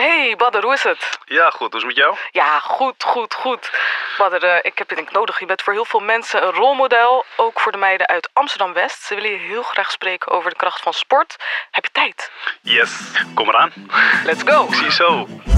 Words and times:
Hey, 0.00 0.36
Badder, 0.36 0.62
hoe 0.62 0.72
is 0.72 0.82
het? 0.82 1.18
Ja, 1.24 1.50
goed. 1.50 1.72
Hoe 1.72 1.80
is 1.80 1.86
het 1.86 1.86
met 1.86 1.96
jou? 1.96 2.16
Ja, 2.30 2.58
goed, 2.58 3.04
goed, 3.04 3.34
goed. 3.34 3.70
Badder, 4.18 4.44
eh, 4.44 4.58
ik 4.62 4.78
heb 4.78 4.88
je 4.88 4.94
denk 4.96 5.08
ik 5.08 5.14
nodig. 5.14 5.38
Je 5.38 5.46
bent 5.46 5.62
voor 5.62 5.72
heel 5.72 5.84
veel 5.84 6.00
mensen 6.00 6.42
een 6.42 6.52
rolmodel. 6.52 7.24
Ook 7.36 7.60
voor 7.60 7.72
de 7.72 7.78
meiden 7.78 8.06
uit 8.06 8.30
Amsterdam-West. 8.32 9.02
Ze 9.02 9.14
willen 9.14 9.30
je 9.30 9.36
heel 9.36 9.62
graag 9.62 9.90
spreken 9.90 10.32
over 10.32 10.50
de 10.50 10.56
kracht 10.56 10.80
van 10.80 10.92
sport. 10.92 11.36
Heb 11.70 11.84
je 11.84 11.90
tijd? 11.92 12.30
Yes. 12.62 12.90
Kom 13.34 13.48
eraan. 13.48 13.72
Let's 14.24 14.42
go. 14.42 14.66
Zie 14.70 15.57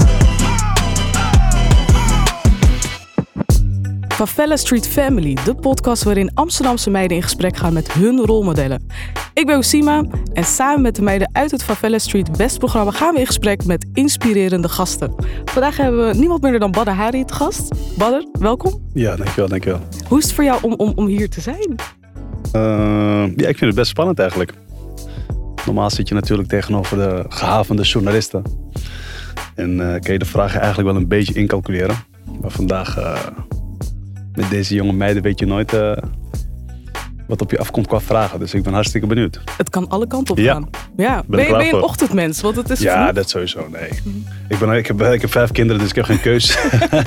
Favela 4.27 4.57
Street 4.57 4.89
Family, 4.89 5.37
de 5.45 5.55
podcast 5.55 6.03
waarin 6.03 6.31
Amsterdamse 6.35 6.91
meiden 6.91 7.17
in 7.17 7.23
gesprek 7.23 7.57
gaan 7.57 7.73
met 7.73 7.93
hun 7.93 8.19
rolmodellen. 8.19 8.87
Ik 9.35 9.47
ben 9.47 9.59
Osima 9.59 10.05
en 10.33 10.45
samen 10.45 10.83
met 10.83 10.97
de 10.97 11.03
meiden 11.03 11.31
uit 11.33 11.51
het 11.51 11.63
Favela 11.63 11.99
Street 11.99 12.37
Best 12.37 12.59
programma 12.59 12.91
gaan 12.91 13.15
we 13.15 13.21
in 13.21 13.27
gesprek 13.27 13.65
met 13.65 13.87
inspirerende 13.93 14.69
gasten. 14.69 15.15
Vandaag 15.45 15.77
hebben 15.77 16.07
we 16.07 16.15
niemand 16.15 16.43
minder 16.43 16.61
dan 16.61 16.71
Badder 16.71 16.95
Hari 16.95 17.25
te 17.25 17.35
gast. 17.35 17.69
Badder, 17.99 18.27
welkom. 18.33 18.89
Ja, 18.95 19.17
dankjewel, 19.17 19.49
dankjewel. 19.49 19.81
Hoe 20.09 20.19
is 20.19 20.25
het 20.25 20.33
voor 20.33 20.45
jou 20.45 20.59
om, 20.63 20.73
om, 20.73 20.93
om 20.95 21.07
hier 21.07 21.29
te 21.29 21.41
zijn? 21.41 21.75
Uh, 22.57 23.37
ja, 23.37 23.49
ik 23.49 23.59
vind 23.59 23.61
het 23.61 23.75
best 23.75 23.91
spannend 23.91 24.19
eigenlijk. 24.19 24.53
Normaal 25.67 25.91
zit 25.91 26.09
je 26.09 26.15
natuurlijk 26.15 26.49
tegenover 26.49 26.97
de 26.97 27.25
gehavende 27.29 27.83
journalisten. 27.83 28.43
En 29.55 29.71
uh, 29.71 29.79
kan 29.79 30.13
je 30.13 30.19
de 30.19 30.25
vragen 30.25 30.61
eigenlijk 30.61 30.91
wel 30.93 31.01
een 31.01 31.09
beetje 31.09 31.35
incalculeren. 31.35 31.97
Maar 32.41 32.51
vandaag... 32.51 32.99
Uh, 32.99 33.27
met 34.41 34.51
deze 34.51 34.75
jonge 34.75 34.93
meiden 34.93 35.23
weet 35.23 35.39
je 35.39 35.47
nooit 35.47 35.75
uh, 35.75 35.97
wat 37.27 37.41
op 37.41 37.51
je 37.51 37.59
afkomt 37.59 37.87
qua 37.87 38.01
vragen. 38.01 38.39
Dus 38.39 38.55
ik 38.55 38.63
ben 38.63 38.73
hartstikke 38.73 39.07
benieuwd. 39.07 39.41
Het 39.57 39.71
kan 39.71 39.89
alle 39.89 40.07
kanten 40.07 40.37
op 40.37 40.41
gaan. 40.41 40.71
Ja. 40.97 41.23
Ben, 41.27 41.47
je, 41.47 41.51
ben 41.53 41.67
je 41.67 41.73
een 41.73 41.83
ochtendmens? 41.83 42.41
Want 42.41 42.57
het 42.57 42.71
is 42.71 42.81
ja, 42.81 43.03
vroeg. 43.03 43.15
dat 43.15 43.31
sowieso. 43.31 43.69
Nee. 43.69 43.89
ik, 44.49 44.59
ben, 44.59 44.71
ik, 44.71 44.87
heb, 44.87 45.03
ik 45.03 45.21
heb 45.21 45.31
vijf 45.31 45.51
kinderen, 45.51 45.81
dus 45.81 45.91
ik 45.91 45.97
heb 45.97 46.05
geen 46.05 46.21
keus. 46.21 46.57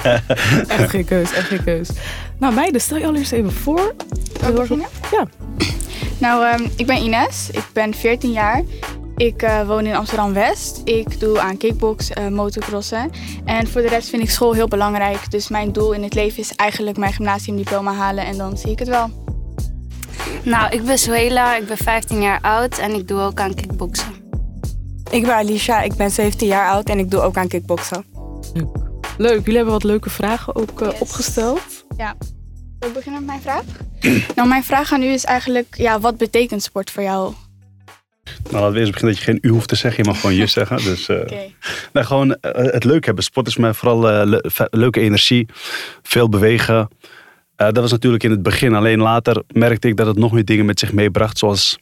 echt 0.67 0.89
geen 0.89 1.05
keus, 1.05 1.33
echt 1.33 1.47
geen 1.47 1.63
keus. 1.63 1.89
Nou 2.37 2.53
meiden, 2.53 2.81
stel 2.81 2.97
je 2.97 3.05
allereerst 3.05 3.31
even 3.31 3.51
voor. 3.51 3.95
Ja. 5.11 5.27
Nou, 6.17 6.61
um, 6.61 6.71
ik 6.75 6.85
ben 6.85 6.97
Ines. 6.97 7.49
Ik 7.51 7.65
ben 7.73 7.93
14 7.93 8.31
jaar. 8.31 8.61
Ik 9.17 9.43
uh, 9.43 9.67
woon 9.67 9.85
in 9.85 9.95
Amsterdam-West. 9.95 10.81
Ik 10.85 11.19
doe 11.19 11.39
aan 11.39 11.57
kickbox, 11.57 12.09
uh, 12.11 12.27
motocrossen. 12.27 13.11
En 13.45 13.67
voor 13.67 13.81
de 13.81 13.87
rest 13.87 14.09
vind 14.09 14.23
ik 14.23 14.29
school 14.29 14.53
heel 14.53 14.67
belangrijk. 14.67 15.31
Dus 15.31 15.47
mijn 15.47 15.71
doel 15.71 15.91
in 15.91 16.03
het 16.03 16.13
leven 16.13 16.39
is 16.39 16.55
eigenlijk 16.55 16.97
mijn 16.97 17.13
gymnasiumdiploma 17.13 17.93
halen. 17.93 18.25
En 18.25 18.37
dan 18.37 18.57
zie 18.57 18.71
ik 18.71 18.79
het 18.79 18.87
wel. 18.87 19.09
Nou, 20.43 20.75
ik 20.75 20.83
ben 20.83 20.97
Suela. 20.97 21.55
Ik 21.55 21.67
ben 21.67 21.77
15 21.77 22.21
jaar 22.21 22.41
oud. 22.41 22.77
En 22.77 22.93
ik 22.93 23.07
doe 23.07 23.19
ook 23.19 23.39
aan 23.39 23.53
kickboksen. 23.53 24.13
Ik 25.11 25.21
ben 25.21 25.35
Alicia. 25.35 25.81
Ik 25.81 25.95
ben 25.95 26.11
17 26.11 26.47
jaar 26.47 26.69
oud. 26.69 26.89
En 26.89 26.99
ik 26.99 27.11
doe 27.11 27.21
ook 27.21 27.37
aan 27.37 27.47
kickboksen. 27.47 28.05
Leuk. 28.53 28.77
Leuk. 29.17 29.39
Jullie 29.39 29.55
hebben 29.55 29.73
wat 29.73 29.83
leuke 29.83 30.09
vragen 30.09 30.55
ook 30.55 30.81
uh, 30.81 30.89
yes. 30.89 30.99
opgesteld. 30.99 31.85
Ja. 31.97 32.15
Wil 32.79 32.89
ik 32.89 32.95
beginnen 32.95 33.25
met 33.25 33.29
mijn 33.29 33.41
vraag? 33.41 33.63
nou, 34.35 34.47
mijn 34.47 34.63
vraag 34.63 34.93
aan 34.93 35.03
u 35.03 35.07
is 35.07 35.23
eigenlijk... 35.23 35.75
Ja, 35.77 35.99
wat 35.99 36.17
betekent 36.17 36.63
sport 36.63 36.91
voor 36.91 37.03
jou? 37.03 37.33
Nou, 38.43 38.55
laten 38.55 38.73
we 38.73 38.79
eerst 38.79 38.91
beginnen 38.91 39.15
dat 39.15 39.25
je 39.25 39.31
geen 39.31 39.39
u 39.41 39.49
hoeft 39.49 39.67
te 39.67 39.75
zeggen. 39.75 40.03
Je 40.03 40.09
mag 40.09 40.19
gewoon 40.19 40.35
je 40.35 40.45
zeggen. 40.59 40.77
Dus, 40.77 41.09
uh, 41.09 41.19
okay. 41.19 41.55
nou, 41.93 42.05
gewoon 42.05 42.29
uh, 42.29 42.35
het 42.51 42.83
leuk 42.83 43.05
hebben. 43.05 43.23
Sport 43.23 43.47
is 43.47 43.57
mij 43.57 43.73
vooral 43.73 44.09
uh, 44.09 44.21
le 44.25 44.67
leuke 44.71 44.99
energie. 44.99 45.47
Veel 46.01 46.29
bewegen. 46.29 46.87
dat 47.55 47.77
was 47.77 47.91
natuurlijk 47.91 48.23
in 48.23 48.31
het 48.31 48.43
begin. 48.43 48.73
Alleen 48.73 48.99
later 48.99 49.43
merkte 49.47 49.87
ik 49.87 49.97
dat 49.97 50.07
het 50.07 50.17
nog 50.17 50.31
meer 50.31 50.45
dingen 50.45 50.65
met 50.65 50.79
zich 50.79 50.93
meebracht. 50.93 51.37
Zoals 51.37 51.79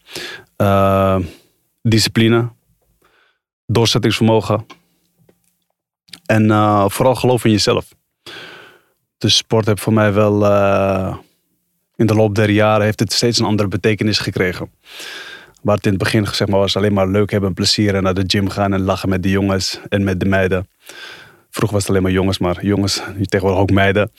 discipline. 1.82 2.50
Doorzettingsvermogen. 3.66 4.66
En 6.26 6.48
vooral 6.92 7.16
geloof 7.16 7.46
in 7.46 7.52
jezelf. 7.52 7.86
Dus 9.18 9.38
sport 9.38 9.66
heeft 9.66 9.82
voor 9.82 9.94
mij 9.94 10.14
wel... 10.14 10.34
in 11.96 12.06
de 12.06 12.16
loop 12.16 12.36
der 12.36 12.50
jaren 12.50 12.86
heeft 12.86 13.00
het 13.00 13.14
steeds 13.14 13.40
een 13.40 13.46
andere 13.46 13.70
betekenis 13.70 14.20
gekregen. 14.20 14.72
Waar 15.62 15.76
het 15.76 15.86
in 15.86 15.92
het 15.92 16.02
begin 16.04 16.28
zeg 16.28 16.48
maar, 16.48 16.60
was 16.60 16.78
alleen 16.78 16.94
maar 16.94 17.08
leuk 17.08 17.32
hebben, 17.32 17.54
plezier 17.54 17.96
en 17.96 18.04
naar 18.04 18.14
de 18.14 18.24
gym 18.28 18.50
gaan 18.50 18.74
en 18.74 18.82
lachen 18.82 19.10
met 19.10 19.24
de 19.24 19.30
jongens 19.30 19.80
en 19.90 20.04
met 20.04 20.20
de 20.20 20.26
meiden. 20.26 20.68
Vroeger 21.50 21.74
was 21.74 21.82
het 21.82 21.90
alleen 21.90 22.04
maar 22.04 22.12
jongens, 22.12 22.38
maar 22.38 22.66
jongens, 22.66 23.02
tegenwoordig 23.22 23.62
ook 23.62 23.72
meiden. 23.72 24.12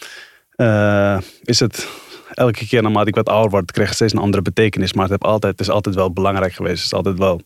Uh, 0.57 1.19
is 1.43 1.61
het 1.61 1.89
elke 2.35 2.67
keer 2.67 2.83
naarmate 2.83 3.09
ik 3.09 3.15
wat 3.15 3.29
ouder 3.29 3.51
word, 3.51 3.73
kreeg 3.73 3.87
het 3.87 3.95
steeds 3.95 4.13
een 4.13 4.19
andere 4.19 4.43
betekenis. 4.43 4.93
Maar 4.93 5.03
het, 5.03 5.13
heb 5.13 5.25
altijd, 5.25 5.61
is 5.61 5.71
altijd 5.71 5.95
wel 5.95 6.13
belangrijk 6.13 6.53
geweest. 6.53 6.77
Het 6.77 6.85
is 6.85 6.95
altijd 6.95 7.19
wel 7.19 7.41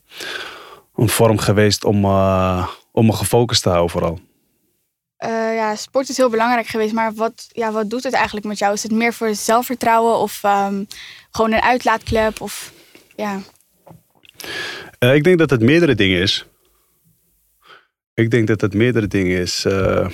een 0.95 1.09
vorm 1.09 1.39
geweest 1.39 1.84
om, 1.84 2.05
uh, 2.05 2.69
om 2.93 3.07
me 3.07 3.13
gefocust 3.13 3.63
te 3.63 3.69
houden 3.69 3.91
vooral. 3.91 4.21
Uh, 5.25 5.55
ja, 5.55 5.77
sport 5.77 6.09
is 6.09 6.17
heel 6.17 6.31
belangrijk 6.31 6.67
geweest, 6.67 6.93
maar 6.93 7.15
wat, 7.15 7.47
ja, 7.53 7.73
wat 7.73 7.91
doet 7.91 8.03
het 8.03 8.13
eigenlijk 8.13 8.47
met 8.47 8.59
jou? 8.59 8.73
Is 8.73 8.83
het 8.83 8.93
meer 8.93 9.15
voor 9.15 9.34
zelfvertrouwen 9.34 10.19
of 10.19 10.43
um, 10.45 10.87
gewoon 11.31 11.53
een 11.53 11.63
uitlaatklep? 11.63 12.41
Of, 12.41 12.73
ja. 13.17 13.41
Uh, 14.99 15.15
ik 15.15 15.25
denk 15.25 15.39
dat 15.39 15.51
het 15.51 15.61
meerdere 15.61 15.95
dingen 15.95 16.21
is. 16.21 16.47
Ik 18.15 18.31
denk 18.31 18.47
dat 18.47 18.61
het 18.61 18.75
meerdere 18.75 19.07
dingen 19.07 19.41
is. 19.41 19.65
Uh, 19.65 20.09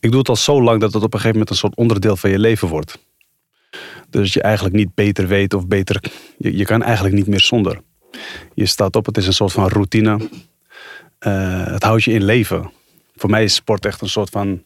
ik 0.00 0.10
doe 0.10 0.18
het 0.18 0.28
al 0.28 0.36
zo 0.36 0.62
lang 0.62 0.80
dat 0.80 0.92
het 0.92 1.02
op 1.02 1.14
een 1.14 1.20
gegeven 1.20 1.32
moment 1.32 1.50
een 1.50 1.56
soort 1.56 1.76
onderdeel 1.76 2.16
van 2.16 2.30
je 2.30 2.38
leven 2.38 2.68
wordt. 2.68 2.98
Dus 4.10 4.32
je 4.32 4.42
eigenlijk 4.42 4.74
niet 4.74 4.94
beter 4.94 5.26
weet 5.26 5.54
of 5.54 5.66
beter. 5.66 6.02
Je, 6.38 6.64
kan 6.64 6.82
eigenlijk 6.82 7.14
niet 7.14 7.26
meer 7.26 7.40
zonder. 7.40 7.80
Je 8.54 8.66
staat 8.66 8.96
op, 8.96 9.06
het 9.06 9.16
is 9.16 9.26
een 9.26 9.32
soort 9.32 9.52
van 9.52 9.68
routine. 9.68 10.28
Uh, 11.26 11.66
het 11.66 11.82
houdt 11.82 12.04
je 12.04 12.12
in 12.12 12.24
leven. 12.24 12.72
Voor 13.14 13.30
mij 13.30 13.44
is 13.44 13.54
sport 13.54 13.86
echt 13.86 14.00
een 14.00 14.08
soort 14.08 14.30
van. 14.30 14.64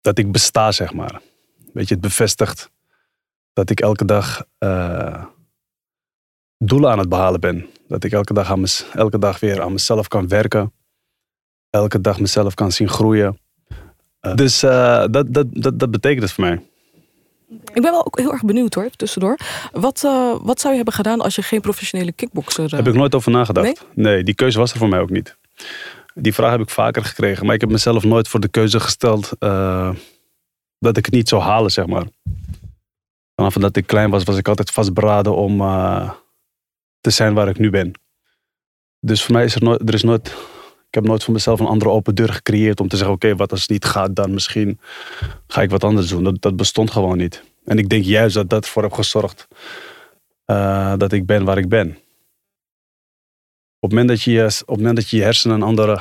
dat 0.00 0.18
ik 0.18 0.32
besta, 0.32 0.72
zeg 0.72 0.92
maar. 0.92 1.20
Weet 1.72 1.88
je, 1.88 1.94
het 1.94 2.02
bevestigt 2.02 2.70
dat 3.52 3.70
ik 3.70 3.80
elke 3.80 4.04
dag 4.04 4.46
doelen 6.66 6.90
aan 6.90 6.98
het 6.98 7.08
behalen 7.08 7.40
ben. 7.40 7.66
Dat 7.88 8.04
ik 8.04 8.12
elke 8.12 8.32
dag, 8.32 8.50
aan 8.50 8.60
mez, 8.60 8.84
elke 8.94 9.18
dag 9.18 9.40
weer 9.40 9.62
aan 9.62 9.72
mezelf 9.72 10.08
kan 10.08 10.28
werken. 10.28 10.72
Elke 11.70 12.00
dag 12.00 12.20
mezelf 12.20 12.54
kan 12.54 12.72
zien 12.72 12.88
groeien. 12.88 13.38
Uh, 14.20 14.34
dus 14.34 14.62
uh, 14.64 15.04
dat, 15.10 15.34
dat, 15.34 15.46
dat, 15.50 15.78
dat 15.78 15.90
betekent 15.90 16.22
het 16.22 16.32
voor 16.32 16.44
mij. 16.44 16.62
Ik 17.48 17.82
ben 17.82 17.90
wel 17.90 18.06
ook 18.06 18.18
heel 18.18 18.32
erg 18.32 18.44
benieuwd 18.44 18.74
hoor, 18.74 18.90
tussendoor. 18.90 19.38
Wat, 19.72 20.02
uh, 20.04 20.34
wat 20.42 20.60
zou 20.60 20.70
je 20.70 20.76
hebben 20.76 20.94
gedaan 20.94 21.20
als 21.20 21.34
je 21.34 21.42
geen 21.42 21.60
professionele 21.60 22.12
kickbokser... 22.12 22.76
Heb 22.76 22.86
ik 22.86 22.94
nooit 22.94 23.14
over 23.14 23.30
nagedacht. 23.30 23.64
Nee? 23.64 23.76
nee, 23.94 24.24
die 24.24 24.34
keuze 24.34 24.58
was 24.58 24.72
er 24.72 24.78
voor 24.78 24.88
mij 24.88 25.00
ook 25.00 25.10
niet. 25.10 25.36
Die 26.14 26.34
vraag 26.34 26.50
heb 26.50 26.60
ik 26.60 26.70
vaker 26.70 27.04
gekregen. 27.04 27.46
Maar 27.46 27.54
ik 27.54 27.60
heb 27.60 27.70
mezelf 27.70 28.04
nooit 28.04 28.28
voor 28.28 28.40
de 28.40 28.48
keuze 28.48 28.80
gesteld 28.80 29.32
dat 30.78 30.96
ik 30.96 31.04
het 31.04 31.14
niet 31.14 31.28
zou 31.28 31.42
halen, 31.42 31.70
zeg 31.70 31.86
maar. 31.86 32.04
Vanaf 33.34 33.54
dat 33.54 33.76
ik 33.76 33.86
klein 33.86 34.10
was, 34.10 34.24
was 34.24 34.36
ik 34.36 34.48
altijd 34.48 34.70
vastberaden 34.70 35.36
om 35.36 35.60
te 37.02 37.10
zijn 37.10 37.34
waar 37.34 37.48
ik 37.48 37.58
nu 37.58 37.70
ben. 37.70 37.92
Dus 39.00 39.22
voor 39.22 39.34
mij 39.34 39.44
is 39.44 39.54
er 39.54 39.62
nooit, 39.62 39.88
er 39.88 39.94
is 39.94 40.02
nooit, 40.02 40.26
ik 40.88 40.94
heb 40.94 41.04
nooit 41.04 41.24
voor 41.24 41.32
mezelf 41.32 41.60
een 41.60 41.66
andere 41.66 41.90
open 41.90 42.14
deur 42.14 42.32
gecreëerd 42.32 42.80
om 42.80 42.88
te 42.88 42.96
zeggen, 42.96 43.14
oké, 43.14 43.36
wat 43.36 43.50
als 43.50 43.60
het 43.60 43.70
niet 43.70 43.84
gaat, 43.84 44.16
dan 44.16 44.34
misschien 44.34 44.80
ga 45.46 45.62
ik 45.62 45.70
wat 45.70 45.84
anders 45.84 46.08
doen. 46.08 46.24
Dat, 46.24 46.42
dat 46.42 46.56
bestond 46.56 46.90
gewoon 46.90 47.16
niet. 47.16 47.42
En 47.64 47.78
ik 47.78 47.88
denk 47.88 48.04
juist 48.04 48.34
dat 48.34 48.48
dat 48.48 48.64
ervoor 48.64 48.82
heb 48.82 48.92
gezorgd 48.92 49.48
uh, 50.46 50.94
dat 50.96 51.12
ik 51.12 51.26
ben 51.26 51.44
waar 51.44 51.58
ik 51.58 51.68
ben. 51.68 51.88
Op 53.78 53.90
het 53.90 53.98
moment 53.98 54.08
dat 54.08 54.22
je, 54.22 54.44
op 54.44 54.68
het 54.68 54.76
moment 54.76 54.96
dat 54.96 55.08
je, 55.08 55.16
je 55.16 55.22
hersenen 55.22 55.56
een 55.56 55.62
andere, 55.62 56.00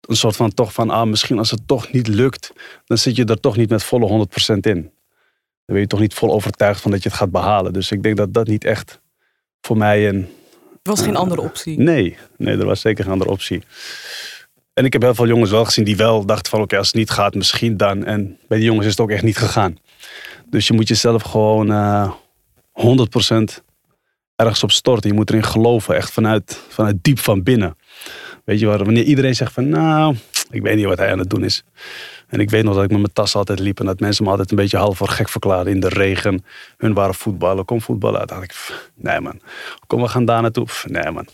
een 0.00 0.16
soort 0.16 0.36
van 0.36 0.54
toch 0.54 0.72
van, 0.72 0.90
ah, 0.90 1.08
misschien 1.08 1.38
als 1.38 1.50
het 1.50 1.66
toch 1.66 1.92
niet 1.92 2.06
lukt, 2.06 2.52
dan 2.84 2.98
zit 2.98 3.16
je 3.16 3.24
er 3.24 3.40
toch 3.40 3.56
niet 3.56 3.70
met 3.70 3.82
volle 3.82 4.26
100% 4.52 4.56
in. 4.60 4.80
Dan 5.64 5.74
ben 5.74 5.80
je 5.80 5.86
toch 5.86 6.00
niet 6.00 6.14
vol 6.14 6.32
overtuigd 6.32 6.80
van 6.80 6.90
dat 6.90 7.02
je 7.02 7.08
het 7.08 7.18
gaat 7.18 7.30
behalen. 7.30 7.72
Dus 7.72 7.90
ik 7.90 8.02
denk 8.02 8.16
dat 8.16 8.34
dat 8.34 8.46
niet 8.46 8.64
echt 8.64 9.00
voor 9.60 9.76
mij 9.76 10.08
een. 10.08 10.28
Er 10.82 10.92
was 10.92 11.00
geen 11.00 11.12
uh, 11.12 11.18
andere 11.18 11.40
optie? 11.40 11.78
Nee, 11.78 12.16
nee, 12.36 12.56
er 12.56 12.64
was 12.64 12.80
zeker 12.80 13.04
geen 13.04 13.12
andere 13.12 13.30
optie. 13.30 13.62
En 14.74 14.84
ik 14.84 14.92
heb 14.92 15.02
heel 15.02 15.14
veel 15.14 15.26
jongens 15.26 15.50
wel 15.50 15.64
gezien 15.64 15.84
die 15.84 15.96
wel 15.96 16.26
dachten 16.26 16.50
van 16.50 16.58
oké, 16.58 16.66
okay, 16.66 16.78
als 16.78 16.88
het 16.88 16.96
niet 16.96 17.10
gaat, 17.10 17.34
misschien 17.34 17.76
dan. 17.76 18.04
En 18.04 18.38
bij 18.48 18.58
die 18.58 18.66
jongens 18.66 18.86
is 18.86 18.92
het 18.92 19.00
ook 19.00 19.10
echt 19.10 19.22
niet 19.22 19.36
gegaan. 19.36 19.78
Dus 20.46 20.66
je 20.66 20.72
moet 20.72 20.88
jezelf 20.88 21.22
gewoon 21.22 21.70
uh, 21.70 22.12
100% 22.72 23.62
ergens 24.36 24.62
op 24.62 24.70
storten. 24.70 25.10
Je 25.10 25.16
moet 25.16 25.30
erin 25.30 25.44
geloven, 25.44 25.96
echt 25.96 26.12
vanuit, 26.12 26.60
vanuit 26.68 26.96
diep 27.02 27.18
van 27.18 27.42
binnen. 27.42 27.76
Weet 28.44 28.60
je, 28.60 28.66
waar, 28.66 28.84
wanneer 28.84 29.04
iedereen 29.04 29.34
zegt 29.34 29.52
van 29.52 29.68
nou, 29.68 30.16
ik 30.50 30.62
weet 30.62 30.76
niet 30.76 30.84
wat 30.84 30.98
hij 30.98 31.12
aan 31.12 31.18
het 31.18 31.30
doen 31.30 31.44
is. 31.44 31.64
En 32.26 32.40
ik 32.40 32.50
weet 32.50 32.64
nog 32.64 32.74
dat 32.74 32.84
ik 32.84 32.90
met 32.90 33.00
mijn 33.00 33.12
tas 33.12 33.34
altijd 33.34 33.58
liep 33.58 33.80
en 33.80 33.86
dat 33.86 34.00
mensen 34.00 34.24
me 34.24 34.30
altijd 34.30 34.50
een 34.50 34.56
beetje 34.56 34.76
half 34.76 34.96
voor 34.96 35.08
gek 35.08 35.28
verklaarden 35.28 35.72
in 35.72 35.80
de 35.80 35.88
regen. 35.88 36.44
Hun 36.76 36.94
waren 36.94 37.14
voetballen, 37.14 37.64
kom 37.64 37.80
voetballen. 37.80 38.26
Toen 38.26 38.38
dacht 38.38 38.42
ik, 38.42 38.90
nee 38.94 39.20
man, 39.20 39.40
kom 39.86 40.00
we 40.00 40.08
gaan 40.08 40.24
daar 40.24 40.42
naartoe. 40.42 40.66
Nee 40.84 41.10
man. 41.10 41.26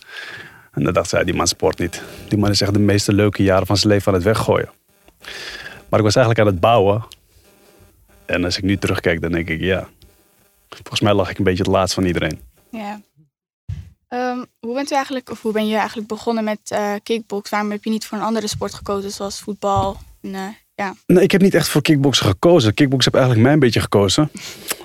En 0.72 0.82
dan 0.84 0.92
dacht 0.92 1.08
zij, 1.08 1.24
die 1.24 1.34
man 1.34 1.46
sport 1.46 1.78
niet. 1.78 2.02
Die 2.28 2.38
man 2.38 2.50
is 2.50 2.60
echt 2.60 2.72
de 2.72 2.78
meeste 2.78 3.12
leuke 3.12 3.42
jaren 3.42 3.66
van 3.66 3.76
zijn 3.76 3.92
leven 3.92 4.08
aan 4.08 4.14
het 4.14 4.24
weggooien. 4.26 4.70
Maar 5.88 5.98
ik 5.98 6.04
was 6.04 6.16
eigenlijk 6.16 6.46
aan 6.46 6.52
het 6.52 6.60
bouwen. 6.60 7.04
En 8.24 8.44
als 8.44 8.56
ik 8.56 8.62
nu 8.62 8.76
terugkijk, 8.76 9.20
dan 9.20 9.32
denk 9.32 9.48
ik, 9.48 9.60
ja. 9.60 9.88
Volgens 10.68 11.00
mij 11.00 11.14
lag 11.14 11.30
ik 11.30 11.38
een 11.38 11.44
beetje 11.44 11.62
het 11.62 11.72
laatst 11.72 11.94
van 11.94 12.04
iedereen. 12.04 12.40
Ja. 12.70 13.00
Ehm, 14.08 14.44
hoe 14.60 14.74
bent 14.74 14.90
u 14.90 14.94
eigenlijk, 14.94 15.30
of 15.30 15.42
hoe 15.42 15.52
ben 15.52 15.66
je 15.66 15.76
eigenlijk 15.76 16.08
begonnen 16.08 16.44
met 16.44 16.60
eh 16.70 16.94
kickbox? 17.02 17.50
Waarom 17.50 17.70
heb 17.70 17.84
je 17.84 17.90
niet 17.90 18.06
voor 18.06 18.18
een 18.18 18.24
andere 18.24 18.46
sport 18.46 18.74
gekozen, 18.74 19.10
zoals 19.10 19.40
voetbal? 19.40 19.96
En, 20.22 20.34
eh, 20.34 20.48
ja. 20.82 20.94
Nee, 21.06 21.22
ik 21.22 21.30
heb 21.30 21.40
niet 21.40 21.54
echt 21.54 21.68
voor 21.68 21.82
kickboksen 21.82 22.26
gekozen. 22.26 22.74
Kickboksen 22.74 23.12
heb 23.12 23.20
eigenlijk 23.20 23.44
mij 23.44 23.54
een 23.54 23.64
beetje 23.64 23.80
gekozen. 23.80 24.30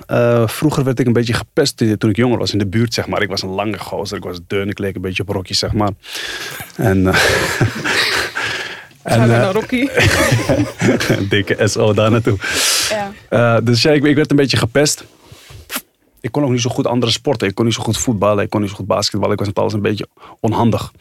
Eh, 0.08 0.48
vroeger 0.48 0.84
werd 0.84 1.00
ik 1.00 1.06
een 1.06 1.14
beetje 1.14 1.34
gepest 1.34 1.78
toen 1.98 2.10
ik 2.10 2.16
jonger 2.16 2.38
was 2.38 2.52
in 2.52 2.58
de 2.58 2.68
buurt, 2.68 2.94
zeg 2.94 3.08
maar. 3.08 3.22
Ik 3.22 3.30
was 3.30 3.42
een 3.42 3.50
lange 3.50 3.80
gozer, 3.80 4.18
ik 4.18 4.24
was 4.24 4.40
dun, 4.48 4.70
ik 4.70 4.80
leek 4.80 4.96
een 4.96 5.02
beetje 5.02 5.24
op 5.24 5.30
Rocky, 5.30 5.54
zeg 5.54 5.74
maar. 5.74 5.92
En, 6.76 7.08
eh, 7.08 7.16
Gaan 9.08 9.28
we 9.28 9.34
eh, 9.34 9.40
naar 9.42 9.54
Rocky? 9.54 9.88
een 11.08 11.28
dikke 11.30 11.68
SO 11.68 11.94
daar 11.94 12.12
naartoe. 12.12 12.38
ja. 12.90 13.12
Eh, 13.30 13.58
dus 13.64 13.82
ja, 13.82 13.92
ik, 13.92 14.04
ik 14.04 14.16
werd 14.16 14.32
een 14.32 14.38
beetje 14.38 14.58
gepest. 14.58 15.04
Ik 16.22 16.32
kon 16.32 16.44
ook 16.44 16.52
niet 16.52 16.62
zo 16.62 16.70
goed 16.70 16.88
andere 16.88 17.12
sporten. 17.12 17.48
Ik 17.48 17.56
kon 17.56 17.66
niet 17.66 17.74
zo 17.74 17.84
goed 17.84 17.98
voetballen, 17.98 18.44
ik 18.44 18.50
kon 18.50 18.62
niet 18.62 18.70
zo 18.70 18.76
goed 18.76 18.88
basketballen. 18.88 19.34
Ik 19.34 19.40
was 19.40 19.48
met 19.48 19.60
alles 19.60 19.74
een 19.74 19.82
beetje 19.82 20.08
onhandig. 20.40 20.92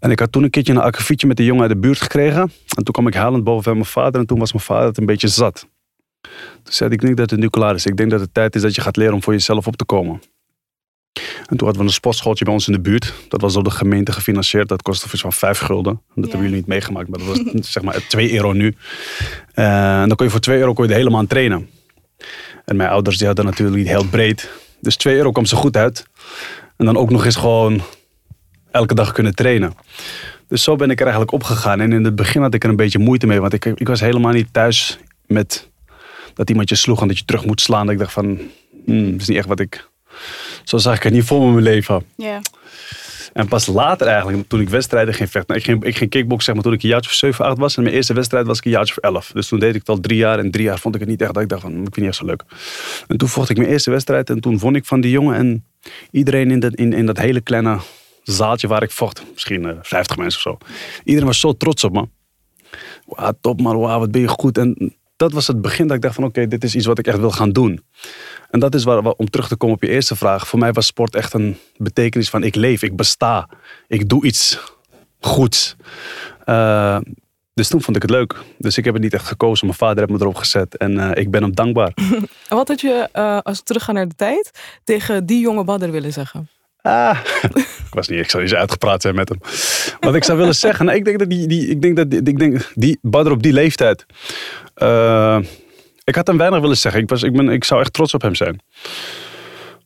En 0.00 0.10
ik 0.10 0.18
had 0.18 0.32
toen 0.32 0.42
een 0.42 0.50
keertje 0.50 0.72
een 0.72 0.78
akkefietje 0.80 1.26
met 1.26 1.38
een 1.38 1.44
jongen 1.44 1.62
uit 1.62 1.70
de 1.70 1.76
buurt 1.78 2.00
gekregen. 2.00 2.40
En 2.76 2.84
toen 2.84 2.92
kwam 2.92 3.06
ik 3.06 3.14
huilend 3.14 3.44
boven 3.44 3.64
bij 3.64 3.72
mijn 3.74 3.84
vader. 3.86 4.20
En 4.20 4.26
toen 4.26 4.38
was 4.38 4.52
mijn 4.52 4.64
vader 4.64 4.86
het 4.88 4.98
een 4.98 5.06
beetje 5.06 5.28
zat. 5.28 5.66
Toen 6.62 6.72
zei 6.72 6.88
hij, 6.88 6.98
ik 6.98 7.04
denk 7.04 7.16
dat 7.16 7.30
het 7.30 7.40
nu 7.40 7.48
klaar 7.48 7.74
is. 7.74 7.86
Ik 7.86 7.96
denk 7.96 8.10
dat 8.10 8.20
het 8.20 8.34
tijd 8.34 8.54
is 8.54 8.62
dat 8.62 8.74
je 8.74 8.80
gaat 8.80 8.96
leren 8.96 9.14
om 9.14 9.22
voor 9.22 9.32
jezelf 9.32 9.66
op 9.66 9.76
te 9.76 9.84
komen. 9.84 10.20
En 11.46 11.56
toen 11.56 11.66
hadden 11.66 11.76
we 11.78 11.82
een 11.88 11.94
sportschooltje 11.94 12.44
bij 12.44 12.54
ons 12.54 12.66
in 12.66 12.72
de 12.72 12.80
buurt. 12.80 13.14
Dat 13.28 13.40
was 13.40 13.52
door 13.54 13.62
de 13.62 13.70
gemeente 13.70 14.12
gefinancierd. 14.12 14.68
Dat 14.68 14.82
kostte 14.82 15.08
iets 15.12 15.20
van 15.20 15.32
5 15.32 15.58
gulden. 15.58 15.92
Dat 15.92 16.14
Ja. 16.14 16.20
hebben 16.22 16.40
jullie 16.40 16.56
niet 16.56 16.66
meegemaakt, 16.66 17.08
maar 17.08 17.18
dat 17.18 17.28
was 17.28 17.70
zeg 17.72 17.82
maar 17.82 18.06
2 18.08 18.34
euro 18.34 18.52
nu. 18.52 18.74
Eh, 19.54 20.00
en 20.00 20.06
dan 20.08 20.16
kon 20.16 20.26
je 20.26 20.32
voor 20.32 20.40
2 20.40 20.58
euro 20.58 20.72
kon 20.72 20.84
je 20.84 20.90
de 20.90 20.96
hele 20.96 21.10
maand 21.10 21.28
trainen. 21.28 21.68
En 22.64 22.76
mijn 22.76 22.90
ouders 22.90 23.16
die 23.18 23.26
hadden 23.26 23.44
natuurlijk 23.44 23.76
niet 23.78 23.88
heel 23.88 24.04
breed. 24.08 24.50
Dus 24.80 24.96
2 24.96 25.16
euro 25.16 25.30
kwam 25.30 25.44
ze 25.46 25.56
goed 25.56 25.76
uit. 25.76 26.06
En 26.76 26.84
dan 26.84 26.96
ook 26.96 27.10
nog 27.10 27.24
eens 27.24 27.36
gewoon 27.36 27.80
elke 28.70 28.94
dag 28.94 29.12
kunnen 29.12 29.34
trainen. 29.34 29.74
Dus 30.48 30.62
zo 30.62 30.76
ben 30.76 30.90
ik 30.90 30.98
er 30.98 31.06
eigenlijk 31.06 31.32
opgegaan. 31.32 31.80
En 31.80 31.92
in 31.92 32.04
het 32.04 32.14
begin 32.14 32.42
had 32.42 32.54
ik 32.54 32.64
er 32.64 32.70
een 32.70 32.76
beetje 32.76 32.98
moeite 32.98 33.26
mee. 33.26 33.40
Want 33.40 33.52
ik, 33.52 33.64
ik 33.64 33.88
was 33.88 34.00
helemaal 34.00 34.32
niet 34.32 34.52
thuis 34.52 34.98
met 35.26 35.70
dat 36.34 36.48
iemand 36.48 36.68
je 36.68 36.74
sloeg 36.74 37.00
en 37.00 37.08
dat 37.08 37.18
je 37.18 37.24
terug 37.24 37.44
moet 37.44 37.60
slaan. 37.60 37.84
Dat 37.84 37.94
ik 37.94 38.00
dacht 38.00 38.12
van, 38.12 38.38
hmm, 38.84 39.10
dat 39.10 39.20
is 39.20 39.28
niet 39.28 39.38
echt 39.38 39.48
wat 39.48 39.60
ik... 39.60 39.88
Zo 40.64 40.76
zag 40.76 40.96
ik 40.96 41.02
het 41.02 41.12
niet 41.12 41.24
voor 41.24 41.40
me 41.40 41.46
in 41.46 41.52
mijn 41.52 41.64
leven. 41.64 42.04
En 43.32 43.48
pas 43.48 43.66
later 43.66 44.06
eigenlijk, 44.06 44.48
toen 44.48 44.60
ik 44.60 44.68
wedstrijden 44.68 45.14
ging 45.14 45.30
vechten. 45.30 45.54
Nou, 45.54 45.58
ik, 45.60 45.66
ging, 45.66 45.84
ik 45.84 45.96
ging 45.96 46.10
kickboksen 46.10 46.44
zeg 46.44 46.54
maar, 46.54 46.64
toen 46.64 46.72
ik 46.72 46.82
een 46.82 46.88
jaartje 46.88 47.10
of 47.10 47.16
7, 47.16 47.44
8 47.44 47.58
was. 47.58 47.76
En 47.76 47.82
mijn 47.82 47.94
eerste 47.94 48.14
wedstrijd 48.14 48.46
was 48.46 48.58
ik 48.58 48.64
een 48.64 48.70
jaartje 48.70 48.94
of 48.96 49.02
11. 49.02 49.30
Dus 49.32 49.48
toen 49.48 49.58
deed 49.58 49.74
ik 49.74 49.80
het 49.80 49.88
al 49.88 50.00
drie 50.00 50.18
jaar. 50.18 50.38
En 50.38 50.50
drie 50.50 50.64
jaar 50.64 50.78
vond 50.78 50.94
ik 50.94 51.00
het 51.00 51.10
niet 51.10 51.20
echt 51.20 51.34
dat 51.34 51.42
ik 51.42 51.48
dacht 51.48 51.62
van, 51.62 51.70
ik 51.70 51.76
vind 51.76 51.94
het 51.94 51.96
niet 51.96 52.06
echt 52.06 52.16
zo 52.16 52.24
leuk. 52.24 52.42
En 53.06 53.16
toen 53.16 53.28
vocht 53.28 53.50
ik 53.50 53.56
mijn 53.56 53.68
eerste 53.68 53.90
wedstrijd. 53.90 54.30
En 54.30 54.40
toen 54.40 54.58
won 54.58 54.74
ik 54.74 54.84
van 54.84 55.00
die 55.00 55.10
jongen. 55.10 55.36
En 55.36 55.64
iedereen 56.10 56.50
in 56.50 56.60
dat, 56.60 56.74
in, 56.74 56.92
in 56.92 57.06
dat 57.06 57.18
hele 57.18 57.40
kleine 57.40 57.78
zaaltje 58.32 58.68
waar 58.68 58.82
ik 58.82 58.90
vocht. 58.90 59.22
Misschien 59.32 59.64
eh 59.66 59.76
50 59.82 60.16
mensen 60.16 60.36
of 60.52 60.58
zo. 60.60 60.66
Iedereen 61.04 61.26
was 61.28 61.40
zo 61.40 61.52
trots 61.52 61.84
op 61.84 61.92
me. 61.92 62.08
Wauw, 63.06 63.32
top 63.40 63.60
man, 63.60 63.78
wauw, 63.78 63.98
wat 63.98 64.10
ben 64.10 64.20
je 64.20 64.28
goed. 64.28 64.58
En 64.58 64.96
dat 65.16 65.32
was 65.32 65.46
het 65.46 65.60
begin 65.60 65.86
dat 65.86 65.96
ik 65.96 66.02
dacht 66.02 66.14
van, 66.14 66.24
oké, 66.24 66.46
dit 66.46 66.64
is 66.64 66.74
iets 66.74 66.86
wat 66.86 66.98
ik 66.98 67.06
echt 67.06 67.18
wil 67.18 67.30
gaan 67.30 67.50
doen. 67.50 67.84
En 68.50 68.60
dat 68.60 68.74
is 68.74 68.84
waar, 68.84 69.02
waar- 69.02 69.12
om 69.12 69.30
terug 69.30 69.48
te 69.48 69.56
komen 69.56 69.76
op 69.76 69.82
je 69.82 69.88
eerste 69.88 70.16
vraag. 70.16 70.48
Voor 70.48 70.58
mij 70.58 70.72
was 70.72 70.86
sport 70.86 71.14
echt 71.14 71.32
een 71.32 71.56
betekenis 71.76 72.30
van 72.30 72.42
ik 72.42 72.54
leef, 72.54 72.82
ik 72.82 72.96
besta. 72.96 73.48
Ik 73.86 74.08
doe 74.08 74.24
iets 74.24 74.58
goeds. 75.20 75.76
Eh, 76.44 76.98
dus 77.54 77.68
toen 77.68 77.82
vond 77.82 77.96
ik 77.96 78.02
het 78.02 78.10
leuk. 78.10 78.34
Dus 78.58 78.78
ik 78.78 78.84
heb 78.84 78.94
het 78.94 79.02
niet 79.02 79.14
echt 79.14 79.26
gekozen. 79.26 79.66
Mijn 79.66 79.78
vader 79.78 79.98
heeft 79.98 80.10
me 80.10 80.18
erop 80.20 80.34
gezet. 80.36 80.76
En 80.76 80.98
eh, 80.98 81.22
ik 81.22 81.30
ben 81.30 81.42
hem 81.42 81.54
dankbaar. 81.54 81.92
En 82.48 82.56
wat 82.56 82.68
had 82.68 82.80
je, 82.80 83.08
eh, 83.12 83.38
als 83.42 83.58
we 83.58 83.64
teruggaan 83.64 83.94
naar 83.94 84.08
de 84.08 84.14
tijd, 84.14 84.50
tegen 84.84 85.26
die 85.26 85.40
jonge 85.40 85.64
badder 85.64 85.90
willen 85.90 86.12
zeggen? 86.12 86.48
Ah, 86.82 87.18
ik 87.88 87.94
was 87.94 88.08
niet, 88.08 88.18
ik 88.18 88.30
zou 88.30 88.42
niet 88.42 88.52
zo 88.52 88.58
uitgepraat 88.58 89.02
zijn 89.02 89.14
met 89.14 89.28
hem. 89.28 89.38
Wat 90.00 90.14
ik 90.14 90.24
zou 90.24 90.38
willen 90.38 90.54
zeggen, 90.66 90.84
nou, 90.84 90.98
ik 90.98 91.04
denk 91.04 91.18
dat 91.18 91.30
die, 91.30 91.46
die, 91.46 91.68
ik 91.68 91.82
denk 91.82 91.96
dat 91.96 92.12
ik 92.12 92.38
denk 92.38 92.72
die 92.74 92.98
Badr 93.02 93.30
op 93.30 93.42
die 93.42 93.52
leeftijd. 93.52 94.06
eh, 94.74 95.38
ik 96.04 96.14
had 96.14 96.26
hem 96.26 96.36
weinig 96.38 96.60
willen 96.60 96.76
zeggen. 96.76 97.00
Ik, 97.02 97.08
was, 97.08 97.22
ik, 97.22 97.32
ben, 97.32 97.48
ik 97.48 97.64
zou 97.64 97.80
echt 97.80 97.92
trots 97.92 98.14
op 98.14 98.22
hem 98.22 98.34
zijn. 98.34 98.60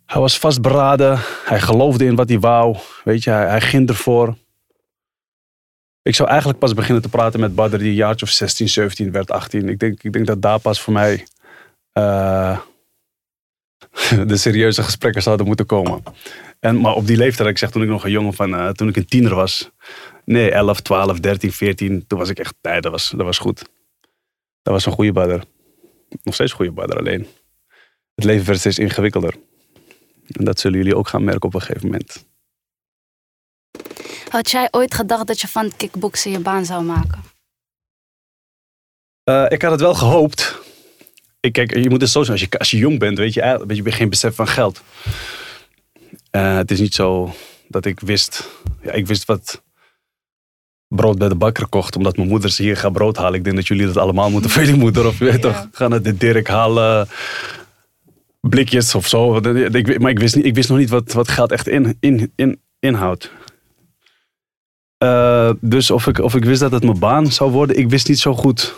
Hij 0.06 0.20
was 0.20 0.38
vastberaden. 0.38 1.18
Hij 1.44 1.60
geloofde 1.60 2.04
in 2.04 2.14
wat 2.14 2.28
hij 2.28 2.38
wou. 2.40 2.76
Weet 3.04 3.24
je, 3.24 3.30
hij, 3.30 3.46
hij 3.48 3.60
ging 3.60 3.88
ervoor. 3.88 4.36
Ik 6.02 6.14
zou 6.14 6.28
eigenlijk 6.28 6.58
pas 6.58 6.74
beginnen 6.74 7.02
te 7.02 7.08
praten 7.08 7.40
met 7.40 7.54
Badr 7.54 7.76
die 7.76 7.88
een 7.88 7.94
jaartje 7.94 8.26
of 8.26 8.32
16, 8.32 8.68
17 8.68 9.12
werd, 9.12 9.30
18. 9.30 9.68
Ik 9.68 9.78
denk, 9.78 10.02
ik 10.02 10.12
denk 10.12 10.26
dat 10.26 10.42
daar 10.42 10.58
pas 10.58 10.80
voor 10.80 10.92
mij 10.92 11.26
eh, 11.92 12.58
de 14.26 14.36
serieuze 14.36 14.82
gesprekken 14.82 15.22
zouden 15.22 15.46
moeten 15.46 15.66
komen. 15.66 16.02
En, 16.60 16.80
maar 16.80 16.94
op 16.94 17.06
die 17.06 17.16
leeftijd, 17.16 17.48
ik 17.48 17.58
zeg 17.58 17.70
toen 17.70 17.82
ik 17.82 17.88
nog 17.88 18.04
een 18.04 18.10
jongen 18.10 18.34
van, 18.34 18.54
eh, 18.54 18.68
toen 18.68 18.88
ik 18.88 18.96
een 18.96 19.06
tiener 19.06 19.34
was. 19.34 19.70
Nee, 20.24 20.50
11, 20.50 20.80
12, 20.80 21.20
13, 21.20 21.52
14. 21.52 22.06
Toen 22.06 22.18
was 22.18 22.28
ik 22.28 22.38
echt, 22.38 22.54
nee, 22.62 22.80
dat 22.80 22.92
was, 22.92 23.10
dat 23.10 23.26
was 23.26 23.38
goed. 23.38 23.62
Dat 24.62 24.72
was 24.72 24.86
een 24.86 24.92
goede 24.92 25.12
badder. 25.12 25.44
Nog 26.22 26.34
steeds 26.34 26.50
een 26.50 26.56
goede 26.56 26.72
badder, 26.72 26.98
alleen. 26.98 27.26
Het 28.14 28.24
leven 28.24 28.46
werd 28.46 28.58
steeds 28.58 28.78
ingewikkelder. 28.78 29.34
En 30.26 30.44
dat 30.44 30.60
zullen 30.60 30.78
jullie 30.78 30.96
ook 30.96 31.08
gaan 31.08 31.24
merken 31.24 31.42
op 31.42 31.54
een 31.54 31.60
gegeven 31.60 31.86
moment. 31.86 32.24
Had 34.28 34.50
jij 34.50 34.68
ooit 34.70 34.94
gedacht 34.94 35.26
dat 35.26 35.40
je 35.40 35.48
van 35.48 35.72
kickboksen 35.76 36.30
je 36.30 36.38
baan 36.38 36.64
zou 36.64 36.84
maken? 36.84 37.20
Eh, 39.24 39.44
ik 39.48 39.62
had 39.62 39.70
het 39.70 39.80
wel 39.80 39.94
gehoopt. 39.94 40.60
Ik, 41.42 41.52
kijk, 41.52 41.76
je 41.76 41.90
moet 41.90 42.00
het 42.00 42.10
zo. 42.10 42.18
Als 42.18 42.40
je, 42.40 42.58
als 42.58 42.70
je 42.70 42.76
jong 42.76 42.98
bent, 42.98 43.18
weet 43.18 43.34
je, 43.34 43.40
eigenlijk- 43.40 43.72
weet 43.72 43.84
je, 43.84 43.92
geen 43.92 44.08
besef 44.08 44.34
van 44.34 44.48
geld. 44.48 44.82
Eh, 46.30 46.56
het 46.56 46.70
is 46.70 46.80
niet 46.80 46.94
zo 46.94 47.34
dat 47.68 47.84
ik 47.84 48.00
wist. 48.00 48.48
Ja, 48.82 48.92
ik 48.92 49.06
wist 49.06 49.24
wat 49.24 49.62
brood 50.88 51.18
bij 51.18 51.28
de 51.28 51.34
bakker 51.34 51.66
kocht. 51.68 51.96
Omdat 51.96 52.16
mijn 52.16 52.28
moeder 52.28 52.50
ze 52.50 52.62
hier 52.62 52.76
gaat 52.76 52.92
brood 52.92 53.16
halen. 53.16 53.34
Ik 53.34 53.44
denk 53.44 53.56
dat 53.56 53.66
jullie 53.66 53.86
dat 53.86 53.96
allemaal 53.96 54.30
moeten 54.30 54.50
voor 54.50 54.62
jullie 54.62 54.80
moeder. 54.80 55.06
Of 55.06 55.18
je 55.18 55.24
weet 55.24 55.34
Ja. 55.34 55.40
toch, 55.40 55.68
gaan 55.72 55.90
naar 55.90 56.02
de 56.02 56.16
Dirk 56.16 56.48
halen. 56.48 57.08
Blikjes 58.40 58.94
of 58.94 59.08
zo. 59.08 59.36
Ik, 59.36 59.98
maar 60.00 60.10
ik 60.10 60.18
wist, 60.18 60.36
niet, 60.36 60.44
ik 60.44 60.54
wist 60.54 60.68
nog 60.68 60.78
niet 60.78 60.90
wat, 60.90 61.12
wat 61.12 61.28
geld 61.28 61.52
echt 61.52 61.68
in, 61.68 61.96
in, 62.00 62.32
in, 62.36 62.60
inhoudt. 62.78 63.30
Eh, 64.98 65.50
dus 65.60 65.90
of 65.90 66.06
ik, 66.06 66.18
of 66.18 66.34
ik 66.34 66.44
wist 66.44 66.60
dat 66.60 66.72
het 66.72 66.84
mijn 66.84 66.98
baan 66.98 67.26
zou 67.32 67.50
worden, 67.50 67.76
ik 67.78 67.90
wist 67.90 68.08
niet 68.08 68.18
zo 68.18 68.34
goed 68.34 68.74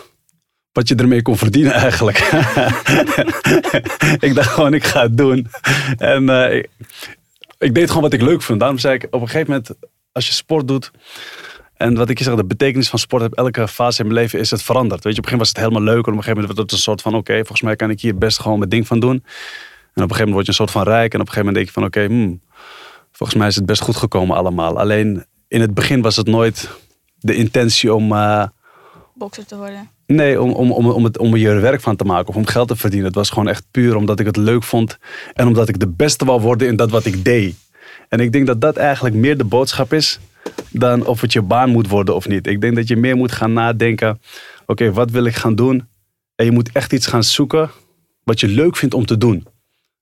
wat 0.75 0.87
je 0.87 0.95
ermee 0.95 1.21
kon 1.21 1.37
verdienen 1.37 1.73
eigenlijk. 1.73 2.17
ik 4.27 4.35
dacht 4.35 4.49
gewoon, 4.49 4.73
ik 4.73 4.83
ga 4.83 5.01
het 5.01 5.17
doen. 5.17 5.47
En 5.97 6.29
eh, 6.29 6.63
ik, 7.57 7.73
deed 7.73 7.87
gewoon 7.87 8.03
wat 8.03 8.13
ik 8.13 8.21
leuk 8.21 8.41
vond. 8.41 8.59
Daarom 8.59 8.77
zei 8.77 8.93
ik 8.93 9.03
op 9.03 9.21
een 9.21 9.27
gegeven 9.27 9.47
moment, 9.47 9.69
als 10.11 10.27
je 10.27 10.33
sport 10.33 10.67
doet. 10.67 10.91
En 11.73 11.95
wat 11.95 12.09
ik 12.09 12.17
je 12.17 12.23
zeg, 12.23 12.35
de 12.35 12.45
betekenis 12.45 12.89
van 12.89 12.99
sport 12.99 13.23
op 13.23 13.33
elke 13.33 13.67
fase 13.67 14.01
in 14.01 14.07
mijn 14.07 14.19
leven 14.19 14.39
is 14.39 14.51
het 14.51 14.63
veranderd. 14.63 15.03
Weet 15.03 15.15
je, 15.15 15.21
op 15.21 15.25
een 15.25 15.31
gegeven 15.31 15.37
moment 15.37 15.39
was 15.39 15.49
het 15.49 15.57
helemaal 15.57 15.95
leuk. 15.95 16.05
En 16.05 16.11
op 16.11 16.17
een 16.17 16.23
gegeven 16.23 16.41
moment 16.41 16.57
werd 16.57 16.69
het 16.69 16.79
een 16.79 16.83
soort 16.83 17.01
van, 17.01 17.15
oké, 17.15 17.35
volgens 17.35 17.61
mij 17.61 17.75
kan 17.75 17.89
ik 17.89 18.01
hier 18.01 18.17
best 18.17 18.39
gewoon 18.39 18.57
mijn 18.57 18.69
ding 18.69 18.87
van 18.87 18.99
doen. 18.99 19.13
En 19.13 19.19
op 19.19 19.23
een 19.93 20.15
gegeven 20.15 20.17
moment 20.17 20.33
word 20.33 20.45
je 20.45 20.51
een 20.51 20.57
soort 20.57 20.71
van 20.71 20.83
rijk. 20.83 21.13
En 21.13 21.19
op 21.21 21.27
een 21.27 21.33
gegeven 21.33 21.45
moment 21.45 21.55
denk 21.55 21.67
je 21.67 21.73
van, 21.73 21.83
oké, 21.83 22.05
hmm, 22.05 22.41
volgens 23.11 23.39
mij 23.39 23.47
is 23.47 23.55
het 23.55 23.65
best 23.65 23.81
goed 23.81 23.95
gekomen 23.95 24.35
allemaal. 24.37 24.79
Alleen 24.79 25.25
in 25.47 25.61
het 25.61 25.73
begin 25.73 26.01
was 26.01 26.15
het 26.15 26.27
nooit 26.27 26.69
de 27.19 27.35
intentie 27.35 27.93
om... 27.93 28.11
eh, 28.11 28.47
Bokser 29.13 29.45
te 29.45 29.57
worden. 29.57 29.94
Nee, 30.07 30.41
om, 30.41 30.51
om, 30.51 30.71
om, 30.71 30.89
om, 30.89 31.03
het, 31.03 31.17
om 31.17 31.33
er 31.33 31.39
je 31.39 31.53
werk 31.53 31.81
van 31.81 31.95
te 31.95 32.03
maken 32.03 32.27
of 32.27 32.35
om 32.35 32.45
geld 32.45 32.67
te 32.67 32.75
verdienen. 32.75 33.07
Het 33.07 33.15
was 33.15 33.29
gewoon 33.29 33.47
echt 33.47 33.65
puur 33.71 33.95
omdat 33.95 34.19
ik 34.19 34.25
het 34.25 34.37
leuk 34.37 34.63
vond. 34.63 34.97
En 35.33 35.47
omdat 35.47 35.69
ik 35.69 35.79
de 35.79 35.87
beste 35.87 36.25
wou 36.25 36.41
worden 36.41 36.67
in 36.67 36.75
dat 36.75 36.89
wat 36.89 37.05
ik 37.05 37.23
deed. 37.23 37.55
En 38.09 38.19
ik 38.19 38.31
denk 38.31 38.47
dat 38.47 38.61
dat 38.61 38.77
eigenlijk 38.77 39.15
meer 39.15 39.37
de 39.37 39.43
boodschap 39.43 39.93
is 39.93 40.19
dan 40.71 41.05
of 41.05 41.21
het 41.21 41.33
je 41.33 41.41
baan 41.41 41.69
moet 41.69 41.87
worden 41.87 42.15
of 42.15 42.27
niet. 42.27 42.47
Ik 42.47 42.61
denk 42.61 42.75
dat 42.75 42.87
je 42.87 42.95
meer 42.95 43.15
moet 43.15 43.31
gaan 43.31 43.53
nadenken. 43.53 44.21
Oké, 44.65 44.91
wat 44.91 45.11
wil 45.11 45.25
ik 45.25 45.35
gaan 45.35 45.55
doen? 45.55 45.87
En 46.35 46.45
je 46.45 46.51
moet 46.51 46.71
echt 46.71 46.93
iets 46.93 47.07
gaan 47.07 47.23
zoeken 47.23 47.71
wat 48.23 48.39
je 48.39 48.47
leuk 48.47 48.75
vindt 48.75 48.95
om 48.95 49.05
te 49.05 49.17
doen. 49.17 49.47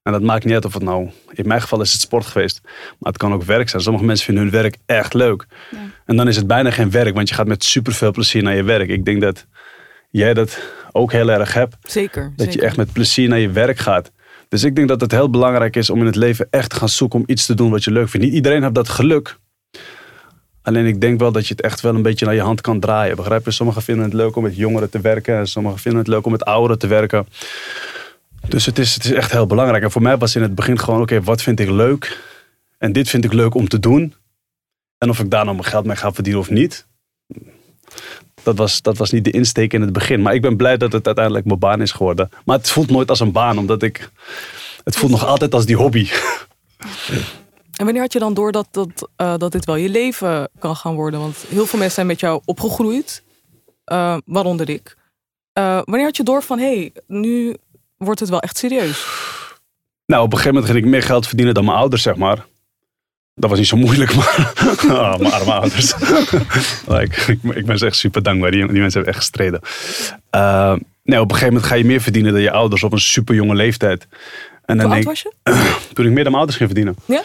En 0.04 0.12
dat 0.12 0.22
maakt 0.22 0.46
niet 0.46 0.54
uit 0.54 0.66
of 0.66 0.74
het 0.74 0.84
nou, 0.84 1.10
in 1.32 1.48
mijn 1.48 1.62
geval 1.62 1.82
is 1.82 1.92
het 1.92 2.02
sport 2.02 2.26
geweest. 2.26 2.62
Maar 3.00 3.12
het 3.12 3.18
kan 3.18 3.34
ook 3.34 3.44
werk 3.44 3.70
zijn. 3.70 3.82
Sommige 3.82 4.06
mensen 4.06 4.26
vinden 4.26 4.44
hun 4.44 4.54
werk 4.54 4.78
echt 4.86 5.14
leuk. 5.14 5.46
Ja. 5.72 5.78
En 6.06 6.16
dan 6.16 6.28
is 6.28 6.36
het 6.36 6.48
bijna 6.48 6.72
geen 6.72 6.92
werk, 6.92 7.16
want 7.16 7.30
je 7.30 7.36
gaat 7.36 7.48
met 7.48 7.64
superveel 7.64 8.12
plezier 8.12 8.44
naar 8.44 8.56
je 8.56 8.64
werk. 8.64 8.90
Ik 8.90 9.06
denk 9.06 9.22
dat 9.22 9.46
jij 10.20 10.34
dat 10.34 10.60
ook 10.92 11.12
heel 11.12 11.30
erg 11.30 11.54
hebt. 11.54 11.76
Zeker. 11.82 12.34
Dat 12.36 12.46
zeker. 12.46 12.62
je 12.62 12.66
echt 12.66 12.78
met 12.78 12.94
plezier 12.94 13.30
naar 13.30 13.40
je 13.40 13.50
werk 13.50 13.78
gaat. 13.78 14.12
Dus 14.50 14.64
ik 14.64 14.76
denk 14.76 14.88
dat 14.88 15.02
het 15.02 15.12
heel 15.12 15.30
belangrijk 15.30 15.76
is 15.76 15.90
om 15.90 16.00
in 16.00 16.06
het 16.06 16.16
leven 16.16 16.48
echt 16.50 16.70
te 16.70 16.76
gaan 16.76 16.90
zoeken 16.90 17.20
om 17.20 17.26
iets 17.28 17.46
te 17.46 17.54
doen 17.54 17.72
wat 17.72 17.84
je 17.84 17.92
leuk 17.92 18.10
vindt. 18.10 18.26
Niet 18.26 18.36
iedereen 18.36 18.62
heeft 18.62 18.74
dat 18.74 18.90
geluk. 18.90 19.38
Alleen 20.62 20.86
ik 20.86 21.02
denk 21.02 21.20
wel 21.20 21.32
dat 21.32 21.48
je 21.48 21.54
het 21.54 21.64
echt 21.64 21.82
wel 21.82 21.96
een 21.96 22.02
beetje 22.02 22.26
naar 22.26 22.36
je 22.36 22.42
hand 22.42 22.62
kan 22.62 22.80
draaien. 22.80 23.16
Begrijp 23.16 23.46
je? 23.46 23.52
Sommigen 23.52 23.82
vinden 23.82 24.06
het 24.06 24.14
leuk 24.14 24.36
om 24.36 24.44
met 24.44 24.56
jongeren 24.56 24.90
te 24.90 25.02
werken. 25.02 25.38
En 25.38 25.48
sommigen 25.48 25.80
vinden 25.80 26.02
het 26.02 26.10
leuk 26.10 26.26
om 26.26 26.32
met 26.32 26.46
ouderen 26.46 26.80
te 26.80 26.88
werken. 26.88 27.28
Dus 28.48 28.66
het 28.66 28.80
is, 28.80 28.94
het 28.94 29.06
is 29.06 29.12
echt 29.12 29.32
heel 29.32 29.48
belangrijk. 29.48 29.84
En 29.84 29.92
voor 29.92 30.02
mij 30.02 30.18
was 30.18 30.36
in 30.36 30.42
het 30.42 30.56
begin 30.56 30.80
gewoon, 30.80 31.02
oké, 31.02 31.22
wat 31.22 31.42
vind 31.42 31.60
ik 31.60 31.70
leuk? 31.70 32.20
En 32.78 32.92
dit 32.92 33.10
vind 33.10 33.24
ik 33.26 33.34
leuk 33.34 33.56
om 33.56 33.68
te 33.68 33.80
doen. 33.80 34.14
En 34.98 35.10
of 35.10 35.20
ik 35.20 35.30
daar 35.30 35.44
nou 35.44 35.56
mijn 35.56 35.70
geld 35.70 35.86
mee 35.86 35.96
ga 35.96 36.14
verdienen 36.14 36.42
of 36.42 36.50
niet. 36.50 36.88
Dat 38.44 38.58
was, 38.58 38.82
dat 38.82 38.98
was 38.98 39.12
niet 39.12 39.24
de 39.24 39.32
insteek 39.32 39.74
in 39.74 39.82
het 39.82 39.94
begin. 39.94 40.22
Maar 40.22 40.34
ik 40.34 40.42
ben 40.42 40.58
blij 40.58 40.78
dat 40.78 40.92
het 40.92 41.06
uiteindelijk 41.06 41.46
mijn 41.46 41.60
baan 41.60 41.82
is 41.82 41.92
geworden. 41.92 42.30
Maar 42.46 42.58
het 42.58 42.70
voelt 42.70 42.90
nooit 42.90 43.10
als 43.10 43.20
een 43.20 43.32
baan, 43.32 43.58
omdat 43.58 43.84
ik... 43.84 44.12
Het 44.84 44.96
voelt 44.96 45.12
nog 45.12 45.26
altijd 45.26 45.54
als 45.54 45.66
die 45.66 45.76
hobby. 45.76 46.08
En 47.74 47.86
wanneer 47.86 48.02
had 48.02 48.14
je 48.14 48.20
dan 48.20 48.34
door 48.34 48.52
dat, 48.52 48.68
dat, 48.72 49.10
eh, 49.16 49.38
dat 49.38 49.52
dit 49.52 49.66
wel 49.66 49.76
je 49.76 49.90
leven 49.90 50.50
kan 50.60 50.76
gaan 50.76 50.96
worden? 50.96 51.20
Want 51.20 51.38
heel 51.48 51.66
veel 51.66 51.80
mensen 51.80 51.96
zijn 51.96 52.08
met 52.08 52.20
jou 52.20 52.42
opgegroeid, 52.46 53.24
eh, 53.84 54.18
waaronder 54.26 54.70
ik. 54.70 54.98
Eh, 55.54 55.80
wanneer 55.84 56.06
had 56.06 56.18
je 56.18 56.24
door 56.24 56.44
van, 56.44 56.60
hé, 56.60 56.76
hey, 56.76 56.92
nu 57.08 57.58
wordt 57.98 58.20
het 58.20 58.30
wel 58.30 58.40
echt 58.40 58.58
serieus? 58.58 59.06
Nou, 60.06 60.24
op 60.24 60.32
een 60.32 60.38
gegeven 60.38 60.54
moment 60.54 60.72
ging 60.72 60.86
ik 60.86 60.92
meer 60.92 61.04
geld 61.04 61.28
verdienen 61.28 61.54
dan 61.54 61.66
mijn 61.66 61.78
ouders, 61.78 62.02
zeg 62.02 62.16
maar. 62.16 62.46
Dat 63.36 63.50
was 63.50 63.60
niet 63.60 63.68
zo 63.68 63.78
moeilijk, 63.78 64.16
maar 64.16 64.54
oh, 64.88 65.18
mijn 65.18 65.34
arme 65.34 65.54
ouders. 65.54 65.94
like, 66.88 67.32
ik, 67.32 67.44
ik, 67.56 67.66
ben 67.66 67.78
ze 67.78 67.86
echt 67.86 67.96
super 67.96 68.24
dankbaar. 68.24 68.52
Die, 68.52 68.60
die 68.60 68.80
mensen 68.80 68.94
hebben 68.94 69.14
echt 69.14 69.18
gestreden. 69.18 69.60
Uh, 70.32 70.76
nee, 71.04 71.20
op 71.20 71.32
een 71.32 71.36
gegeven 71.36 71.54
moment 71.54 71.66
ga 71.66 71.76
je 71.76 71.86
meer 71.86 72.02
verdienen 72.02 72.34
dan 72.34 72.42
je 72.42 72.52
ouders 72.52 72.84
op 72.84 72.92
een 72.92 73.00
super 73.00 73.36
jonge 73.36 73.56
leeftijd. 73.56 74.08
En 74.66 74.78
dan 74.78 74.86
Hoe 74.86 74.96
oud 74.96 75.04
was 75.04 75.22
je? 75.22 75.32
toen 75.94 76.06
ik 76.06 76.12
meer 76.12 76.24
dan 76.24 76.32
mijn 76.32 76.36
ouders 76.36 76.58
ging 76.58 76.70
verdienen. 76.70 76.96
Ja? 77.06 77.24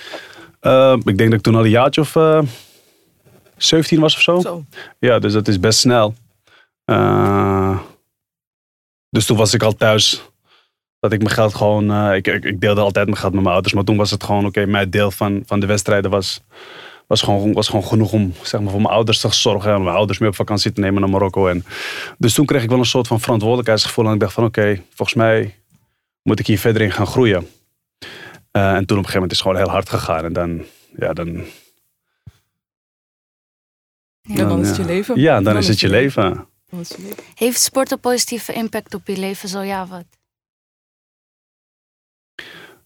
Uh, 0.62 0.98
ik 1.04 1.18
denk 1.18 1.30
dat 1.30 1.38
ik 1.38 1.42
toen 1.42 1.54
al 1.54 1.64
een 1.64 1.70
jaartje 1.70 2.00
of 2.00 2.14
uh, 2.14 2.42
17 3.56 4.00
was 4.00 4.14
of 4.14 4.20
zo. 4.20 4.40
zo. 4.40 4.64
Ja, 4.98 5.18
dus 5.18 5.32
dat 5.32 5.48
is 5.48 5.60
best 5.60 5.78
snel. 5.78 6.14
Uh, 6.86 7.78
dus 9.10 9.26
toen 9.26 9.36
was 9.36 9.54
ik 9.54 9.62
al 9.62 9.74
thuis 9.74 10.22
dat 11.00 11.12
ik 11.12 11.18
mijn 11.22 11.34
geld 11.34 11.54
gewoon. 11.54 11.90
Uh, 11.90 12.14
ik, 12.14 12.26
ik, 12.26 12.44
ik, 12.44 12.60
deelde 12.60 12.80
altijd 12.80 13.06
mijn 13.06 13.18
geld 13.18 13.32
met 13.32 13.42
mijn 13.42 13.52
ouders. 13.54 13.74
Maar 13.74 13.84
toen 13.84 13.96
was 13.96 14.10
het 14.10 14.24
gewoon: 14.24 14.46
oké, 14.46 14.48
okay, 14.48 14.64
mijn 14.64 14.90
deel 14.90 15.10
van, 15.10 15.42
van 15.46 15.60
de 15.60 15.66
wedstrijden 15.66 16.10
was, 16.10 16.40
was, 17.06 17.22
gewoon, 17.22 17.52
was 17.52 17.68
gewoon 17.68 17.84
genoeg 17.84 18.12
om 18.12 18.32
zeg 18.42 18.60
maar, 18.60 18.70
voor 18.70 18.80
mijn 18.80 18.94
ouders 18.94 19.20
te 19.20 19.34
zorgen. 19.34 19.72
En 19.72 19.82
mijn 19.82 19.96
ouders 19.96 20.18
mee 20.18 20.28
op 20.28 20.34
vakantie 20.34 20.72
te 20.72 20.80
nemen 20.80 21.00
naar 21.00 21.10
Marokko. 21.10 21.46
En, 21.46 21.64
dus 22.18 22.34
toen 22.34 22.46
kreeg 22.46 22.62
ik 22.62 22.68
wel 22.68 22.78
een 22.78 22.84
soort 22.84 23.06
van 23.06 23.20
verantwoordelijkheidsgevoel. 23.20 24.06
En 24.06 24.12
ik 24.12 24.20
dacht 24.20 24.32
van: 24.32 24.44
oké, 24.44 24.60
okay, 24.60 24.84
volgens 24.94 25.18
mij 25.18 25.54
moet 26.22 26.38
ik 26.38 26.46
hier 26.46 26.58
verder 26.58 26.82
in 26.82 26.92
gaan 26.92 27.06
groeien. 27.06 27.46
Uh, 28.52 28.74
en 28.74 28.86
toen 28.86 28.98
op 28.98 29.04
een 29.04 29.10
gegeven 29.10 29.12
moment 29.12 29.32
is 29.32 29.38
het 29.38 29.46
gewoon 29.46 29.62
heel 29.62 29.72
hard 29.72 29.88
gegaan. 29.88 30.24
En 30.24 30.32
dan, 30.32 30.64
ja, 30.96 31.12
dan. 31.12 31.44
Ja, 34.20 34.36
dan, 34.36 34.48
dan 34.48 34.60
is 34.60 34.68
het 34.68 34.76
je 34.76 34.84
leven. 34.84 35.20
Ja, 35.20 35.34
dan, 35.34 35.44
dan 35.44 35.56
is 35.56 35.68
het 35.68 35.80
je 35.80 35.88
leven. 35.88 36.46
leven. 36.70 37.16
Heeft 37.34 37.60
sport 37.60 37.90
een 37.90 38.00
positieve 38.00 38.52
impact 38.52 38.94
op 38.94 39.06
je 39.06 39.18
leven? 39.18 39.48
Zo 39.48 39.60
ja, 39.60 39.86
wat? 39.86 40.17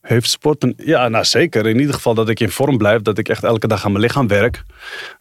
Heeft 0.03 0.31
sport 0.31 0.63
een... 0.63 0.75
Ja, 0.77 1.09
nou 1.09 1.25
zeker. 1.25 1.67
In 1.67 1.79
ieder 1.79 1.95
geval 1.95 2.15
dat 2.15 2.29
ik 2.29 2.41
in 2.41 2.51
vorm 2.51 2.79
blijf. 2.79 3.03
Dat 3.03 3.19
ik 3.19 3.29
echt 3.29 3.45
elke 3.45 3.67
dag 3.67 3.85
aan 3.85 3.93
mijn 3.93 4.05
lichaam 4.05 4.29
werk. 4.29 4.63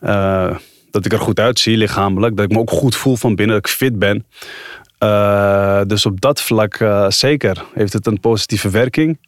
Uh, 0.02 0.58
dat 0.92 1.06
ik 1.06 1.14
er 1.14 1.20
goed 1.20 1.40
uitzie 1.40 1.78
lichamelijk. 1.78 2.36
Dat 2.36 2.46
ik 2.46 2.52
me 2.52 2.60
ook 2.60 2.70
goed 2.70 2.96
voel 2.96 3.16
van 3.16 3.36
binnen. 3.36 3.56
Dat 3.56 3.66
ik 3.66 3.72
fit 3.72 4.00
ben. 4.00 4.26
Uh, 5.04 5.82
dus 5.88 6.06
op 6.06 6.22
dat 6.22 6.42
vlak 6.42 6.80
uh, 6.80 7.10
zeker 7.10 7.66
heeft 7.74 7.94
het 7.94 8.06
een 8.06 8.20
positieve 8.20 8.70
werking. 8.70 9.20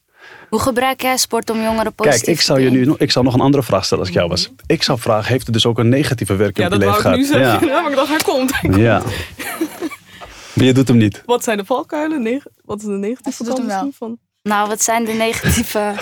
Hoe 0.50 0.60
gebruik 0.60 1.02
jij 1.02 1.18
sport 1.18 1.50
om 1.50 1.62
jongeren 1.62 1.94
positief 1.94 2.24
Kijk, 2.24 2.38
ik 2.38 2.44
zou 2.44 2.60
je 2.60 2.70
nu 2.70 2.94
ik 2.98 3.12
zou 3.12 3.26
nog 3.26 3.34
een 3.34 3.40
andere 3.40 3.64
vraag 3.64 3.86
stellen 3.86 4.04
als 4.04 4.14
ik 4.14 4.20
jou 4.20 4.30
was. 4.30 4.52
Ik 4.66 4.84
zou 4.84 5.00
vragen, 5.00 5.32
heeft 5.32 5.46
het 5.46 5.54
dus 5.54 5.66
ook 5.66 5.80
een 5.80 5.90
negatieve 5.90 6.36
werking 6.36 6.68
ja, 6.68 6.76
op 6.76 6.82
je 6.82 6.88
leven 6.88 7.02
gehad? 7.02 7.18
Ja, 7.18 7.22
dat 7.22 7.32
wou 7.32 7.44
ik 7.44 7.52
nu 7.52 7.60
zeggen. 7.60 7.68
Ja. 7.74 7.82
maar 7.82 7.92
ik 7.92 7.98
dacht, 7.98 8.10
hij 8.10 8.18
komt. 8.18 8.62
Hij 8.62 8.80
ja. 8.80 9.02
Maar 10.54 10.66
je 10.66 10.74
doet 10.74 10.88
hem 10.88 10.98
niet. 10.98 11.24
Wat 11.26 11.44
zijn 11.44 11.58
de 11.58 11.66
valkuilen? 11.66 12.22
Neg 12.22 12.46
wat 12.66 12.80
is 12.80 12.86
de 12.86 12.92
negatieve 12.92 13.44
kant 13.44 13.64
misschien 13.64 13.94
van? 13.94 14.18
Nou, 14.44 14.68
wat 14.68 14.82
zijn 14.82 15.06
de 15.06 15.12
negatieve... 15.14 15.94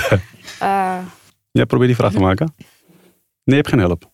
uh... 0.61 0.97
Ja, 1.51 1.65
probeer 1.65 1.87
die 1.87 1.95
vraag 1.95 2.11
te 2.11 2.19
maken. 2.19 2.53
Nee, 2.57 2.75
je 3.43 3.53
hebt 3.55 3.67
geen 3.67 3.79
hulp. 3.79 4.11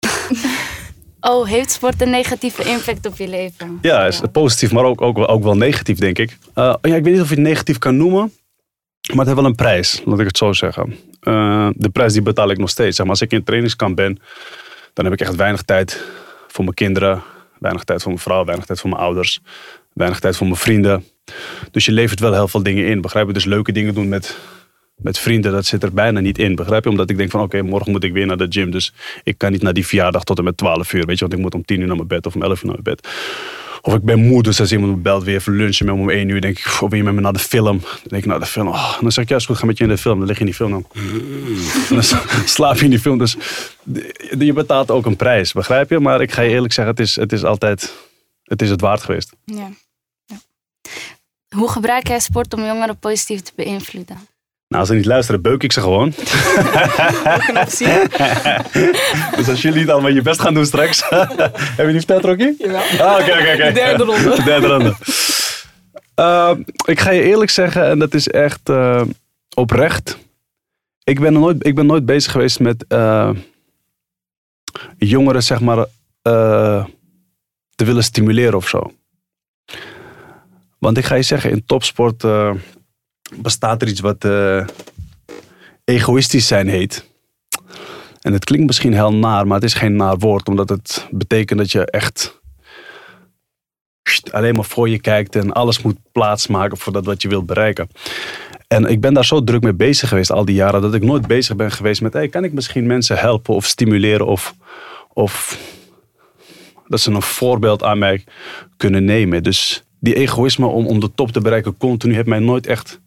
oh, 1.30 1.46
heeft 1.46 1.70
sport 1.70 2.02
een 2.02 2.10
negatieve 2.10 2.64
impact 2.64 3.06
op 3.06 3.16
je 3.16 3.28
leven? 3.28 3.78
Ja, 3.82 4.06
is 4.06 4.20
positief, 4.32 4.72
maar 4.72 4.84
ook, 4.84 5.00
ook, 5.00 5.18
ook 5.18 5.42
wel 5.42 5.56
negatief, 5.56 5.98
denk 5.98 6.18
ik. 6.18 6.38
Uh, 6.54 6.74
ja, 6.82 6.94
ik 6.94 7.04
weet 7.04 7.12
niet 7.12 7.20
of 7.20 7.28
je 7.28 7.34
het 7.34 7.44
negatief 7.44 7.78
kan 7.78 7.96
noemen. 7.96 8.32
Maar 9.08 9.18
het 9.18 9.26
heeft 9.26 9.40
wel 9.40 9.44
een 9.44 9.54
prijs, 9.54 10.02
laat 10.04 10.18
ik 10.18 10.26
het 10.26 10.36
zo 10.36 10.52
zeggen. 10.52 10.96
Uh, 11.22 11.68
de 11.72 11.88
prijs 11.88 12.12
die 12.12 12.22
betaal 12.22 12.50
ik 12.50 12.58
nog 12.58 12.70
steeds. 12.70 12.96
Zeg 12.96 13.06
maar, 13.06 13.14
als 13.14 13.24
ik 13.24 13.32
in 13.32 13.44
trainingskamp 13.44 13.96
ben, 13.96 14.18
dan 14.92 15.04
heb 15.04 15.14
ik 15.14 15.20
echt 15.20 15.36
weinig 15.36 15.62
tijd 15.62 16.04
voor 16.48 16.64
mijn 16.64 16.76
kinderen. 16.76 17.22
Weinig 17.58 17.84
tijd 17.84 18.02
voor 18.02 18.10
mijn 18.10 18.22
vrouw, 18.22 18.44
weinig 18.44 18.66
tijd 18.66 18.80
voor 18.80 18.90
mijn 18.90 19.02
ouders. 19.02 19.40
Weinig 19.92 20.20
tijd 20.20 20.36
voor 20.36 20.46
mijn 20.46 20.58
vrienden. 20.58 21.04
Dus 21.70 21.84
je 21.84 21.92
levert 21.92 22.20
wel 22.20 22.32
heel 22.32 22.48
veel 22.48 22.62
dingen 22.62 22.86
in. 22.86 23.00
Begrijp 23.00 23.26
je? 23.26 23.32
Dus 23.32 23.44
leuke 23.44 23.72
dingen 23.72 23.94
doen 23.94 24.08
met, 24.08 24.38
met 24.96 25.18
vrienden, 25.18 25.52
dat 25.52 25.66
zit 25.66 25.82
er 25.82 25.92
bijna 25.92 26.20
niet 26.20 26.38
in. 26.38 26.54
Begrijp 26.54 26.84
je? 26.84 26.90
Omdat 26.90 27.10
ik 27.10 27.16
denk 27.16 27.30
van 27.30 27.40
oké, 27.40 27.56
okay, 27.56 27.70
morgen 27.70 27.92
moet 27.92 28.04
ik 28.04 28.12
weer 28.12 28.26
naar 28.26 28.36
de 28.36 28.46
gym. 28.48 28.70
Dus 28.70 28.92
ik 29.22 29.38
kan 29.38 29.52
niet 29.52 29.62
naar 29.62 29.72
die 29.72 29.86
verjaardag 29.86 30.24
tot 30.24 30.38
en 30.38 30.44
met 30.44 30.56
12 30.56 30.92
uur. 30.92 31.06
Weet 31.06 31.18
je, 31.18 31.20
want 31.20 31.32
ik 31.32 31.40
moet 31.40 31.54
om 31.54 31.64
10 31.64 31.80
uur 31.80 31.86
naar 31.86 31.96
mijn 31.96 32.08
bed 32.08 32.26
of 32.26 32.34
om 32.34 32.42
11 32.42 32.62
uur 32.62 32.66
naar 32.66 32.80
mijn 32.82 32.96
bed. 32.96 33.08
Of 33.82 33.94
ik 33.94 34.02
ben 34.02 34.18
moe, 34.18 34.42
dus 34.42 34.60
als 34.60 34.72
iemand 34.72 34.92
me 34.92 34.98
belt 34.98 35.24
weer 35.24 35.34
even 35.34 35.56
lunchen 35.56 35.86
met 35.86 35.94
me 35.94 36.00
om 36.00 36.10
1 36.10 36.28
uur, 36.28 36.40
denk 36.40 36.58
ik, 36.58 36.66
of 36.66 36.78
wil 36.78 36.98
je 36.98 37.02
met 37.02 37.14
me 37.14 37.20
naar 37.20 37.32
de 37.32 37.38
film? 37.38 37.78
Dan 37.78 38.00
denk 38.08 38.22
ik 38.22 38.28
naar 38.28 38.40
de 38.40 38.46
film. 38.46 38.68
Oh, 38.68 39.00
dan 39.00 39.12
zeg 39.12 39.24
ik, 39.24 39.30
ja, 39.30 39.36
is 39.36 39.46
goed, 39.46 39.58
ga 39.58 39.66
met 39.66 39.78
je 39.78 39.84
in 39.84 39.90
de 39.90 39.98
film. 39.98 40.18
Dan 40.18 40.26
lig 40.26 40.38
je 40.38 40.40
in 40.40 40.46
die 40.46 40.54
film 40.54 40.70
dan. 40.70 40.86
dan 41.88 42.02
slaap 42.46 42.76
je 42.76 42.84
in 42.84 42.90
die 42.90 42.98
film. 42.98 43.18
Dus 43.18 43.36
je 44.38 44.52
betaalt 44.52 44.90
ook 44.90 45.06
een 45.06 45.16
prijs, 45.16 45.52
begrijp 45.52 45.90
je? 45.90 45.98
Maar 45.98 46.20
ik 46.20 46.32
ga 46.32 46.42
je 46.42 46.50
eerlijk 46.50 46.72
zeggen, 46.72 46.94
het 46.94 47.02
is, 47.02 47.16
het 47.16 47.32
is 47.32 47.44
altijd, 47.44 47.94
het 48.44 48.62
is 48.62 48.70
het 48.70 48.80
waard 48.80 49.02
geweest. 49.02 49.32
Ja. 49.44 49.70
Ja. 51.48 51.58
Hoe 51.58 51.68
gebruik 51.70 52.08
jij 52.08 52.20
sport 52.20 52.54
om 52.54 52.64
jongeren 52.64 52.98
positief 52.98 53.40
te 53.40 53.52
beïnvloeden? 53.54 54.16
Nou, 54.68 54.80
als 54.80 54.88
ze 54.88 54.94
niet 54.94 55.06
luisteren, 55.06 55.42
beuk 55.42 55.62
ik 55.62 55.72
ze 55.72 55.80
gewoon. 55.80 56.08
dus 59.36 59.48
als 59.48 59.62
jullie 59.62 59.80
niet 59.80 59.90
allemaal 59.90 60.10
je 60.10 60.22
best 60.22 60.40
gaan 60.40 60.54
doen 60.54 60.66
straks. 60.66 61.02
Heb 61.76 61.86
je 61.86 61.86
die 61.86 61.94
verteld, 61.94 62.24
Rocky? 62.24 62.52
Jawel. 62.58 62.80
Ah, 62.80 63.20
oké, 63.20 63.32
oké, 63.32 63.52
oké. 63.54 63.72
Derde 63.72 64.04
ronde. 64.04 64.42
Derde 64.44 64.66
ronde. 64.66 64.94
Uh, 66.16 66.50
ik 66.84 67.00
ga 67.00 67.10
je 67.10 67.22
eerlijk 67.22 67.50
zeggen, 67.50 67.84
en 67.88 67.98
dat 67.98 68.14
is 68.14 68.28
echt 68.28 68.68
uh, 68.68 69.02
oprecht. 69.54 70.18
Ik 71.04 71.20
ben, 71.20 71.32
nooit, 71.32 71.66
ik 71.66 71.74
ben 71.74 71.86
nooit 71.86 72.06
bezig 72.06 72.32
geweest 72.32 72.60
met 72.60 72.84
uh, 72.88 73.30
jongeren, 74.98 75.42
zeg 75.42 75.60
maar, 75.60 75.86
te 77.74 77.84
willen 77.84 78.04
stimuleren 78.04 78.54
of 78.54 78.68
zo. 78.68 78.92
Want 80.78 80.98
ik 80.98 81.04
ga 81.04 81.14
je 81.14 81.22
zeggen, 81.22 81.50
in 81.50 81.64
topsport 81.64 82.24
bestaat 83.36 83.82
er 83.82 83.88
iets 83.88 84.00
wat 84.00 84.24
uh, 84.24 84.66
egoïstisch 85.84 86.46
zijn 86.46 86.68
heet. 86.68 87.10
En 88.20 88.32
het 88.32 88.44
klinkt 88.44 88.66
misschien 88.66 88.92
heel 88.92 89.14
naar, 89.14 89.46
maar 89.46 89.54
het 89.54 89.64
is 89.64 89.74
geen 89.74 89.96
naar 89.96 90.18
woord, 90.18 90.48
omdat 90.48 90.68
het 90.68 91.06
betekent 91.10 91.58
dat 91.58 91.72
je 91.72 91.84
echt 91.84 92.40
alleen 94.30 94.54
maar 94.54 94.64
voor 94.64 94.88
je 94.88 95.00
kijkt 95.00 95.36
en 95.36 95.52
alles 95.52 95.82
moet 95.82 95.96
plaatsmaken 96.12 96.78
voor 96.78 96.92
dat 96.92 97.04
wat 97.04 97.22
je 97.22 97.28
wilt 97.28 97.46
bereiken. 97.46 97.88
En 98.66 98.84
ik 98.84 99.00
ben 99.00 99.14
daar 99.14 99.24
zo 99.24 99.44
druk 99.44 99.62
mee 99.62 99.74
bezig 99.74 100.08
geweest 100.08 100.30
al 100.30 100.44
die 100.44 100.54
jaren, 100.54 100.82
dat 100.82 100.94
ik 100.94 101.02
nooit 101.02 101.26
bezig 101.26 101.56
ben 101.56 101.72
geweest 101.72 102.00
met, 102.00 102.12
hey, 102.12 102.28
kan 102.28 102.44
ik 102.44 102.52
misschien 102.52 102.86
mensen 102.86 103.18
helpen 103.18 103.54
of 103.54 103.66
stimuleren 103.66 104.26
of, 104.26 104.54
of 105.12 105.58
dat 106.86 107.00
ze 107.00 107.10
een 107.10 107.22
voorbeeld 107.22 107.82
aan 107.82 107.98
mij 107.98 108.24
kunnen 108.76 109.04
nemen. 109.04 109.42
Dus 109.42 109.84
die 110.00 110.14
egoïsme 110.14 110.66
om, 110.66 110.86
om 110.86 111.00
de 111.00 111.14
top 111.14 111.32
te 111.32 111.40
bereiken 111.40 111.76
continu 111.76 112.14
heeft 112.14 112.26
mij 112.26 112.38
nooit 112.38 112.66
echt 112.66 113.00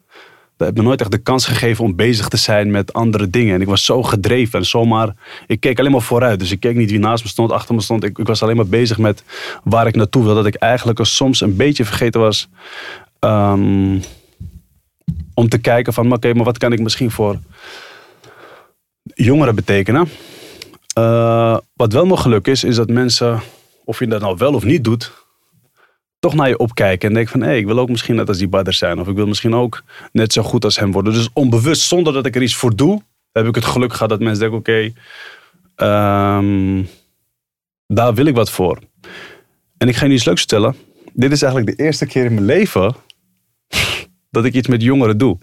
heb 0.64 0.76
me 0.76 0.82
nooit 0.82 1.00
echt 1.00 1.10
de 1.10 1.18
kans 1.18 1.46
gegeven 1.46 1.84
om 1.84 1.96
bezig 1.96 2.28
te 2.28 2.36
zijn 2.36 2.70
met 2.70 2.92
andere 2.92 3.30
dingen. 3.30 3.54
En 3.54 3.60
ik 3.60 3.66
was 3.66 3.84
zo 3.84 4.02
gedreven 4.02 4.58
en 4.58 4.66
zomaar. 4.66 5.14
Ik 5.46 5.60
keek 5.60 5.78
alleen 5.78 5.90
maar 5.90 6.00
vooruit. 6.00 6.38
Dus 6.38 6.50
ik 6.50 6.60
keek 6.60 6.76
niet 6.76 6.90
wie 6.90 6.98
naast 6.98 7.24
me 7.24 7.30
stond, 7.30 7.52
achter 7.52 7.74
me 7.74 7.80
stond. 7.80 8.04
Ik, 8.04 8.18
ik 8.18 8.26
was 8.26 8.42
alleen 8.42 8.56
maar 8.56 8.66
bezig 8.66 8.98
met 8.98 9.24
waar 9.64 9.86
ik 9.86 9.94
naartoe 9.94 10.24
wil. 10.24 10.34
Dat 10.34 10.46
ik 10.46 10.54
eigenlijk 10.54 10.98
soms 11.02 11.40
een 11.40 11.56
beetje 11.56 11.84
vergeten 11.84 12.20
was. 12.20 12.48
Um, 13.20 14.00
om 15.34 15.48
te 15.48 15.58
kijken 15.58 15.92
van, 15.92 16.12
oké, 16.12 16.34
maar 16.34 16.44
wat 16.44 16.58
kan 16.58 16.72
ik 16.72 16.80
misschien 16.80 17.10
voor 17.10 17.38
jongeren 19.14 19.54
betekenen? 19.54 20.08
Uh, 20.98 21.56
wat 21.74 21.92
wel 21.92 22.04
mijn 22.04 22.18
geluk 22.18 22.46
is, 22.46 22.64
is 22.64 22.76
dat 22.76 22.88
mensen, 22.88 23.40
of 23.84 23.98
je 23.98 24.06
dat 24.06 24.20
nou 24.20 24.36
wel 24.38 24.54
of 24.54 24.64
niet 24.64 24.84
doet, 24.84 25.21
toch 26.22 26.34
naar 26.34 26.48
je 26.48 26.58
opkijken 26.58 27.08
en 27.08 27.14
denk 27.14 27.28
van 27.28 27.40
hé, 27.40 27.46
hey, 27.46 27.58
ik 27.58 27.66
wil 27.66 27.78
ook 27.78 27.88
misschien 27.88 28.14
net 28.14 28.28
als 28.28 28.38
die 28.38 28.48
Badr 28.48 28.70
zijn. 28.70 29.00
Of 29.00 29.08
ik 29.08 29.14
wil 29.14 29.26
misschien 29.26 29.54
ook 29.54 29.82
net 30.12 30.32
zo 30.32 30.42
goed 30.42 30.64
als 30.64 30.78
hem 30.78 30.92
worden. 30.92 31.12
Dus 31.12 31.28
onbewust, 31.32 31.82
zonder 31.82 32.12
dat 32.12 32.26
ik 32.26 32.36
er 32.36 32.42
iets 32.42 32.54
voor 32.54 32.76
doe, 32.76 33.02
heb 33.32 33.46
ik 33.46 33.54
het 33.54 33.64
geluk 33.64 33.92
gehad 33.92 34.08
dat 34.08 34.20
mensen 34.20 34.40
denken 34.40 34.58
oké, 34.58 34.92
um, 35.86 36.88
daar 37.86 38.14
wil 38.14 38.26
ik 38.26 38.34
wat 38.34 38.50
voor. 38.50 38.78
En 39.78 39.88
ik 39.88 39.96
ga 39.96 40.06
je 40.06 40.12
iets 40.12 40.24
leuks 40.24 40.40
vertellen. 40.40 40.76
Dit 41.12 41.32
is 41.32 41.42
eigenlijk 41.42 41.76
de 41.76 41.84
eerste 41.84 42.06
keer 42.06 42.24
in 42.24 42.34
mijn 42.34 42.46
leven 42.46 42.94
dat 44.30 44.44
ik 44.44 44.54
iets 44.54 44.68
met 44.68 44.82
jongeren 44.82 45.18
doe. 45.18 45.38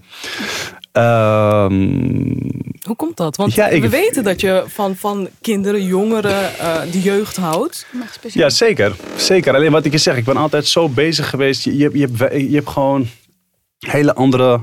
Um, 1.00 2.38
Hoe 2.82 2.96
komt 2.96 3.18
dat? 3.18 3.36
Want 3.36 3.54
ja, 3.54 3.68
ik, 3.68 3.82
we 3.82 3.90
weten 3.90 4.24
dat 4.24 4.42
je 4.42 4.64
van, 4.68 4.96
van 4.96 5.30
kinderen, 5.42 5.86
jongeren, 5.86 6.52
uh, 6.60 6.82
de 6.92 7.02
jeugd 7.02 7.38
houdt. 7.38 7.86
Ja, 8.34 8.50
zeker. 8.50 8.96
Zeker. 9.18 9.56
Alleen 9.56 9.72
wat 9.72 9.86
ik 9.86 9.92
je 9.92 9.98
zeg, 9.98 10.18
ik 10.18 10.24
ben 10.26 10.38
altijd 10.38 10.68
zo 10.68 10.90
bezig 10.90 11.30
geweest. 11.30 11.64
Je, 11.64 11.78
je, 11.78 11.90
je, 11.94 12.08
hebt, 12.08 12.34
je 12.42 12.56
hebt 12.56 12.70
gewoon 12.70 13.08
hele 13.80 14.16
andere, 14.16 14.60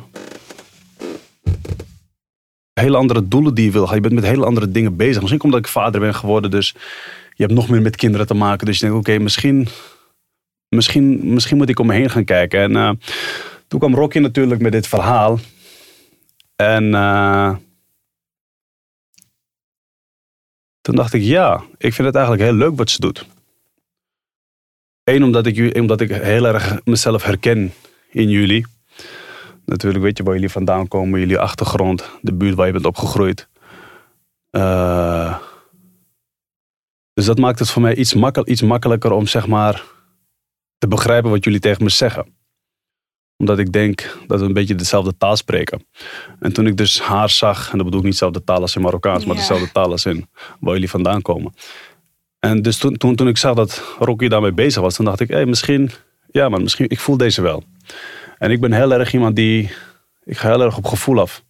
hele 2.73 2.97
andere 2.97 3.29
doelen 3.29 3.55
die 3.55 3.65
je 3.65 3.71
wil. 3.71 3.95
Je 3.95 4.01
bent 4.01 4.15
met 4.15 4.25
hele 4.25 4.45
andere 4.45 4.71
dingen 4.71 4.97
bezig. 4.97 5.21
Misschien 5.21 5.43
omdat 5.43 5.61
ik 5.61 5.69
vader 5.69 6.01
ben 6.01 6.15
geworden, 6.15 6.51
dus 6.51 6.75
je 7.35 7.43
hebt 7.43 7.55
nog 7.55 7.69
meer 7.69 7.83
met 7.83 7.97
kinderen 7.97 8.27
te 8.27 8.35
maken. 8.35 8.67
Dus 8.67 8.79
je 8.79 8.87
denkt, 8.87 8.99
oké, 8.99 9.19
misschien, 9.19 9.69
misschien, 10.69 11.21
misschien 11.35 11.57
moet 11.57 11.69
ik 11.69 11.79
om 11.79 11.87
me 11.87 11.95
heen 11.95 12.11
gaan 12.11 12.25
kijken. 12.25 12.61
En 12.61 12.73
uh, 12.73 12.91
toen 13.69 13.79
kwam 13.79 13.95
Rocky 13.95 14.19
natuurlijk 14.19 14.61
met 14.61 14.73
dit 14.73 14.87
verhaal. 14.87 15.39
En 16.57 16.85
uh, 16.85 17.57
Toen 20.87 20.95
dacht 20.95 21.13
ik, 21.13 21.23
ja, 21.23 21.63
ik 21.79 21.95
vind 21.95 22.07
het 22.07 22.17
eigenlijk 22.17 22.45
heel 22.45 22.59
leuk 22.59 22.77
wat 22.77 22.91
ze 22.91 23.01
doet. 23.01 23.27
Eén, 25.05 25.23
omdat 25.23 25.47
ik, 25.47 25.77
omdat 25.79 26.01
ik 26.01 26.11
heel 26.11 26.47
erg 26.47 26.85
mezelf 26.85 27.23
herken 27.23 27.73
in 28.11 28.29
jullie. 28.29 28.67
Natuurlijk 29.65 30.05
weet 30.05 30.17
je 30.17 30.23
waar 30.23 30.35
jullie 30.35 30.51
vandaan 30.51 30.89
komen, 30.89 31.21
jullie 31.21 31.39
achtergrond, 31.39 32.11
de 32.21 32.33
buurt 32.33 32.55
waar 32.55 32.67
je 32.67 32.73
bent 32.73 32.85
opgegroeid. 32.85 33.49
Eh, 34.51 35.39
dus 37.13 37.25
dat 37.25 37.39
maakt 37.39 37.59
het 37.59 37.71
voor 37.71 37.83
mij 37.83 37.95
iets, 37.95 38.15
makkel, 38.15 38.49
iets 38.49 38.63
makkelijker 38.63 39.13
om 39.13 39.27
zeg 39.27 39.47
maar 39.47 39.85
te 40.79 40.89
begrijpen 40.89 41.31
wat 41.31 41.45
jullie 41.45 41.61
tegen 41.61 41.83
me 41.83 41.91
zeggen. 41.91 42.36
Omdat 43.37 43.59
ik 43.59 43.73
denk 43.73 44.19
dat 44.27 44.41
we 44.41 44.47
een 44.47 44.53
beetje 44.53 44.75
dezelfde 44.75 45.17
taal 45.17 45.37
spreken. 45.37 45.87
En 46.41 46.53
toen 46.53 46.67
ik 46.67 46.77
dus 46.77 47.01
haar 47.01 47.31
zag, 47.31 47.71
en 47.71 47.77
dat 47.77 47.85
bedoel 47.85 47.99
ik 48.01 48.05
niet 48.05 48.13
dezelfde 48.13 48.45
taal 48.45 48.61
als 48.61 48.77
in 48.77 48.83
Marokkaans, 48.83 49.25
maar 49.25 49.37
dezelfde 49.37 49.73
taal 49.73 49.91
als 49.91 50.05
in 50.05 50.29
waar 50.61 50.73
jullie 50.73 50.91
vandaan 50.91 51.23
komen. 51.23 51.55
En 52.39 52.63
dus 52.63 52.79
toen, 52.79 52.97
toen, 52.97 53.17
toen 53.17 53.29
ik 53.29 53.37
zag 53.37 53.55
dat 53.55 53.83
Rocky 53.99 54.29
daarmee 54.29 54.53
bezig 54.53 54.83
was, 54.83 54.95
toen 54.95 55.05
dacht 55.05 55.21
ik, 55.21 55.29
hé, 55.29 55.47
misschien, 55.47 55.91
ja 56.31 56.49
man, 56.49 56.63
misschien, 56.63 56.89
ik 56.89 57.01
voel 57.01 57.17
deze 57.17 57.43
wel. 57.43 57.63
En 58.39 58.51
ik 58.51 58.61
ben 58.61 58.73
heel 58.73 58.93
erg 58.93 59.13
iemand 59.13 59.37
die, 59.37 59.71
ik 60.25 60.37
ga 60.37 60.49
heel 60.49 60.63
erg 60.63 60.77
op 60.77 60.87
gevoel 60.87 61.21
af. 61.21 61.45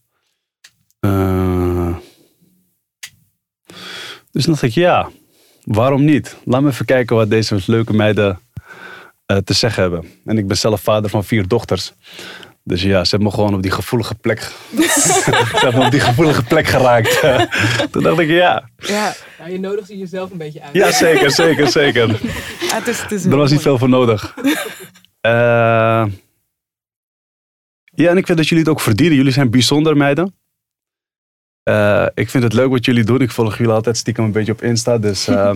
Eh, 1.00 1.96
dus 4.30 4.44
toen 4.44 4.52
dacht 4.52 4.62
ik, 4.62 4.72
ja, 4.72 5.10
waarom 5.64 6.04
niet? 6.04 6.36
Laat 6.44 6.62
me 6.62 6.68
even 6.68 6.84
kijken 6.84 7.16
wat 7.16 7.30
deze 7.30 7.58
leuke 7.66 7.92
meiden 7.92 8.38
te 9.26 9.52
zeggen 9.52 9.82
hebben. 9.82 10.04
En 10.24 10.38
ik 10.38 10.46
ben 10.46 10.56
zelf 10.56 10.80
vader 10.80 11.10
van 11.10 11.24
vier 11.24 11.48
dochters. 11.48 11.92
Dus 12.62 12.82
ja, 12.82 13.04
ze 13.04 13.10
hebben 13.10 13.28
me 13.28 13.34
gewoon 13.34 13.54
op 13.54 13.62
die 13.62 13.70
gevoelige 13.70 14.14
plek, 14.14 14.40
ze 15.04 15.58
hebben 15.60 15.78
me 15.78 15.84
op 15.84 15.90
die 15.90 16.00
gevoelige 16.00 16.42
plek 16.42 16.66
geraakt. 16.66 17.20
toen 17.90 18.02
dacht 18.02 18.18
ik, 18.18 18.28
ja, 18.28 18.68
Ja, 18.76 19.14
Ja, 19.38 19.46
je 19.46 19.60
nodigt 19.60 19.86
ze 19.86 19.98
jezelf 19.98 20.30
een 20.30 20.38
beetje 20.38 20.62
uit. 20.62 20.74
ja 20.74 20.92
zeker, 20.92 21.30
zeker, 21.30 21.68
zeker. 21.68 22.08
het 22.72 22.86
is, 22.86 23.00
het 23.00 23.12
is 23.12 23.24
Er 23.24 23.36
was 23.36 23.50
niet 23.50 23.60
veel 23.60 23.78
voor 23.78 23.88
nodig. 23.88 24.34
Eh, 25.20 26.06
ja, 27.94 28.10
en 28.10 28.16
ik 28.16 28.26
vind 28.26 28.38
dat 28.38 28.48
jullie 28.48 28.64
het 28.64 28.72
ook 28.72 28.80
verdienen. 28.80 29.16
Jullie 29.16 29.32
zijn 29.32 29.50
bijzonder 29.50 29.96
meiden. 29.96 30.34
Eh, 31.66 32.06
ik 32.14 32.30
vind 32.30 32.44
het 32.44 32.52
leuk 32.52 32.70
wat 32.70 32.84
jullie 32.84 33.04
doen. 33.04 33.20
Ik 33.20 33.30
volg 33.30 33.56
jullie 33.56 33.72
altijd 33.72 33.96
stiekem 33.96 34.24
een 34.24 34.32
beetje 34.32 34.52
op 34.52 34.62
Insta. 34.62 34.98
Dus 34.98 35.28
eh, 35.28 35.52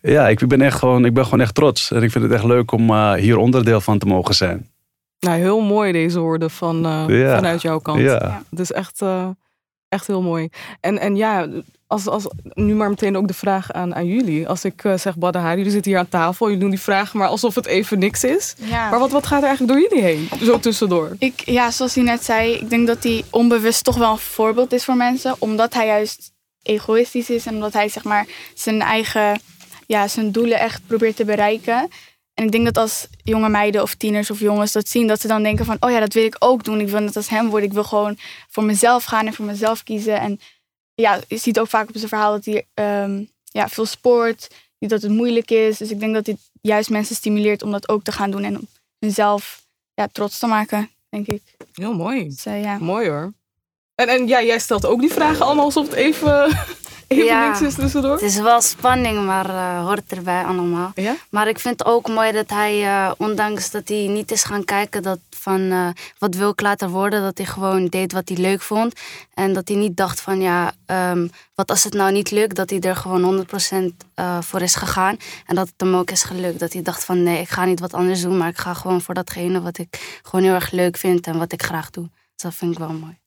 ja, 0.00 0.28
ik 0.28 0.48
ben, 0.48 0.60
echt 0.60 0.78
gewoon, 0.78 1.04
ik 1.04 1.14
ben 1.14 1.24
gewoon 1.24 1.40
echt 1.40 1.54
trots. 1.54 1.90
En 1.90 2.02
ik 2.02 2.10
vind 2.10 2.24
het 2.24 2.32
echt 2.32 2.44
leuk 2.44 2.72
om 2.72 2.90
eh, 2.90 3.12
hier 3.12 3.36
onderdeel 3.36 3.80
van 3.80 3.98
te 3.98 4.06
mogen 4.06 4.34
zijn. 4.34 4.70
Nou, 5.20 5.38
heel 5.38 5.60
mooi 5.60 5.92
deze 5.92 6.18
woorden 6.18 6.50
van, 6.50 6.76
Ja. 7.08 7.34
vanuit 7.34 7.62
jouw 7.62 7.78
kant. 7.78 8.00
Ja. 8.00 8.42
Het 8.50 8.58
is 8.58 8.72
echt, 8.72 9.02
echt 9.88 10.06
heel 10.06 10.22
mooi. 10.22 10.48
En, 10.80 10.98
en 10.98 11.16
ja, 11.16 11.48
als, 11.88 12.06
als, 12.06 12.26
nu 12.54 12.74
maar 12.74 12.88
meteen 12.88 13.16
ook 13.16 13.28
de 13.28 13.34
vraag 13.34 13.72
aan, 13.72 13.94
aan 13.94 14.06
jullie. 14.06 14.48
Als 14.48 14.64
ik 14.64 14.84
eh, 14.84 14.98
zeg, 14.98 15.16
Badahari, 15.16 15.56
jullie 15.56 15.72
zitten 15.72 15.90
hier 15.90 16.00
aan 16.00 16.08
tafel. 16.08 16.46
Jullie 16.46 16.60
doen 16.60 16.70
die 16.70 16.80
vraag 16.80 17.14
maar 17.14 17.28
alsof 17.28 17.54
het 17.54 17.66
even 17.66 17.98
niks 17.98 18.24
is. 18.24 18.54
Ja. 18.58 18.90
Maar 18.90 18.98
wat, 18.98 19.10
wat 19.10 19.26
gaat 19.26 19.42
er 19.42 19.48
eigenlijk 19.48 19.78
door 19.78 19.88
jullie 19.88 20.04
heen? 20.04 20.28
Zo 20.42 20.58
tussendoor. 20.58 21.16
Ik, 21.18 21.42
ja, 21.44 21.70
zoals 21.70 21.94
hij 21.94 22.04
net 22.04 22.24
zei, 22.24 22.52
ik 22.52 22.70
denk 22.70 22.86
dat 22.86 23.02
hij 23.02 23.24
onbewust 23.30 23.84
toch 23.84 23.96
wel 23.96 24.10
een 24.10 24.18
voorbeeld 24.18 24.72
is 24.72 24.84
voor 24.84 24.96
mensen. 24.96 25.34
Omdat 25.38 25.74
hij 25.74 25.86
juist 25.86 26.32
egoïstisch 26.62 27.30
is 27.30 27.46
en 27.46 27.54
omdat 27.54 27.72
hij 27.72 27.88
zeg 27.88 28.04
maar 28.04 28.26
zijn 28.54 28.80
eigen 28.80 29.40
ja, 29.86 30.08
zijn 30.08 30.32
doelen 30.32 30.58
echt 30.58 30.86
probeert 30.86 31.16
te 31.16 31.24
bereiken. 31.24 31.88
En 32.34 32.44
ik 32.44 32.52
denk 32.52 32.64
dat 32.64 32.76
als 32.76 33.06
jonge 33.22 33.48
meiden 33.48 33.82
of 33.82 33.94
tieners 33.94 34.30
of 34.30 34.40
jongens 34.40 34.72
dat 34.72 34.88
zien, 34.88 35.06
dat 35.06 35.20
ze 35.20 35.28
dan 35.28 35.42
denken 35.42 35.64
van, 35.64 35.76
oh 35.80 35.90
ja, 35.90 36.00
dat 36.00 36.12
wil 36.12 36.24
ik 36.24 36.36
ook 36.38 36.64
doen. 36.64 36.80
Ik 36.80 36.88
wil 36.88 37.00
net 37.00 37.16
als 37.16 37.28
hem 37.28 37.48
worden. 37.48 37.68
Ik 37.68 37.74
wil 37.74 37.84
gewoon 37.84 38.16
voor 38.48 38.64
mezelf 38.64 39.04
gaan 39.04 39.26
en 39.26 39.34
voor 39.34 39.44
mezelf 39.44 39.82
kiezen. 39.82 40.20
En 40.20 40.40
ja, 41.02 41.20
je 41.28 41.36
ziet 41.36 41.60
ook 41.60 41.68
vaak 41.68 41.88
op 41.88 41.96
zijn 41.96 42.08
verhaal 42.08 42.32
dat 42.32 42.44
hij 42.44 42.66
ehm, 42.74 43.24
ja, 43.44 43.68
veel 43.68 43.86
sport, 43.86 44.48
dat 44.78 45.02
het 45.02 45.10
moeilijk 45.10 45.50
is. 45.50 45.78
Dus 45.78 45.90
ik 45.90 46.00
denk 46.00 46.14
dat 46.14 46.24
dit 46.24 46.38
juist 46.60 46.90
mensen 46.90 47.16
stimuleert 47.16 47.62
om 47.62 47.70
dat 47.70 47.88
ook 47.88 48.02
te 48.02 48.12
gaan 48.12 48.30
doen 48.30 48.44
en 48.44 48.58
om 48.58 48.68
hunzelf 48.98 49.66
ja, 49.94 50.08
trots 50.12 50.38
te 50.38 50.46
maken, 50.46 50.90
denk 51.08 51.26
ik. 51.26 51.42
Heel 51.72 51.94
mooi. 51.94 52.28
Dus, 52.28 52.46
eh, 52.46 52.62
ja. 52.62 52.78
Mooi 52.78 53.08
hoor. 53.08 53.32
En, 53.94 54.08
en 54.08 54.26
ja, 54.26 54.42
jij 54.42 54.58
stelt 54.58 54.86
ook 54.86 55.00
die 55.00 55.12
vragen 55.12 55.44
allemaal 55.44 55.64
alsof 55.64 55.86
het 55.86 55.94
even, 55.94 56.58
even 57.08 57.24
Ja. 57.24 57.46
niks 57.48 57.62
is 57.62 57.74
tussendoor. 57.74 58.12
Het 58.12 58.22
is 58.22 58.36
wel 58.36 58.60
spanning, 58.60 59.24
maar 59.26 59.48
eh, 59.50 59.84
hoort 59.84 60.12
erbij 60.12 60.44
allemaal. 60.44 60.92
Ja? 60.94 61.16
Maar 61.30 61.48
ik 61.48 61.58
vind 61.58 61.78
het 61.78 61.88
ook 61.88 62.08
mooi 62.08 62.32
dat 62.32 62.50
hij, 62.50 62.82
eh, 62.84 63.10
ondanks 63.16 63.70
dat 63.70 63.88
hij 63.88 64.06
niet 64.06 64.30
is 64.30 64.42
gaan 64.44 64.64
kijken 64.64 65.02
dat 65.02 65.18
van 65.30 65.70
eh, 65.70 65.88
wat 66.18 66.34
wil 66.34 66.50
ik 66.50 66.60
later 66.60 66.88
worden, 66.90 67.22
dat 67.22 67.36
hij 67.38 67.46
gewoon 67.46 67.86
deed 67.86 68.12
wat 68.12 68.28
hij 68.28 68.38
leuk 68.38 68.62
vond. 68.62 68.92
En 69.34 69.52
dat 69.52 69.68
hij 69.68 69.76
niet 69.76 69.96
dacht 69.96 70.20
van 70.20 70.40
ja, 70.40 70.72
ehm, 70.86 71.28
wat 71.54 71.70
als 71.70 71.84
het 71.84 71.92
nou 71.94 72.12
niet 72.12 72.30
lukt, 72.30 72.56
dat 72.56 72.70
hij 72.70 72.80
er 72.80 72.96
gewoon 72.96 73.22
100% 73.22 73.94
eh, 74.14 74.40
voor 74.40 74.60
is 74.62 74.74
gegaan. 74.74 75.16
En 75.46 75.54
dat 75.54 75.66
het 75.66 75.74
hem 75.80 75.94
ook 75.94 76.10
is 76.10 76.22
gelukt. 76.22 76.58
Dat 76.58 76.72
hij 76.72 76.82
dacht 76.82 77.04
van 77.04 77.22
nee, 77.22 77.40
ik 77.40 77.48
ga 77.48 77.64
niet 77.64 77.80
wat 77.80 77.94
anders 77.94 78.22
doen, 78.22 78.36
maar 78.36 78.48
ik 78.48 78.58
ga 78.58 78.74
gewoon 78.74 79.00
voor 79.00 79.14
datgene 79.14 79.60
wat 79.60 79.78
ik 79.78 80.20
gewoon 80.22 80.44
heel 80.44 80.54
erg 80.54 80.70
leuk 80.70 80.96
vind 80.96 81.26
en 81.26 81.38
wat 81.38 81.52
ik 81.52 81.62
graag 81.62 81.90
doe. 81.90 82.04
Dus 82.34 82.42
dat 82.42 82.54
vind 82.54 82.72
ik 82.72 82.78
wel 82.78 82.92
mooi 82.92 83.18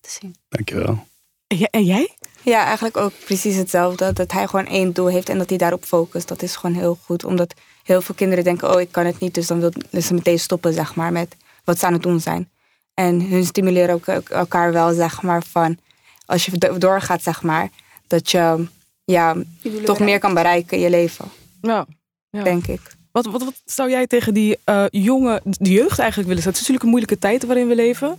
te 0.00 0.10
zien. 0.20 0.34
Dankjewel. 0.48 1.06
Jij- 1.46 1.68
En 1.70 1.84
jij? 1.84 2.16
Ja, 2.42 2.64
eigenlijk 2.64 2.96
ook 2.96 3.12
precies 3.24 3.56
hetzelfde. 3.56 4.12
Dat 4.12 4.32
hij 4.32 4.46
gewoon 4.46 4.66
één 4.66 4.92
doel 4.92 5.06
heeft 5.06 5.28
en 5.28 5.38
dat 5.38 5.48
hij 5.48 5.58
daarop 5.58 5.84
focust. 5.84 6.28
Dat 6.28 6.42
is 6.42 6.56
gewoon 6.56 6.76
heel 6.76 6.98
goed. 7.04 7.24
Omdat 7.24 7.54
heel 7.82 8.00
veel 8.02 8.14
kinderen 8.14 8.44
denken, 8.44 8.74
oh 8.74 8.80
ik 8.80 8.92
kan 8.92 9.06
het 9.06 9.18
niet. 9.20 9.34
Dus 9.34 9.46
dan 9.46 9.60
willen 9.60 10.02
ze 10.02 10.14
meteen 10.14 10.38
stoppen, 10.38 10.72
zeg 10.72 10.94
maar, 10.94 11.12
met 11.12 11.36
wat 11.64 11.78
ze 11.78 11.86
aan 11.86 11.92
het 11.92 12.02
doen 12.02 12.20
zijn. 12.20 12.48
En 12.94 13.20
hun 13.28 13.44
stimuleren 13.44 13.94
ook 13.94 14.06
elkaar 14.28 14.72
wel, 14.72 14.92
zeg 14.92 15.22
maar, 15.22 15.42
van 15.42 15.78
als 16.26 16.44
je 16.44 16.58
do- 16.58 16.78
doorgaat, 16.78 17.22
zeg 17.22 17.42
maar, 17.42 17.68
dat 18.06 18.30
je 18.30 18.66
ja, 19.04 19.36
toch 19.84 19.98
meer 19.98 20.18
kan 20.18 20.34
bereiken 20.34 20.76
in 20.76 20.82
je 20.82 20.90
leven, 20.90 21.24
Ja. 21.60 21.86
ja. 22.30 22.42
denk 22.42 22.66
ik. 22.66 22.80
Wat, 23.12 23.24
wat, 23.26 23.44
wat 23.44 23.62
zou 23.64 23.90
jij 23.90 24.06
tegen 24.06 24.34
die 24.34 24.58
eh, 24.64 24.84
jonge, 24.90 25.40
de 25.44 25.70
jeugd 25.70 25.98
eigenlijk 25.98 26.28
willen 26.28 26.42
zeggen? 26.42 26.52
Het 26.52 26.54
is 26.54 26.58
natuurlijk 26.68 26.82
een 26.82 26.88
moeilijke 26.88 27.18
tijd 27.18 27.44
waarin 27.46 27.68
we 27.68 27.74
leven. 27.74 28.18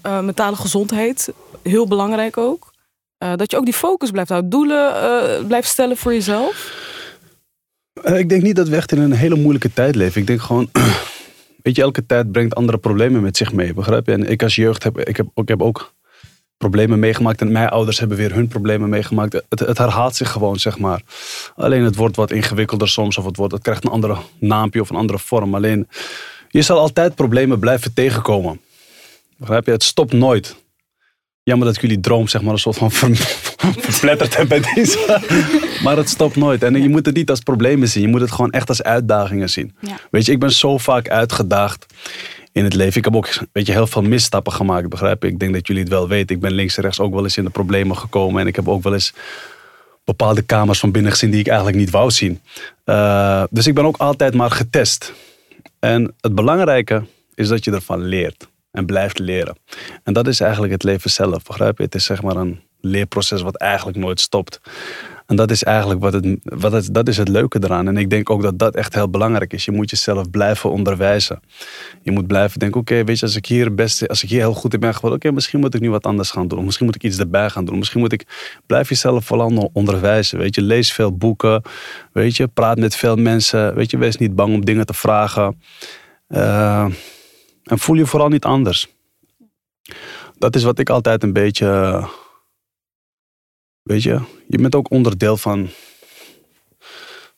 Eh, 0.00 0.20
mentale 0.20 0.56
gezondheid, 0.56 1.28
heel 1.62 1.86
belangrijk 1.86 2.36
ook. 2.36 2.65
Eh, 3.18 3.34
dat 3.36 3.50
je 3.50 3.56
ook 3.56 3.64
die 3.64 3.74
focus 3.74 4.10
blijft 4.10 4.30
houden. 4.30 4.50
Doelen 4.50 4.94
eh, 4.94 5.46
blijft 5.46 5.68
stellen 5.68 5.96
voor 5.96 6.12
jezelf. 6.12 6.84
Eh, 8.02 8.18
ik 8.18 8.28
denk 8.28 8.42
niet 8.42 8.56
dat 8.56 8.68
we 8.68 8.76
echt 8.76 8.92
in 8.92 9.00
een 9.00 9.12
hele 9.12 9.36
moeilijke 9.36 9.72
tijd 9.72 9.94
leven. 9.94 10.20
Ik 10.20 10.26
denk 10.26 10.40
gewoon, 10.40 10.70
weet 11.62 11.76
je, 11.76 11.82
elke 11.82 12.06
tijd 12.06 12.32
brengt 12.32 12.54
andere 12.54 12.78
problemen 12.78 13.22
met 13.22 13.36
zich 13.36 13.52
mee, 13.52 13.74
begrijp 13.74 14.06
je? 14.06 14.12
En 14.12 14.30
ik 14.30 14.42
als 14.42 14.54
jeugd 14.54 14.82
heb, 14.82 14.98
ik 14.98 15.16
heb, 15.16 15.26
ik 15.34 15.48
heb 15.48 15.62
ook 15.62 15.94
problemen 16.56 16.98
meegemaakt 16.98 17.40
en 17.40 17.52
mijn 17.52 17.68
ouders 17.68 17.98
hebben 17.98 18.16
weer 18.16 18.34
hun 18.34 18.48
problemen 18.48 18.88
meegemaakt. 18.88 19.32
Het, 19.48 19.60
het 19.60 19.78
herhaalt 19.78 20.16
zich 20.16 20.30
gewoon, 20.30 20.58
zeg 20.58 20.78
maar. 20.78 21.02
Alleen 21.54 21.82
het 21.82 21.96
wordt 21.96 22.16
wat 22.16 22.30
ingewikkelder 22.30 22.88
soms 22.88 23.18
of 23.18 23.24
het, 23.24 23.36
wordt, 23.36 23.52
het 23.52 23.62
krijgt 23.62 23.84
een 23.84 23.90
andere 23.90 24.16
naampje 24.38 24.80
of 24.80 24.90
een 24.90 24.96
andere 24.96 25.18
vorm. 25.18 25.54
Alleen, 25.54 25.88
je 26.48 26.62
zal 26.62 26.78
altijd 26.78 27.14
problemen 27.14 27.58
blijven 27.58 27.94
tegenkomen. 27.94 28.60
Begrijp 29.36 29.66
je? 29.66 29.72
Het 29.72 29.82
stopt 29.82 30.12
nooit. 30.12 30.56
Jammer 31.48 31.66
dat 31.66 31.76
ik 31.76 31.82
jullie 31.82 32.00
droom 32.00 32.28
zeg 32.28 32.42
maar 32.42 32.52
een 32.52 32.58
soort 32.58 32.76
van 32.76 32.90
ver, 32.90 33.16
verpletterd 33.86 34.36
heb 34.36 34.48
bij 34.48 34.60
deze. 34.74 35.20
maar 35.84 35.96
het 35.96 36.08
stopt 36.08 36.36
nooit. 36.36 36.62
En 36.62 36.82
je 36.82 36.88
moet 36.88 37.06
het 37.06 37.14
niet 37.14 37.30
als 37.30 37.40
problemen 37.40 37.88
zien. 37.88 38.02
Je 38.02 38.08
moet 38.08 38.20
het 38.20 38.32
gewoon 38.32 38.50
echt 38.50 38.68
als 38.68 38.82
uitdagingen 38.82 39.50
zien. 39.50 39.74
Ja. 39.80 39.96
Weet 40.10 40.26
je, 40.26 40.32
ik 40.32 40.38
ben 40.38 40.52
zo 40.52 40.78
vaak 40.78 41.08
uitgedaagd 41.08 41.86
in 42.52 42.64
het 42.64 42.74
leven. 42.74 42.98
Ik 42.98 43.04
heb 43.04 43.16
ook 43.16 43.28
weet 43.52 43.66
je, 43.66 43.72
heel 43.72 43.86
veel 43.86 44.02
misstappen 44.02 44.52
gemaakt, 44.52 44.88
begrijp 44.88 45.22
je? 45.22 45.28
Ik 45.28 45.38
denk 45.38 45.52
dat 45.52 45.66
jullie 45.66 45.82
het 45.82 45.92
wel 45.92 46.08
weten. 46.08 46.36
Ik 46.36 46.42
ben 46.42 46.52
links 46.52 46.76
en 46.76 46.82
rechts 46.82 47.00
ook 47.00 47.12
wel 47.14 47.22
eens 47.22 47.36
in 47.36 47.44
de 47.44 47.50
problemen 47.50 47.96
gekomen. 47.96 48.40
En 48.40 48.46
ik 48.46 48.56
heb 48.56 48.68
ook 48.68 48.82
wel 48.82 48.92
eens 48.92 49.12
bepaalde 50.04 50.42
kamers 50.42 50.78
van 50.78 50.90
binnen 50.90 51.12
gezien 51.12 51.30
die 51.30 51.40
ik 51.40 51.48
eigenlijk 51.48 51.78
niet 51.78 51.90
wou 51.90 52.10
zien. 52.10 52.40
Eh, 52.84 53.42
dus 53.50 53.66
ik 53.66 53.74
ben 53.74 53.84
ook 53.84 53.96
altijd 53.96 54.34
maar 54.34 54.50
getest. 54.50 55.12
En 55.78 56.14
het 56.20 56.34
belangrijke 56.34 57.04
is 57.34 57.48
dat 57.48 57.64
je 57.64 57.70
ervan 57.70 58.04
leert. 58.04 58.48
En 58.76 58.86
blijft 58.86 59.18
leren. 59.18 59.56
En 60.02 60.12
dat 60.12 60.26
is 60.26 60.40
eigenlijk 60.40 60.72
het 60.72 60.82
leven 60.82 61.10
zelf, 61.10 61.42
begrijp 61.42 61.78
je? 61.78 61.84
Het 61.84 61.94
is 61.94 62.04
zeg 62.04 62.22
maar 62.22 62.36
een 62.36 62.60
leerproces 62.80 63.42
wat 63.42 63.56
eigenlijk 63.56 63.98
nooit 63.98 64.20
stopt. 64.20 64.60
En 65.26 65.36
dat 65.36 65.50
is 65.50 65.62
eigenlijk 65.62 66.00
wat 66.00 66.12
het, 66.12 66.36
wat 66.42 66.72
het, 66.72 66.94
dat 66.94 67.08
is 67.08 67.16
het 67.16 67.28
leuke 67.28 67.58
eraan. 67.62 67.88
En 67.88 67.96
ik 67.96 68.10
denk 68.10 68.30
ook 68.30 68.42
dat 68.42 68.58
dat 68.58 68.74
echt 68.74 68.94
heel 68.94 69.10
belangrijk 69.10 69.52
is. 69.52 69.64
Je 69.64 69.72
moet 69.72 69.90
jezelf 69.90 70.30
blijven 70.30 70.70
onderwijzen. 70.70 71.40
Je 72.02 72.10
moet 72.10 72.26
blijven 72.26 72.58
denken, 72.58 72.80
oké, 72.80 73.04
weet 73.04 73.18
je, 73.18 73.26
als 73.26 73.36
ik 73.36 73.46
hier 73.46 73.74
best, 73.74 74.08
als 74.08 74.22
ik 74.22 74.28
hier 74.28 74.40
heel 74.40 74.54
goed 74.54 74.74
in 74.74 74.80
ben 74.80 74.94
geworden, 74.94 75.18
oké, 75.18 75.30
misschien 75.32 75.60
moet 75.60 75.74
ik 75.74 75.80
nu 75.80 75.90
wat 75.90 76.06
anders 76.06 76.30
gaan 76.30 76.48
doen. 76.48 76.64
Misschien 76.64 76.86
moet 76.86 76.94
ik 76.94 77.02
iets 77.02 77.18
erbij 77.18 77.50
gaan 77.50 77.64
doen. 77.64 77.78
Misschien 77.78 78.00
moet 78.00 78.12
ik, 78.12 78.24
blijf 78.66 78.88
jezelf 78.88 79.24
vooral 79.24 79.70
onderwijzen. 79.72 80.38
Weet 80.38 80.54
je, 80.54 80.62
lees 80.62 80.92
veel 80.92 81.16
boeken. 81.16 81.62
Weet 82.12 82.36
je, 82.36 82.46
praat 82.46 82.78
met 82.78 82.96
veel 82.96 83.16
mensen. 83.16 83.74
Weet 83.74 83.90
je, 83.90 83.98
wees 83.98 84.16
niet 84.16 84.34
bang 84.34 84.54
om 84.54 84.64
dingen 84.64 84.86
te 84.86 84.94
vragen. 84.94 85.60
Eh, 86.26 86.86
en 87.66 87.78
voel 87.78 87.96
je 87.96 88.06
vooral 88.06 88.28
niet 88.28 88.44
anders. 88.44 88.86
Dat 90.38 90.54
is 90.56 90.62
wat 90.62 90.78
ik 90.78 90.90
altijd 90.90 91.22
een 91.22 91.32
beetje. 91.32 92.00
Weet 93.82 94.02
je, 94.02 94.20
je 94.48 94.58
bent 94.58 94.74
ook 94.74 94.90
onderdeel 94.90 95.36
van. 95.36 95.68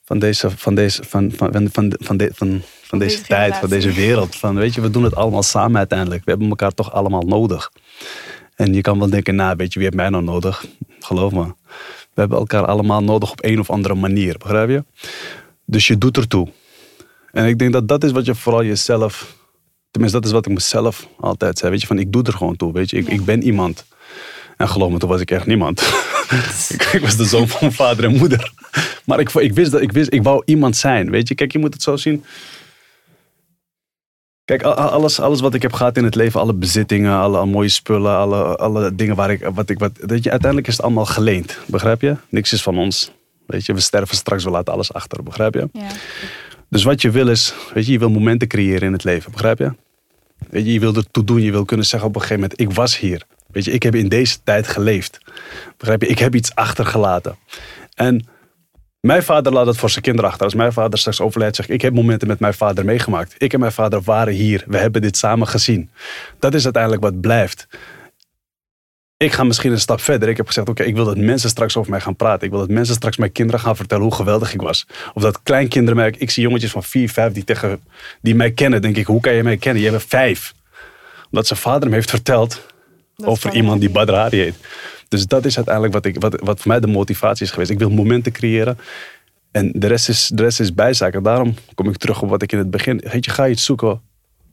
Van 0.03 0.19
deze, 0.19 0.49
van 0.51 0.75
deze, 0.75 1.03
van, 1.03 1.31
van, 1.31 1.51
van, 1.51 1.69
van, 1.71 1.93
van, 1.99 2.17
de- 2.17 2.29
van, 2.33 2.61
van 2.81 2.99
deze 2.99 3.21
tijd, 3.21 3.55
van 3.55 3.69
deze 3.69 3.91
wereld. 3.91 4.35
Van, 4.35 4.55
weet 4.55 4.73
je, 4.73 4.81
we 4.81 4.89
doen 4.89 5.03
het 5.03 5.15
allemaal 5.15 5.43
samen 5.43 5.77
uiteindelijk. 5.77 6.23
We 6.25 6.29
hebben 6.29 6.49
elkaar 6.49 6.71
toch 6.73 6.91
allemaal 6.91 7.21
nodig. 7.21 7.71
En 8.55 8.73
je 8.73 8.81
kan 8.81 8.99
wel 8.99 9.09
denken, 9.09 9.35
nou, 9.35 9.55
weet 9.55 9.73
je, 9.73 9.79
wie 9.79 9.83
heeft 9.83 9.95
mij 10.01 10.09
nou 10.09 10.23
nodig? 10.23 10.65
Geloof 10.99 11.31
me. 11.31 11.43
We 11.43 11.53
We 12.13 12.19
hebben 12.21 12.37
elkaar 12.37 12.65
allemaal 12.65 13.03
nodig 13.03 13.31
op 13.31 13.43
een 13.43 13.59
of 13.59 13.69
andere 13.69 13.95
manier, 13.95 14.37
begrijp 14.37 14.69
je? 14.69 14.83
Dus 15.65 15.87
je 15.87 15.97
doet 15.97 16.17
ertoe. 16.17 16.47
En 17.31 17.45
ik 17.45 17.59
denk 17.59 17.73
dat 17.73 17.87
dat 17.87 18.03
is 18.03 18.11
wat 18.11 18.25
je 18.25 18.35
vooral 18.35 18.63
jezelf... 18.63 19.37
Tenminste, 19.91 20.19
dat 20.19 20.27
is 20.27 20.33
wat 20.33 20.45
ik 20.45 20.53
mezelf 20.53 21.07
altijd 21.19 21.57
zei. 21.57 21.71
Weet 21.71 21.81
je, 21.81 21.87
van 21.87 21.99
ik 21.99 22.11
doe 22.11 22.23
er 22.23 22.33
gewoon 22.33 22.55
toe. 22.55 22.73
Weet 22.73 22.89
je, 22.89 22.97
ik, 22.97 23.07
ik 23.07 23.25
ben 23.25 23.43
iemand. 23.43 23.85
En 24.57 24.69
geloof 24.69 24.91
me, 24.91 24.97
toen 24.97 25.09
was 25.09 25.21
ik 25.21 25.31
echt 25.31 25.45
niemand. 25.45 25.81
ik, 26.75 26.83
ik 26.83 27.01
was 27.01 27.15
de 27.15 27.25
zoon 27.25 27.47
van 27.47 27.71
vader 27.71 28.03
en 28.03 28.17
moeder. 28.17 28.51
Maar 29.05 29.19
ik, 29.19 29.33
ik 29.33 29.53
wist 29.53 29.71
dat 29.71 29.81
ik 29.81 29.91
wist, 29.91 30.13
ik 30.13 30.23
wou 30.23 30.41
iemand 30.45 30.77
zijn. 30.77 31.09
Weet 31.09 31.27
je, 31.27 31.35
kijk, 31.35 31.51
je 31.51 31.59
moet 31.59 31.73
het 31.73 31.83
zo 31.83 31.95
zien. 31.95 32.23
Kijk, 34.45 34.63
alles, 34.63 35.19
alles 35.19 35.39
wat 35.39 35.53
ik 35.53 35.61
heb 35.61 35.73
gehad 35.73 35.97
in 35.97 36.03
het 36.03 36.15
leven, 36.15 36.39
alle 36.39 36.53
bezittingen, 36.53 37.13
alle 37.13 37.45
mooie 37.45 37.69
spullen, 37.69 38.15
alle, 38.15 38.55
alle 38.55 38.95
dingen 38.95 39.15
waar 39.15 39.31
ik, 39.31 39.49
wat 39.53 39.69
ik, 39.69 39.79
wat, 39.79 39.91
weet 39.93 40.23
je, 40.23 40.29
uiteindelijk 40.29 40.67
is 40.67 40.75
het 40.75 40.85
allemaal 40.85 41.05
geleend. 41.05 41.57
Begrijp 41.67 42.01
je? 42.01 42.15
Niks 42.29 42.53
is 42.53 42.61
van 42.61 42.77
ons. 42.77 43.11
Weet 43.45 43.65
je, 43.65 43.73
we 43.73 43.79
sterven 43.79 44.15
straks, 44.15 44.43
we 44.43 44.49
laten 44.49 44.73
alles 44.73 44.93
achter. 44.93 45.23
Begrijp 45.23 45.53
je? 45.53 45.69
Ja. 45.73 45.87
Dus 46.69 46.83
wat 46.83 47.01
je 47.01 47.11
wil 47.11 47.27
is, 47.27 47.53
weet 47.73 47.85
je, 47.85 47.91
je 47.91 47.99
wil 47.99 48.09
momenten 48.09 48.47
creëren 48.47 48.81
in 48.81 48.93
het 48.93 49.03
leven. 49.03 49.31
Begrijp 49.31 49.57
je? 49.59 49.73
Weet 50.49 50.65
je, 50.65 50.73
je 50.73 50.79
wil 50.79 50.95
ertoe 50.95 51.23
doen, 51.23 51.41
je 51.41 51.51
wil 51.51 51.65
kunnen 51.65 51.85
zeggen 51.85 52.09
op 52.09 52.15
een 52.15 52.21
gegeven 52.21 52.41
moment, 52.41 52.59
ik 52.59 52.71
was 52.71 52.99
hier. 52.99 53.25
Weet 53.51 53.65
je, 53.65 53.71
ik 53.71 53.83
heb 53.83 53.95
in 53.95 54.09
deze 54.09 54.37
tijd 54.43 54.67
geleefd. 54.67 55.19
Begrijp 55.77 56.01
je? 56.01 56.07
Ik 56.07 56.19
heb 56.19 56.35
iets 56.35 56.55
achtergelaten. 56.55 57.35
En 57.93 58.27
mijn 58.99 59.23
vader 59.23 59.53
laat 59.53 59.65
het 59.65 59.77
voor 59.77 59.89
zijn 59.89 60.03
kinderen 60.03 60.29
achter. 60.29 60.45
Als 60.45 60.55
mijn 60.55 60.73
vader 60.73 60.99
straks 60.99 61.21
overlijdt, 61.21 61.55
zeg 61.55 61.65
ik, 61.65 61.73
ik 61.73 61.81
heb 61.81 61.93
momenten 61.93 62.27
met 62.27 62.39
mijn 62.39 62.53
vader 62.53 62.85
meegemaakt. 62.85 63.35
Ik 63.37 63.53
en 63.53 63.59
mijn 63.59 63.71
vader 63.71 64.01
waren 64.01 64.33
hier. 64.33 64.63
We 64.67 64.77
hebben 64.77 65.01
dit 65.01 65.17
samen 65.17 65.47
gezien. 65.47 65.89
Dat 66.39 66.53
is 66.53 66.63
uiteindelijk 66.63 67.03
wat 67.03 67.21
blijft. 67.21 67.67
Ik 69.23 69.31
ga 69.31 69.43
misschien 69.43 69.71
een 69.71 69.79
stap 69.79 70.01
verder. 70.01 70.29
Ik 70.29 70.37
heb 70.37 70.47
gezegd, 70.47 70.69
oké, 70.69 70.83
ik 70.83 70.95
wil 70.95 71.05
dat 71.05 71.17
mensen 71.17 71.49
straks 71.49 71.77
over 71.77 71.91
mij 71.91 71.99
gaan 71.99 72.15
praten. 72.15 72.45
Ik 72.45 72.49
wil 72.49 72.59
dat 72.59 72.69
mensen 72.69 72.95
straks 72.95 73.17
mijn 73.17 73.31
kinderen 73.31 73.59
gaan 73.61 73.75
vertellen 73.75 74.03
hoe 74.03 74.13
geweldig 74.13 74.53
ik 74.53 74.61
was. 74.61 74.87
Of 75.13 75.21
dat 75.21 75.43
kleinkinderen 75.43 75.95
mij... 75.95 76.13
Ik 76.17 76.29
zie 76.29 76.43
jongetjes 76.43 76.71
van 76.71 76.83
vier, 76.83 77.09
vijf 77.09 77.33
die, 77.33 77.43
tegen, 77.43 77.81
die 78.21 78.35
mij 78.35 78.51
kennen. 78.51 78.81
denk 78.81 78.97
ik, 78.97 79.05
hoe 79.05 79.21
kan 79.21 79.33
je 79.33 79.43
mij 79.43 79.57
kennen? 79.57 79.83
Je 79.83 79.91
bent 79.91 80.03
vijf. 80.07 80.53
Omdat 81.25 81.47
zijn 81.47 81.59
vader 81.59 81.81
hem 81.81 81.93
heeft 81.93 82.09
verteld 82.09 82.65
over 83.15 83.53
iemand 83.53 83.79
die 83.79 83.89
Badr 83.89 84.13
Hari 84.13 84.37
heet. 84.37 84.55
Dus 85.07 85.25
dat 85.25 85.45
is 85.45 85.55
uiteindelijk 85.55 85.93
wat, 85.93 86.05
ik, 86.05 86.19
wat, 86.19 86.39
wat 86.43 86.59
voor 86.59 86.71
mij 86.71 86.79
de 86.79 86.87
motivatie 86.87 87.45
is 87.45 87.51
geweest. 87.51 87.71
Ik 87.71 87.79
wil 87.79 87.89
momenten 87.89 88.31
creëren. 88.31 88.77
En 89.51 89.71
de 89.75 89.87
rest 89.87 90.09
is, 90.09 90.31
de 90.33 90.43
rest 90.43 90.59
is 90.59 90.73
bijzaken. 90.73 91.23
Daarom 91.23 91.53
kom 91.75 91.89
ik 91.89 91.97
terug 91.97 92.21
op 92.21 92.29
wat 92.29 92.41
ik 92.41 92.51
in 92.51 92.57
het 92.57 92.71
begin... 92.71 93.03
Weet 93.11 93.25
je, 93.25 93.31
ga 93.31 93.47
iets 93.47 93.65
zoeken. 93.65 94.01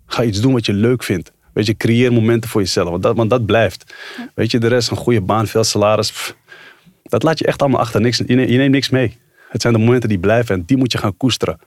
Ga 0.07 0.23
iets 0.23 0.41
doen 0.41 0.53
wat 0.53 0.67
je 0.67 0.73
leuk 0.73 1.03
vindt. 1.03 1.33
Weet 1.57 1.67
je, 1.67 1.77
creëer 1.77 2.13
momenten 2.13 2.51
voor 2.51 2.61
jezelf. 2.61 2.89
Want 2.89 3.03
dat, 3.03 3.17
want 3.17 3.31
dat 3.31 3.47
blijft. 3.47 3.95
Weet 4.35 4.51
je, 4.51 4.59
de 4.59 4.67
rest, 4.67 4.91
een 4.91 4.97
goede 4.97 5.21
baan, 5.21 5.47
veel 5.47 5.65
salaris. 5.65 6.35
dat 7.03 7.23
laat 7.23 7.39
je 7.39 7.47
echt 7.47 7.61
allemaal 7.61 7.81
achter. 7.81 8.01
Niks, 8.01 8.17
je, 8.17 8.35
neemt, 8.35 8.51
je 8.51 8.57
neemt 8.57 8.73
niks 8.73 8.89
mee. 8.89 9.19
Het 9.49 9.63
zijn 9.63 9.73
de 9.73 9.79
momenten 9.79 10.09
die 10.09 10.19
blijven. 10.19 10.55
En 10.55 10.63
die 10.67 10.77
moet 10.77 10.93
je 10.93 10.99
gaan 10.99 11.17
koesteren. 11.17 11.61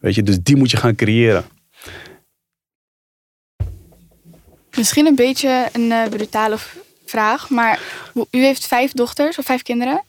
Weet 0.00 0.14
je, 0.14 0.22
dus 0.22 0.38
die 0.42 0.56
moet 0.56 0.70
je 0.70 0.76
gaan 0.76 0.94
creëren. 0.94 1.44
Misschien 4.76 5.06
een 5.06 5.14
beetje 5.14 5.68
een 5.72 5.92
eh, 5.92 6.08
brutale 6.08 6.56
vraag, 7.04 7.50
maar 7.50 7.80
u 8.30 8.38
heeft 8.38 8.66
vijf 8.66 8.92
dochters 8.92 9.38
of 9.38 9.44
vijf 9.44 9.62
kinderen. 9.62 10.02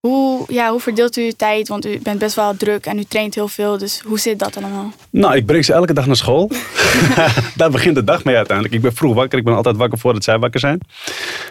Hoe, 0.00 0.44
ja, 0.48 0.70
hoe 0.70 0.80
verdeelt 0.80 1.16
u 1.16 1.22
uw 1.22 1.32
tijd? 1.36 1.68
Want 1.68 1.86
u 1.86 1.98
bent 1.98 2.18
best 2.18 2.34
wel 2.34 2.56
druk 2.56 2.86
en 2.86 2.98
u 2.98 3.04
traint 3.04 3.34
heel 3.34 3.48
veel. 3.48 3.78
Dus 3.78 4.00
hoe 4.00 4.18
zit 4.18 4.38
dat 4.38 4.56
allemaal? 4.56 4.92
Nou, 5.10 5.36
ik 5.36 5.46
breng 5.46 5.64
ze 5.64 5.72
elke 5.72 5.92
dag 5.92 6.06
naar 6.06 6.16
school. 6.16 6.50
Daar 7.56 7.70
begint 7.70 7.94
de 7.94 8.04
dag 8.04 8.24
mee 8.24 8.36
uiteindelijk. 8.36 8.76
Ik 8.76 8.82
ben 8.82 8.94
vroeg 8.94 9.14
wakker. 9.14 9.38
Ik 9.38 9.44
ben 9.44 9.54
altijd 9.54 9.76
wakker 9.76 9.98
voordat 9.98 10.24
zij 10.24 10.38
wakker 10.38 10.60
zijn. 10.60 10.80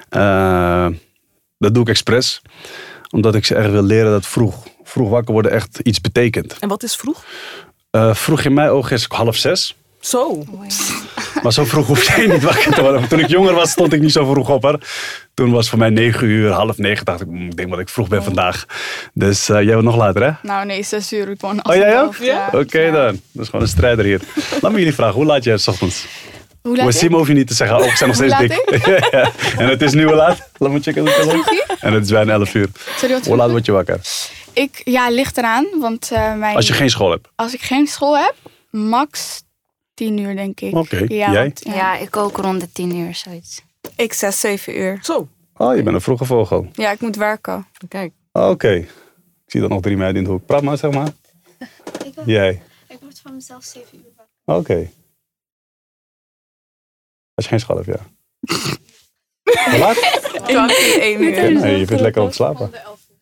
Eh, 0.10 0.88
dat 1.58 1.74
doe 1.74 1.84
ik 1.84 1.90
expres. 1.90 2.42
Omdat 3.10 3.36
ik 3.36 3.46
ze 3.46 3.56
echt 3.56 3.72
wil 3.72 3.84
leren 3.84 4.12
dat 4.12 4.26
vroeg, 4.26 4.68
vroeg 4.84 5.10
wakker 5.10 5.34
worden 5.34 5.52
echt 5.52 5.80
iets 5.80 6.02
betekent. 6.02 6.60
En 6.60 6.70
wat 6.70 6.84
is 6.84 6.96
vroeg? 6.96 7.26
Eh, 7.90 8.14
vroeg 8.14 8.42
in 8.42 8.54
mijn 8.54 8.70
ogen 8.70 8.96
is 8.96 9.06
half 9.08 9.36
zes. 9.36 9.76
Zo. 10.00 10.44
Maar 11.44 11.54
zo 11.54 11.66
vroeg 11.66 11.88
hoef 11.88 12.16
jij 12.16 12.28
niet 12.28 12.44
wakker 12.44 12.74
te 12.74 12.82
worden. 12.82 13.08
Toen 13.08 13.20
ik 13.20 13.28
jonger 13.28 13.54
was, 13.54 13.72
stond 13.72 13.94
ik 13.94 14.02
niet 14.02 14.12
zo 14.12 14.32
vroeg 14.32 14.50
op. 14.50 14.64
Hoor. 14.64 14.80
Toen 15.34 15.50
was 15.52 15.60
het 15.60 15.70
voor 15.70 15.80
mij 15.80 15.90
negen 15.90 16.28
uur, 16.28 16.52
half 16.52 16.78
negen. 16.78 17.06
Dacht 17.06 17.22
ik, 17.22 17.28
"Mm, 17.28 17.46
ik 17.48 17.58
denk 17.58 17.70
dat 17.70 17.80
ik 17.80 17.90
vroeg 17.90 18.08
ben 18.08 18.24
vandaag. 18.24 18.66
Dus 19.14 19.50
eh, 19.50 19.56
jij 19.62 19.72
wordt 19.74 19.84
nog 19.88 19.96
later, 19.96 20.24
hè? 20.24 20.32
Nou 20.42 20.66
nee, 20.66 20.84
zes 20.84 21.14
uur. 21.14 21.30
Ik 21.30 21.42
woon 21.42 21.66
Oh, 21.66 21.76
jij 21.76 22.02
ook? 22.02 22.16
ja. 22.16 22.50
Oké 22.54 22.80
Ja. 22.80 22.92
dan. 22.92 23.20
Dat 23.32 23.44
is 23.44 23.46
gewoon 23.50 23.62
een 23.62 23.72
strijder 23.72 24.06
hier. 24.06 24.22
Laat 24.62 24.72
me 24.72 24.78
jullie 24.78 24.94
vragen, 24.94 25.14
hoe 25.16 25.26
laat 25.26 25.44
jij 25.44 25.54
het 25.54 25.62
's 25.62 25.68
ochtends? 25.68 26.06
Hoe 26.62 26.76
laat 26.76 26.86
Wassim 26.86 27.10
ik? 27.10 27.16
hoef 27.16 27.28
je 27.28 27.34
niet 27.34 27.48
te 27.48 27.54
zeggen, 27.54 27.78
oh, 27.78 27.86
ik 27.86 27.96
zijn 27.96 28.10
nog 28.10 28.20
Hoe 28.20 28.30
steeds 28.30 28.66
dik. 28.66 28.86
Ja. 29.12 29.32
En 29.58 29.68
het 29.70 29.82
is 29.82 29.94
nu 29.94 30.04
hoe 30.04 30.16
laat? 30.16 30.50
Laat 30.58 30.72
me 30.72 30.80
checken. 30.80 31.08
En 31.80 31.94
het 31.94 32.04
is 32.04 32.12
bijna 32.12 32.32
11 32.34 32.54
uur. 32.54 32.68
Sorry, 32.98 33.14
wat 33.14 33.26
Hoe 33.26 33.36
laat 33.36 33.50
word 33.50 33.66
je 33.66 33.72
wakker? 33.72 34.00
Ik, 34.54 34.82
ja, 34.84 35.10
ligt 35.10 35.38
eraan. 35.38 35.68
Want 35.80 36.12
eh, 36.12 36.34
mijn, 36.36 36.56
Als 36.56 36.68
je 36.68 36.74
geen 36.74 36.90
school 36.90 37.12
hebt. 37.12 37.28
als 37.36 37.54
ik 37.54 37.62
geen 37.62 37.88
school 37.88 38.18
heb, 38.18 38.34
max 38.70 39.42
tien 40.00 40.18
uur 40.18 40.36
denk 40.36 40.60
ik. 40.60 40.76
Oké, 40.76 40.98
Ja, 41.08 41.32
jij? 41.32 41.42
want- 41.44 41.64
Ja, 41.64 41.98
ik 41.98 42.16
ook 42.16 42.38
rond 42.38 42.60
de 42.62 42.72
tien 42.72 42.96
uur, 42.96 43.16
zoiets. 43.16 43.62
Ik 43.96 44.14
zes, 44.14 44.40
zeven 44.40 44.78
uur. 44.80 45.00
Zo. 45.02 45.28
Oh, 45.58 45.76
je 45.76 45.84
bent 45.84 45.96
een 45.96 46.02
vroege 46.02 46.26
vogel. 46.26 46.68
Ja, 46.74 46.92
ik 46.92 47.00
moet 47.02 47.16
werken. 47.16 47.68
Kijk. 47.88 48.12
Oh, 48.32 48.50
Oké. 48.50 48.72
Ik 48.74 48.88
zie 49.46 49.60
dan 49.62 49.70
nog 49.70 49.82
drie 49.82 49.98
meiden 49.98 50.18
in 50.18 50.24
de 50.28 50.30
hoek. 50.34 50.46
Praat 50.46 50.62
maar, 50.62 50.78
zeg 50.78 50.92
maar. 50.92 51.10
Jij? 52.26 52.62
Ik 52.88 52.98
word 53.02 53.20
van 53.20 53.34
mezelf 53.34 53.64
zeven 53.64 53.98
uur 53.98 54.56
Oké. 54.56 54.90
Als 57.34 57.46
je 57.46 57.52
geen 57.52 57.60
school 57.60 57.76
hebt, 57.84 57.88
ja. 57.88 58.00
Laat? 59.80 59.98
Één 61.00 61.24
uur. 61.24 61.52
Nee, 61.54 61.78
je 61.80 61.86
vindt 61.86 62.02
lekker 62.02 62.22
om 62.22 62.28
te 62.30 62.34
slapen. 62.36 62.72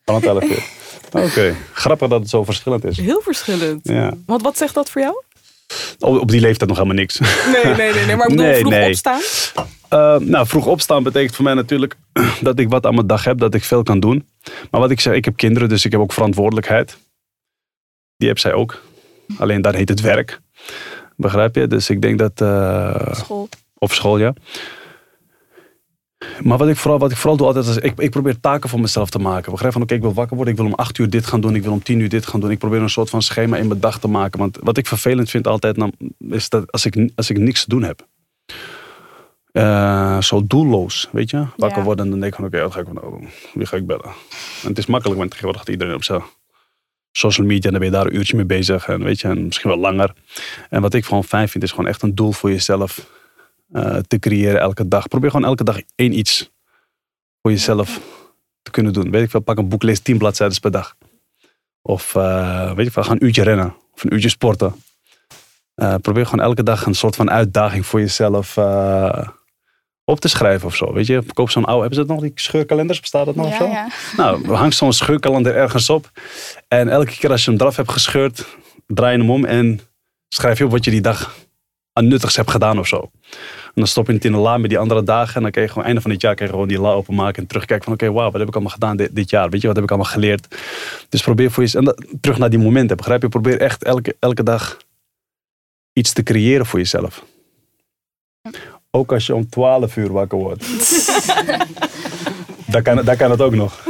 Vanaf 0.04 0.22
11 0.22 0.44
uur. 0.44 0.64
Oké. 1.24 1.54
Grappig 1.72 2.08
dat 2.08 2.20
het 2.20 2.28
zo 2.30 2.44
verschillend 2.44 2.84
is. 2.84 2.96
Heel 2.96 3.20
verschillend. 3.20 3.88
Ja. 3.88 4.12
Want 4.26 4.42
wat 4.42 4.56
zegt 4.56 4.74
dat 4.74 4.90
voor 4.90 5.00
jou? 5.02 5.22
Op, 5.98 6.20
op 6.20 6.30
die 6.30 6.40
leeftijd 6.40 6.68
nog 6.70 6.78
helemaal 6.78 6.98
niks. 6.98 7.18
Nee, 7.18 7.64
nee, 7.64 7.92
nee. 7.92 8.04
nee 8.06 8.16
maar 8.16 8.28
ik 8.28 8.36
bedoel, 8.36 8.46
Nee, 8.46 8.60
vroeg 8.60 8.72
nee. 8.72 8.88
opstaan. 8.88 9.20
Eh, 9.88 10.16
nou, 10.18 10.46
vroeg 10.46 10.66
opstaan 10.66 11.02
betekent 11.02 11.34
voor 11.34 11.44
mij 11.44 11.54
natuurlijk 11.54 11.94
dat 12.40 12.58
ik 12.58 12.68
wat 12.68 12.86
aan 12.86 12.94
mijn 12.94 13.06
dag 13.06 13.24
heb, 13.24 13.38
dat 13.38 13.54
ik 13.54 13.64
veel 13.64 13.82
kan 13.82 14.00
doen. 14.00 14.28
Maar 14.70 14.80
wat 14.80 14.90
ik 14.90 15.00
zeg, 15.00 15.14
ik 15.14 15.24
heb 15.24 15.36
kinderen, 15.36 15.68
dus 15.68 15.84
ik 15.84 15.92
heb 15.92 16.00
ook 16.00 16.12
verantwoordelijkheid. 16.12 16.98
Die 18.16 18.28
heb 18.28 18.38
zij 18.38 18.52
ook. 18.52 18.82
Alleen 19.38 19.62
daar 19.62 19.74
heet 19.74 19.88
het 19.88 20.00
werk. 20.00 20.40
Begrijp 21.16 21.54
je? 21.54 21.66
Dus 21.66 21.90
ik 21.90 22.02
denk 22.02 22.18
dat. 22.18 22.40
eh, 22.40 23.12
School. 23.14 23.48
Of 23.78 23.94
school, 23.94 24.18
ja. 24.18 24.32
Maar 26.42 26.58
wat 26.58 26.68
ik 26.68 26.76
vooral, 26.76 26.98
wat 26.98 27.10
ik 27.10 27.16
vooral 27.16 27.36
doe 27.36 27.46
altijd 27.46 27.66
is, 27.66 27.76
ik, 27.76 27.98
ik 27.98 28.10
probeer 28.10 28.40
taken 28.40 28.68
voor 28.68 28.80
mezelf 28.80 29.10
te 29.10 29.18
maken. 29.18 29.50
Begrijp 29.52 29.72
van, 29.72 29.82
oké, 29.82 29.94
ik 29.94 30.00
wil 30.00 30.12
wakker 30.14 30.36
worden, 30.36 30.54
ik 30.54 30.60
wil 30.60 30.68
om 30.68 30.74
acht 30.74 30.98
uur 30.98 31.10
dit 31.10 31.26
gaan 31.26 31.40
doen, 31.40 31.54
ik 31.54 31.62
wil 31.62 31.72
om 31.72 31.82
tien 31.82 32.00
uur 32.00 32.08
dit 32.08 32.26
gaan 32.26 32.40
doen. 32.40 32.50
Ik 32.50 32.58
probeer 32.58 32.80
een 32.82 32.90
soort 32.90 33.10
van 33.10 33.22
schema 33.22 33.56
in 33.56 33.68
mijn 33.68 33.80
dag 33.80 34.00
te 34.00 34.08
maken. 34.08 34.38
Want 34.38 34.58
wat 34.62 34.76
ik 34.76 34.86
vervelend 34.86 35.30
vind 35.30 35.46
altijd, 35.46 35.76
nou, 35.76 35.92
is 36.18 36.48
dat 36.48 36.72
als 36.72 36.86
ik, 36.86 37.10
als 37.14 37.30
ik 37.30 37.38
niks 37.38 37.62
te 37.62 37.68
doen 37.68 37.82
heb. 37.82 38.06
Eh, 39.52 40.20
zo 40.20 40.46
doelloos, 40.46 41.08
weet 41.12 41.30
je. 41.30 41.46
Wakker 41.56 41.78
Ja. 41.78 41.84
worden 41.84 42.04
en 42.04 42.10
dan 42.10 42.20
denk 42.20 42.32
ik 42.32 42.38
van, 42.38 42.48
oké, 42.48 42.60
wat 42.60 42.72
ga 42.72 42.80
ik 42.80 43.04
oh, 43.04 43.22
wie 43.54 43.66
ga 43.66 43.76
ik 43.76 43.86
bellen? 43.86 44.04
En 44.62 44.68
het 44.68 44.78
is 44.78 44.86
makkelijk, 44.86 45.18
want 45.18 45.30
tegenwoordig 45.30 45.62
gaat 45.62 45.72
iedereen 45.72 45.94
op 45.94 46.04
zijn 46.04 46.22
social 47.12 47.46
media 47.46 47.64
en 47.64 47.70
dan 47.70 47.80
ben 47.80 47.90
je 47.90 47.96
daar 47.96 48.06
een 48.06 48.16
uurtje 48.16 48.36
mee 48.36 48.44
bezig. 48.44 48.88
En 48.88 49.02
weet 49.04 49.20
je, 49.20 49.28
en 49.28 49.44
misschien 49.44 49.70
wel 49.70 49.78
langer. 49.78 50.12
En 50.70 50.80
wat 50.82 50.94
ik 50.94 51.04
gewoon 51.04 51.24
fijn 51.24 51.48
vind, 51.48 51.64
is 51.64 51.70
gewoon 51.70 51.86
echt 51.86 52.02
een 52.02 52.14
doel 52.14 52.32
voor 52.32 52.50
jezelf 52.50 53.06
eh, 53.72 53.96
te 53.96 54.18
creëren 54.18 54.60
elke 54.60 54.88
dag. 54.88 55.08
Probeer 55.08 55.30
gewoon 55.30 55.46
elke 55.46 55.64
dag 55.64 55.80
één 55.94 56.18
iets 56.18 56.50
voor 57.42 57.50
jezelf 57.50 58.00
te 58.62 58.70
kunnen 58.70 58.92
doen. 58.92 59.10
Weet 59.10 59.22
ik 59.22 59.30
veel, 59.30 59.40
pak 59.40 59.58
een 59.58 59.68
boek, 59.68 59.82
lees 59.82 60.00
tien 60.00 60.18
bladzijden 60.18 60.60
per 60.60 60.70
dag. 60.70 60.96
Of 61.82 62.14
eh, 62.14 62.72
weet 62.72 62.86
ik 62.86 62.92
veel, 62.92 63.02
ga 63.02 63.12
een 63.12 63.24
uurtje 63.24 63.42
rennen. 63.42 63.74
Of 63.94 64.04
een 64.04 64.12
uurtje 64.12 64.28
sporten. 64.28 64.74
Eh, 65.74 65.94
probeer 65.94 66.26
gewoon 66.26 66.44
elke 66.44 66.62
dag 66.62 66.86
een 66.86 66.94
soort 66.94 67.16
van 67.16 67.30
uitdaging 67.30 67.86
voor 67.86 68.00
jezelf 68.00 68.56
op 70.04 70.20
te 70.20 70.28
schrijven 70.28 70.66
of 70.66 70.76
zo. 70.76 70.92
Weet 70.92 71.06
je, 71.06 71.22
koop 71.32 71.50
zo'n 71.50 71.64
oude, 71.64 71.80
hebben 71.80 71.98
ze 71.98 72.06
dat 72.06 72.16
nog, 72.16 72.24
die 72.24 72.32
scheurkalenders, 72.34 73.00
bestaat 73.00 73.26
dat 73.26 73.34
nog 73.34 73.46
of 73.46 73.56
zo? 73.56 73.66
ja. 73.66 73.88
Nou, 74.16 74.54
hang 74.54 74.74
zo'n 74.74 74.92
scheurkalender 74.92 75.54
ergens 75.54 75.90
op. 75.90 76.10
En 76.68 76.88
elke 76.88 77.16
keer 77.16 77.30
als 77.30 77.44
je 77.44 77.50
hem 77.50 77.60
eraf 77.60 77.76
hebt 77.76 77.90
gescheurd, 77.90 78.46
draai 78.86 79.12
je 79.12 79.18
hem 79.18 79.30
om 79.30 79.44
en 79.44 79.80
schrijf 80.28 80.58
je 80.58 80.64
op 80.64 80.70
wat 80.70 80.84
je 80.84 80.90
die 80.90 81.00
dag 81.00 81.36
aan 81.92 82.08
nuttigs 82.08 82.36
hebt 82.36 82.50
gedaan 82.50 82.78
of 82.78 82.86
zo. 82.86 83.10
En 83.68 83.74
dan 83.74 83.86
stop 83.86 84.06
je 84.06 84.12
het 84.12 84.24
in 84.24 84.32
de 84.32 84.38
la 84.38 84.56
met 84.58 84.70
die 84.70 84.78
andere 84.78 85.02
dagen. 85.02 85.34
En 85.34 85.42
dan 85.42 85.50
kan 85.50 85.62
je 85.62 85.68
gewoon 85.68 85.84
einde 85.84 86.00
van 86.00 86.10
dit 86.10 86.20
jaar 86.20 86.34
kan 86.34 86.46
je 86.46 86.52
gewoon 86.52 86.68
die 86.68 86.80
la 86.80 86.92
openmaken. 86.92 87.42
En 87.42 87.48
terugkijken 87.48 87.84
van 87.84 87.94
oké, 87.94 88.12
wauw, 88.12 88.30
wat 88.30 88.38
heb 88.40 88.48
ik 88.48 88.54
allemaal 88.54 88.72
gedaan 88.72 88.96
dit, 88.96 89.14
dit 89.14 89.30
jaar? 89.30 89.50
Weet 89.50 89.60
je, 89.60 89.66
wat 89.66 89.76
heb 89.76 89.84
ik 89.84 89.90
allemaal 89.90 90.10
geleerd? 90.12 90.56
Dus 91.08 91.22
probeer 91.22 91.50
voor 91.50 91.62
jezelf, 91.62 91.84
en 91.86 91.94
dat- 91.94 92.06
terug 92.20 92.38
naar 92.38 92.50
die 92.50 92.58
momenten, 92.58 92.96
begrijp 92.96 93.22
je? 93.22 93.28
Probeer 93.28 93.60
echt 93.60 93.84
elke, 93.84 94.16
elke 94.18 94.42
dag 94.42 94.76
iets 95.92 96.12
te 96.12 96.22
creëren 96.22 96.66
voor 96.66 96.78
jezelf. 96.78 97.24
Ook 98.90 99.12
als 99.12 99.26
je 99.26 99.34
om 99.34 99.48
12 99.48 99.96
uur 99.96 100.12
wakker 100.12 100.38
wordt. 100.38 100.66
daar, 102.72 102.82
kan, 102.82 103.04
daar 103.04 103.16
kan 103.16 103.30
het 103.30 103.40
ook 103.40 103.54
nog. 103.54 103.82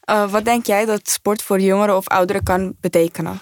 Eh, 0.00 0.30
wat 0.30 0.44
denk 0.44 0.66
jij 0.66 0.84
dat 0.84 1.08
sport 1.08 1.42
voor 1.42 1.60
jongeren 1.60 1.96
of 1.96 2.08
ouderen 2.08 2.42
kan 2.42 2.74
betekenen? 2.80 3.38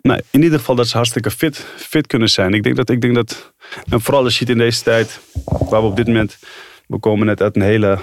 Nou, 0.00 0.20
in 0.30 0.42
ieder 0.42 0.58
geval 0.58 0.74
dat 0.74 0.88
ze 0.88 0.96
hartstikke 0.96 1.30
fit, 1.30 1.66
fit 1.76 2.06
kunnen 2.06 2.28
zijn. 2.28 2.54
Ik 2.54 2.62
denk 2.62 2.76
dat, 2.76 2.90
ik 2.90 3.00
denk 3.00 3.14
dat, 3.14 3.52
en 3.88 4.00
vooral 4.00 4.24
als 4.24 4.38
je 4.38 4.44
het 4.44 4.52
in 4.52 4.58
deze 4.58 4.82
tijd, 4.82 5.20
waar 5.44 5.80
we 5.80 5.86
op 5.86 5.96
dit 5.96 6.06
moment, 6.06 6.38
we 6.86 6.98
komen 6.98 7.26
net 7.26 7.42
uit 7.42 7.56
een 7.56 7.62
hele 7.62 7.98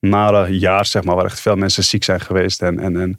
nare 0.00 0.58
jaar, 0.58 0.86
zeg 0.86 1.04
maar, 1.04 1.16
waar 1.16 1.24
echt 1.24 1.40
veel 1.40 1.56
mensen 1.56 1.84
ziek 1.84 2.04
zijn 2.04 2.20
geweest 2.20 2.62
en, 2.62 2.78
en, 2.78 3.00
en, 3.00 3.18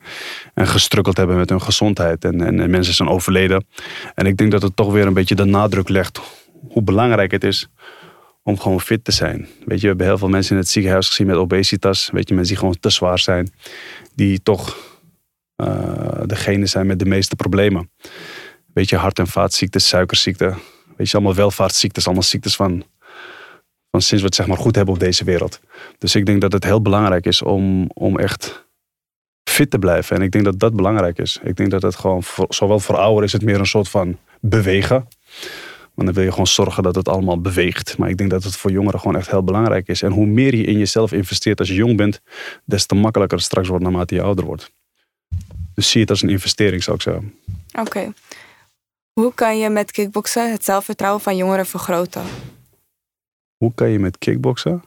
en 0.53 0.67
gestrukkeld 0.67 1.17
hebben 1.17 1.35
met 1.35 1.49
hun 1.49 1.61
gezondheid. 1.61 2.25
En, 2.25 2.41
en, 2.41 2.59
en 2.59 2.69
mensen 2.69 2.93
zijn 2.93 3.09
overleden. 3.09 3.65
En 4.15 4.25
ik 4.25 4.37
denk 4.37 4.51
dat 4.51 4.61
het 4.61 4.75
toch 4.75 4.91
weer 4.91 5.07
een 5.07 5.13
beetje 5.13 5.35
de 5.35 5.43
nadruk 5.43 5.89
legt 5.89 6.21
hoe 6.69 6.81
belangrijk 6.81 7.31
het 7.31 7.43
is 7.43 7.67
om 8.43 8.59
gewoon 8.59 8.81
fit 8.81 9.03
te 9.03 9.11
zijn. 9.11 9.47
Weet 9.65 9.77
je, 9.77 9.81
we 9.81 9.87
hebben 9.87 10.05
heel 10.05 10.17
veel 10.17 10.29
mensen 10.29 10.55
in 10.55 10.61
het 10.61 10.69
ziekenhuis 10.69 11.07
gezien 11.07 11.27
met 11.27 11.35
obesitas. 11.35 12.09
Weet 12.11 12.27
je, 12.27 12.33
mensen 12.33 12.53
die 12.53 12.61
gewoon 12.61 12.79
te 12.79 12.89
zwaar 12.89 13.19
zijn. 13.19 13.51
Die 14.15 14.41
toch 14.43 14.77
degene 16.25 16.65
zijn 16.65 16.87
met 16.87 16.99
de 16.99 17.05
meeste 17.05 17.35
problemen. 17.35 17.91
Weet 18.73 18.89
je, 18.89 18.95
hart- 18.95 19.19
en 19.19 19.27
vaatziektes, 19.27 19.87
suikerziekte. 19.87 20.53
Weet 20.97 21.09
je, 21.09 21.17
allemaal 21.17 21.35
welvaartsziektes. 21.35 22.05
Allemaal 22.05 22.23
ziektes 22.23 22.55
van, 22.55 22.83
van 23.91 24.01
sinds 24.01 24.23
we 24.23 24.27
het 24.27 24.35
zeg 24.35 24.47
maar 24.47 24.57
goed 24.57 24.75
hebben 24.75 24.93
op 24.93 24.99
deze 24.99 25.23
wereld. 25.23 25.59
Dus 25.97 26.15
ik 26.15 26.25
denk 26.25 26.41
dat 26.41 26.51
het 26.51 26.63
heel 26.63 26.81
belangrijk 26.81 27.25
is 27.25 27.41
om, 27.41 27.89
om 27.93 28.17
echt 28.17 28.67
fit 29.43 29.71
te 29.71 29.79
blijven. 29.79 30.15
En 30.15 30.21
ik 30.21 30.31
denk 30.31 30.43
dat 30.43 30.59
dat 30.59 30.75
belangrijk 30.75 31.17
is. 31.17 31.39
Ik 31.43 31.55
denk 31.55 31.71
dat 31.71 31.81
het 31.81 31.95
gewoon, 31.95 32.23
zowel 32.49 32.79
voor 32.79 32.97
ouderen 32.97 33.23
is 33.23 33.33
het 33.33 33.43
meer 33.43 33.59
een 33.59 33.65
soort 33.65 33.89
van 33.89 34.17
bewegen. 34.39 35.07
Want 35.93 36.07
dan 36.07 36.13
wil 36.13 36.23
je 36.23 36.29
gewoon 36.29 36.47
zorgen 36.47 36.83
dat 36.83 36.95
het 36.95 37.07
allemaal 37.07 37.41
beweegt. 37.41 37.97
Maar 37.97 38.09
ik 38.09 38.17
denk 38.17 38.29
dat 38.29 38.43
het 38.43 38.55
voor 38.55 38.71
jongeren 38.71 38.99
gewoon 38.99 39.15
echt 39.15 39.29
heel 39.29 39.43
belangrijk 39.43 39.87
is. 39.87 40.01
En 40.01 40.11
hoe 40.11 40.25
meer 40.25 40.55
je 40.55 40.63
in 40.63 40.77
jezelf 40.77 41.11
investeert 41.11 41.59
als 41.59 41.67
je 41.67 41.73
jong 41.73 41.97
bent, 41.97 42.21
des 42.65 42.85
te 42.85 42.95
makkelijker 42.95 43.37
het 43.37 43.45
straks 43.45 43.67
wordt 43.67 43.83
naarmate 43.83 44.15
je 44.15 44.21
ouder 44.21 44.45
wordt. 44.45 44.71
Dus 45.75 45.89
zie 45.89 46.01
het 46.01 46.09
als 46.09 46.21
een 46.21 46.29
investering, 46.29 46.83
zou 46.83 46.95
ik 46.95 47.01
zeggen. 47.01 47.39
Oké. 47.79 48.13
Hoe 49.13 49.33
kan 49.33 49.57
je 49.57 49.69
met 49.69 49.91
kickboksen 49.91 50.51
het 50.51 50.63
zelfvertrouwen 50.65 51.21
van 51.21 51.35
jongeren 51.35 51.65
vergroten? 51.65 52.23
Hoe 53.57 53.73
kan 53.75 53.89
je 53.89 53.99
met 53.99 54.17
kickboksen? 54.17 54.83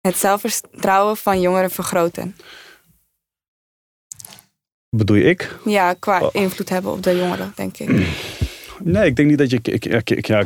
Het 0.00 0.16
zelfvertrouwen 0.16 1.16
van 1.16 1.40
jongeren 1.40 1.70
vergroten. 1.70 2.36
Bedoel 4.96 5.16
je 5.16 5.24
ik? 5.24 5.56
Ja, 5.64 5.94
qua 5.94 6.20
Oh. 6.20 6.28
invloed 6.32 6.68
hebben 6.68 6.92
op 6.92 7.02
de 7.02 7.16
jongeren, 7.16 7.52
denk 7.56 7.78
ik. 7.78 7.88
Nee, 8.82 9.06
ik 9.06 9.16
denk 9.16 9.28
niet 9.28 9.38
dat 9.38 9.50
je. 9.50 9.56
Ik, 9.62 9.84
ik, 9.84 10.10
ik- 10.10 10.26
ja, 10.26 10.38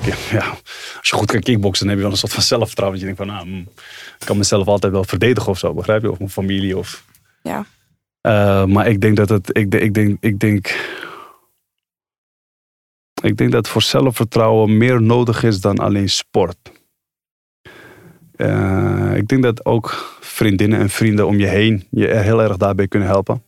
als 0.99 1.09
je 1.09 1.17
goed 1.17 1.31
kan 1.31 1.41
kickboksen, 1.41 1.87
dan 1.87 1.89
heb 1.89 1.97
je 1.97 2.03
wel 2.03 2.13
een 2.13 2.19
soort 2.21 2.33
van 2.33 2.43
zelfvertrouwen. 2.43 3.01
Dat 3.01 3.09
je 3.09 3.15
denkt 3.15 3.31
van, 3.31 3.37
nou, 3.37 3.49
mm, 3.57 3.69
ik 4.19 4.27
kan 4.27 4.37
mezelf 4.37 4.67
altijd 4.67 4.93
wel 4.93 5.05
verdedigen 5.05 5.51
of 5.51 5.59
zo, 5.59 5.75
begrijp 5.75 6.03
je? 6.03 6.11
Of 6.11 6.19
mijn 6.19 6.31
familie 6.31 6.79
of. 6.79 7.05
Ja. 7.43 7.67
Eh, 8.23 8.65
maar 8.65 8.89
ik 8.89 9.01
denk 9.01 9.17
dat 9.17 9.29
het. 9.29 9.57
Ik, 9.57 9.75
ik, 9.75 9.95
denk, 9.95 10.17
ik 10.21 10.39
denk. 10.39 10.91
Ik 13.23 13.37
denk 13.37 13.53
dat 13.53 13.69
voor 13.69 13.83
zelfvertrouwen 13.83 14.77
meer 14.77 15.03
nodig 15.03 15.43
is 15.43 15.61
dan 15.61 15.79
alleen 15.79 16.09
sport. 16.09 16.73
Eh, 18.37 19.17
ik 19.17 19.29
denk 19.29 19.43
dat 19.43 19.65
ook 19.65 20.17
vriendinnen 20.21 20.79
en 20.79 20.91
vrienden 20.91 21.27
om 21.27 21.39
je 21.39 21.47
heen 21.47 21.87
je 21.91 22.07
heel 22.07 22.43
erg 22.43 22.57
daarbij 22.57 22.89
kunnen 22.89 23.09
helpen. 23.09 23.43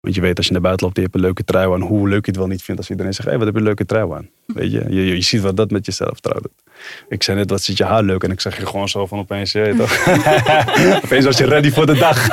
Want 0.00 0.14
je 0.14 0.20
weet 0.20 0.36
als 0.36 0.46
je 0.46 0.52
naar 0.52 0.60
buiten 0.60 0.84
loopt 0.86 0.96
je 0.96 1.02
hebt 1.02 1.14
een 1.14 1.20
leuke 1.20 1.44
trui 1.44 1.72
aan, 1.72 1.80
hoe 1.80 2.08
leuk 2.08 2.24
je 2.24 2.30
het 2.30 2.40
wel 2.40 2.48
niet 2.48 2.62
vindt 2.62 2.80
als 2.80 2.90
iedereen 2.90 3.14
zegt, 3.14 3.28
hé, 3.28 3.36
wat 3.36 3.44
heb 3.44 3.54
je 3.54 3.60
een 3.60 3.66
leuke 3.66 3.84
trui 3.84 4.12
aan? 4.12 4.30
Weet 4.46 4.72
je? 4.72 4.84
Je, 4.88 5.04
je, 5.04 5.14
je 5.14 5.22
ziet 5.22 5.40
wat 5.40 5.56
dat 5.56 5.70
met 5.70 5.86
je 5.86 5.92
zelfvertrouwen 5.92 6.42
doet. 6.42 6.71
Ik 7.08 7.22
zei 7.22 7.36
net, 7.36 7.50
wat 7.50 7.62
zit 7.62 7.76
je 7.76 7.84
haar 7.84 8.02
leuk? 8.02 8.22
En 8.22 8.30
ik 8.30 8.40
zeg 8.40 8.58
je 8.58 8.66
gewoon 8.66 8.88
zo 8.88 9.06
van 9.06 9.18
opeens, 9.18 9.52
je 9.52 9.74
toch? 9.78 10.06
opeens 11.04 11.24
was 11.24 11.38
je 11.38 11.46
ready 11.46 11.70
voor 11.70 11.86
de 11.86 11.94
dag. 11.94 12.26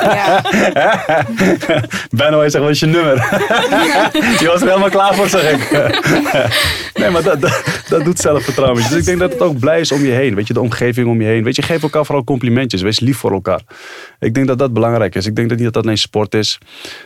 Wil 2.10 2.42
je 2.42 2.50
zeggen, 2.50 2.60
wat 2.60 2.70
is 2.70 2.80
je 2.80 2.86
nummer? 2.86 3.16
je 4.42 4.46
was 4.46 4.60
er 4.60 4.66
helemaal 4.66 4.90
klaar 4.90 5.14
voor, 5.14 5.28
zeg 5.28 5.52
ik. 5.52 5.70
nee, 7.00 7.10
maar 7.10 7.22
dat, 7.22 7.40
dat, 7.40 7.82
dat 7.88 8.04
doet 8.04 8.18
zelfvertrouwen. 8.18 8.82
Dus 8.82 8.92
ik 8.92 9.04
denk 9.04 9.18
dat 9.18 9.32
het 9.32 9.40
ook 9.40 9.58
blij 9.58 9.80
is 9.80 9.92
om 9.92 10.04
je 10.04 10.10
heen. 10.10 10.34
Weet 10.34 10.46
je, 10.46 10.52
de 10.52 10.60
omgeving 10.60 11.08
om 11.08 11.20
je 11.20 11.26
heen. 11.26 11.44
Weet 11.44 11.56
je, 11.56 11.62
geef 11.62 11.82
elkaar 11.82 12.04
vooral 12.04 12.24
complimentjes. 12.24 12.82
Wees 12.82 13.00
lief 13.00 13.16
voor 13.16 13.32
elkaar. 13.32 13.60
Ik 14.18 14.34
denk 14.34 14.46
dat 14.46 14.58
dat 14.58 14.72
belangrijk 14.72 15.14
is. 15.14 15.26
Ik 15.26 15.36
denk 15.36 15.48
dat 15.48 15.56
niet 15.56 15.66
dat 15.66 15.74
dat 15.74 15.84
alleen 15.84 15.98
sport 15.98 16.34
is. 16.34 16.58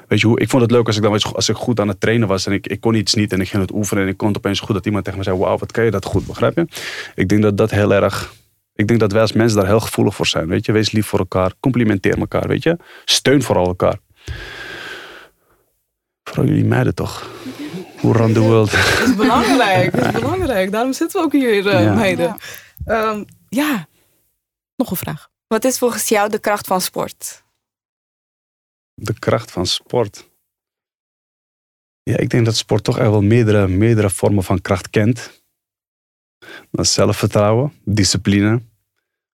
Weet 0.09 0.21
je, 0.21 0.27
hoe, 0.27 0.41
ik 0.41 0.49
vond 0.49 0.63
het 0.63 0.71
leuk 0.71 0.87
als 0.87 0.97
ik 0.97 1.03
dan 1.03 1.23
als 1.35 1.49
ik 1.49 1.57
goed 1.57 1.81
aan 1.81 1.89
het 1.89 2.01
trainen 2.01 2.29
was 2.29 2.47
en 2.47 2.53
ik, 2.53 2.67
ik 2.67 2.81
kon 2.81 2.95
iets 2.95 3.15
niet 3.15 3.33
en 3.33 3.41
ik 3.41 3.49
ging 3.49 3.63
het 3.63 3.73
oefenen 3.73 4.03
en 4.03 4.09
ik 4.09 4.17
kon 4.17 4.29
het 4.29 4.37
opeens 4.37 4.61
goed 4.61 4.75
dat 4.75 4.87
iemand 4.87 5.05
tegen 5.05 5.19
me 5.19 5.25
zei, 5.25 5.39
wauw, 5.39 5.59
wat 5.59 5.73
kan 5.73 5.85
je 5.85 5.91
dat 5.91 6.05
goed, 6.05 6.27
begrijp 6.27 6.57
je? 6.57 6.67
Ik 7.15 7.29
denk 7.29 7.34
dat 7.43 7.57
dat 7.57 7.71
heel 7.71 7.95
erg, 7.95 8.33
ik 8.75 8.87
denk 8.89 9.01
dat 9.01 9.13
wij 9.13 9.21
als 9.21 9.33
mensen 9.33 9.59
daar 9.59 9.67
heel 9.67 9.81
gevoelig 9.81 10.15
voor 10.15 10.27
zijn, 10.27 10.47
weet 10.49 10.65
je? 10.67 10.73
Wees 10.73 10.91
lief 10.91 11.07
voor 11.07 11.19
elkaar, 11.19 11.53
complimenteer 11.61 12.19
elkaar, 12.19 12.49
weet 12.49 12.63
je? 12.63 12.77
Steun 13.05 13.43
vooral 13.43 13.67
elkaar. 13.67 13.99
Vooral 16.25 16.47
jullie 16.47 16.65
meiden 16.65 16.95
toch? 16.95 17.31
Hoe 18.01 18.13
run 18.13 18.33
the 18.33 18.41
world. 18.41 18.71
Dat 18.99 19.09
is 19.09 19.17
belangrijk. 19.17 19.97
Dat 19.97 20.05
is 20.05 20.13
belangrijk. 20.21 20.71
Daarom 20.73 20.93
zitten 20.93 21.21
we 21.21 21.27
ook 21.27 21.33
hier, 21.33 21.69
eh 21.69 21.83
Ja. 21.85 21.95
meiden. 21.95 22.37
Ehm, 22.85 23.25
ja, 23.49 23.87
nog 24.77 24.91
een 24.91 24.97
vraag. 24.97 25.29
Wat 25.47 25.65
is 25.65 25.79
volgens 25.79 26.09
jou 26.09 26.29
de 26.31 26.39
kracht 26.39 26.67
van 26.67 26.81
sport? 26.81 27.43
De 28.95 29.19
kracht 29.19 29.51
van 29.51 29.67
sport. 29.67 30.29
Ja, 32.03 32.17
ik 32.17 32.31
denk 32.31 32.45
dat 32.45 32.57
sport 32.57 32.85
toch 32.85 32.99
echt 32.99 33.09
wel 33.11 33.23
meerdere, 33.23 33.69
meerdere 33.69 34.11
vormen 34.11 34.45
van 34.45 34.61
kracht 34.61 34.91
kent. 34.91 35.44
Dat 36.71 36.87
zelfvertrouwen, 36.87 37.73
discipline. 37.85 38.61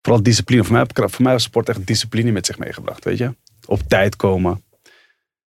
Vooral 0.02 0.22
discipline. 0.22 0.64
Voor 0.64 0.72
mij, 0.72 0.86
voor 0.94 1.22
mij 1.22 1.32
heeft 1.32 1.44
sport 1.44 1.68
echt 1.68 1.86
discipline 1.86 2.30
met 2.30 2.46
zich 2.46 2.58
meegebracht, 2.58 3.04
weet 3.04 3.18
je. 3.18 3.34
Op 3.66 3.80
tijd 3.88 4.16
komen. 4.16 4.64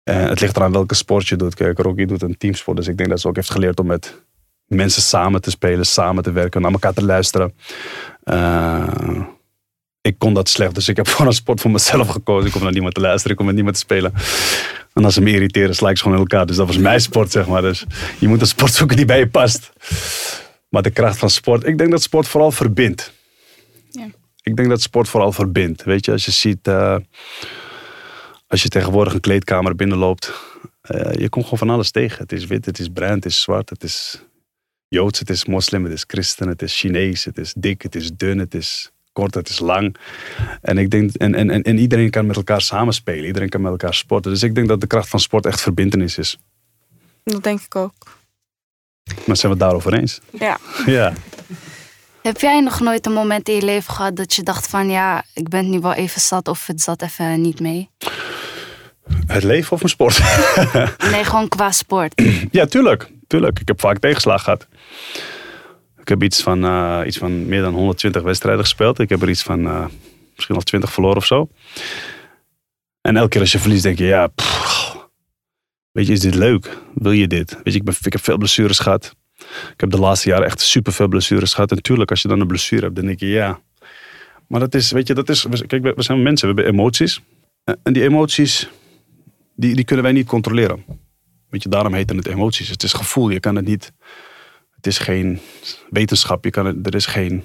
Eh, 0.02 0.28
het 0.28 0.40
ligt 0.40 0.56
eraan 0.56 0.72
welke 0.72 0.94
sport 0.94 1.28
je 1.28 1.36
doet. 1.36 1.54
Kijk, 1.54 1.78
Rocky 1.78 2.04
doet 2.04 2.22
een 2.22 2.36
teamsport. 2.36 2.76
Dus 2.76 2.88
ik 2.88 2.96
denk 2.96 3.08
dat 3.08 3.20
ze 3.20 3.28
ook 3.28 3.36
heeft 3.36 3.50
geleerd 3.50 3.80
om 3.80 3.86
met 3.86 4.22
mensen 4.66 5.02
samen 5.02 5.40
te 5.40 5.50
spelen, 5.50 5.86
samen 5.86 6.22
te 6.22 6.32
werken, 6.32 6.60
naar 6.60 6.72
elkaar 6.72 6.92
te 6.92 7.04
luisteren. 7.04 7.54
Eh, 8.22 9.22
ik 10.00 10.18
kon 10.18 10.34
dat 10.34 10.48
slecht, 10.48 10.74
dus 10.74 10.88
ik 10.88 10.96
heb 10.96 11.08
voor 11.14 11.26
een 11.26 11.32
sport 11.32 11.60
voor 11.60 11.70
mezelf 11.70 12.08
gekozen. 12.08 12.46
Ik 12.46 12.52
kom 12.52 12.62
naar 12.62 12.72
niemand 12.72 12.94
te 12.94 13.00
luisteren, 13.00 13.30
ik 13.30 13.36
kom 13.36 13.46
met 13.46 13.54
niemand 13.54 13.74
te 13.74 13.80
spelen. 13.80 14.12
En 14.92 15.04
als 15.04 15.14
ze 15.14 15.20
me 15.20 15.30
irriteren, 15.30 15.74
sla 15.74 15.90
ik 15.90 15.96
ze 15.96 16.02
gewoon 16.02 16.18
in 16.18 16.24
elkaar. 16.24 16.46
Dus 16.46 16.56
dat 16.56 16.66
was 16.66 16.78
mijn 16.78 17.00
sport, 17.00 17.30
zeg 17.30 17.46
maar. 17.46 17.62
Dus 17.62 17.84
je 18.18 18.28
moet 18.28 18.40
een 18.40 18.46
sport 18.46 18.72
zoeken 18.72 18.96
die 18.96 19.04
bij 19.04 19.18
je 19.18 19.28
past. 19.28 19.72
Maar 20.70 20.82
de 20.82 20.90
kracht 20.90 21.18
van 21.18 21.30
sport, 21.30 21.66
ik 21.66 21.78
denk 21.78 21.90
dat 21.90 22.02
sport 22.02 22.28
vooral 22.28 22.52
verbindt. 22.52 23.12
Ja. 23.90 24.06
Ik 24.42 24.56
denk 24.56 24.68
dat 24.68 24.80
sport 24.80 25.08
vooral 25.08 25.32
verbindt. 25.32 25.82
Weet 25.82 26.04
je, 26.04 26.12
als 26.12 26.24
je 26.24 26.30
ziet, 26.30 26.68
eh, 26.68 26.96
als 28.46 28.62
je 28.62 28.68
tegenwoordig 28.68 29.14
een 29.14 29.20
kleedkamer 29.20 29.74
binnenloopt, 29.76 30.32
eh, 30.80 31.12
je 31.12 31.28
komt 31.28 31.44
gewoon 31.44 31.58
van 31.58 31.70
alles 31.70 31.90
tegen. 31.90 32.18
Het 32.18 32.32
is 32.32 32.46
wit, 32.46 32.64
het 32.64 32.78
is 32.78 32.88
bruin, 32.88 33.14
het 33.14 33.24
is 33.24 33.40
zwart, 33.40 33.70
het 33.70 33.82
is 33.82 34.24
Joods, 34.88 35.18
het 35.18 35.30
is 35.30 35.44
moslim, 35.44 35.84
het 35.84 35.92
is 35.92 36.04
christen, 36.06 36.48
het 36.48 36.62
is 36.62 36.78
Chinees, 36.78 37.24
het 37.24 37.38
is 37.38 37.54
dik, 37.56 37.82
het 37.82 37.94
is 37.94 38.10
dun, 38.12 38.38
het 38.38 38.54
is 38.54 38.90
kort, 39.12 39.34
het 39.34 39.48
is 39.48 39.58
lang. 39.58 39.96
En, 40.60 40.78
ik 40.78 40.90
denk, 40.90 41.14
en, 41.14 41.34
en, 41.34 41.50
en, 41.50 41.62
en 41.62 41.78
iedereen 41.78 42.10
kan 42.10 42.26
met 42.26 42.36
elkaar 42.36 42.60
samenspelen, 42.60 43.26
iedereen 43.26 43.48
kan 43.48 43.60
met 43.60 43.70
elkaar 43.70 43.94
sporten. 43.94 44.30
Dus 44.30 44.42
ik 44.42 44.54
denk 44.54 44.68
dat 44.68 44.80
de 44.80 44.86
kracht 44.86 45.08
van 45.08 45.20
sport 45.20 45.46
echt 45.46 45.60
verbindenis 45.60 46.18
is. 46.18 46.38
Dat 47.24 47.42
denk 47.42 47.60
ik 47.60 47.74
ook. 47.74 48.19
Maar 49.26 49.36
zijn 49.36 49.52
we 49.52 49.58
het 49.58 49.68
daarover 49.68 49.94
eens? 49.94 50.20
Ja. 50.38 50.58
Ja. 50.86 51.12
Heb 52.22 52.40
jij 52.40 52.60
nog 52.60 52.80
nooit 52.80 53.06
een 53.06 53.12
moment 53.12 53.48
in 53.48 53.54
je 53.54 53.62
leven 53.62 53.94
gehad 53.94 54.16
dat 54.16 54.34
je 54.34 54.42
dacht 54.42 54.66
van 54.68 54.90
ja, 54.90 55.24
ik 55.34 55.48
ben 55.48 55.60
het 55.60 55.68
nu 55.68 55.80
wel 55.80 55.92
even 55.92 56.20
zat 56.20 56.48
of 56.48 56.66
het 56.66 56.80
zat 56.80 57.02
even 57.02 57.40
niet 57.40 57.60
mee? 57.60 57.90
Het 59.26 59.42
leven 59.42 59.72
of 59.72 59.78
mijn 59.78 59.90
sport? 59.90 60.20
Nee, 61.12 61.24
gewoon 61.24 61.48
qua 61.48 61.70
sport. 61.72 62.22
Ja, 62.50 62.66
tuurlijk. 62.66 63.10
tuurlijk. 63.26 63.60
Ik 63.60 63.68
heb 63.68 63.80
vaak 63.80 63.98
tegenslag 63.98 64.42
gehad. 64.42 64.66
Ik 66.00 66.08
heb 66.08 66.22
iets 66.22 66.42
van, 66.42 66.64
eh, 66.64 67.00
iets 67.06 67.18
van 67.18 67.46
meer 67.46 67.62
dan 67.62 67.74
120 67.74 68.22
wedstrijden 68.22 68.62
gespeeld. 68.62 68.98
Ik 68.98 69.08
heb 69.08 69.22
er 69.22 69.28
iets 69.28 69.42
van 69.42 69.66
eh, 69.66 69.84
misschien 70.34 70.56
al 70.56 70.62
20 70.62 70.92
verloren 70.92 71.16
of 71.16 71.26
zo. 71.26 71.48
En 73.00 73.16
elke 73.16 73.28
keer 73.28 73.40
als 73.40 73.52
je 73.52 73.58
verliest, 73.58 73.82
denk 73.82 73.98
je, 73.98 74.04
ja, 74.04 74.26
pff, 74.26 74.79
weet 75.92 76.06
je, 76.06 76.12
is 76.12 76.20
dit 76.20 76.34
leuk? 76.34 76.78
Wil 76.94 77.12
je 77.12 77.26
dit? 77.26 77.54
Weet 77.62 77.72
je, 77.72 77.78
ik, 77.78 77.84
ben, 77.84 77.94
ik 78.00 78.12
heb 78.12 78.22
veel 78.22 78.38
blessures 78.38 78.78
gehad. 78.78 79.16
Ik 79.72 79.80
heb 79.80 79.90
de 79.90 79.98
laatste 79.98 80.28
jaren 80.28 80.46
echt 80.46 80.60
super 80.60 80.92
veel 80.92 81.08
blessures 81.08 81.54
gehad. 81.54 81.70
En 81.70 81.82
tuurlijk, 81.82 82.10
als 82.10 82.22
je 82.22 82.28
dan 82.28 82.40
een 82.40 82.46
blessure 82.46 82.82
hebt, 82.82 82.96
dan 82.96 83.06
denk 83.06 83.20
je, 83.20 83.26
ja. 83.26 83.60
Maar 84.46 84.60
dat 84.60 84.74
is, 84.74 84.90
weet 84.90 85.06
je, 85.06 85.14
dat 85.14 85.28
is, 85.28 85.46
kijk, 85.66 85.94
we 85.96 86.02
zijn 86.02 86.22
mensen, 86.22 86.48
we 86.48 86.54
hebben 86.54 86.72
emoties. 86.72 87.20
En 87.82 87.92
die 87.92 88.02
emoties, 88.02 88.68
die, 89.56 89.74
die 89.74 89.84
kunnen 89.84 90.04
wij 90.04 90.14
niet 90.14 90.26
controleren. 90.26 90.84
Weet 91.48 91.62
je, 91.62 91.68
daarom 91.68 91.94
heten 91.94 92.16
het 92.16 92.26
emoties. 92.26 92.68
Het 92.68 92.82
is 92.82 92.92
gevoel, 92.92 93.28
je 93.28 93.40
kan 93.40 93.56
het 93.56 93.64
niet. 93.64 93.92
Het 94.70 94.86
is 94.86 94.98
geen 94.98 95.40
wetenschap, 95.90 96.44
je 96.44 96.50
kan 96.50 96.66
het, 96.66 96.86
er 96.86 96.94
is 96.94 97.06
geen 97.06 97.44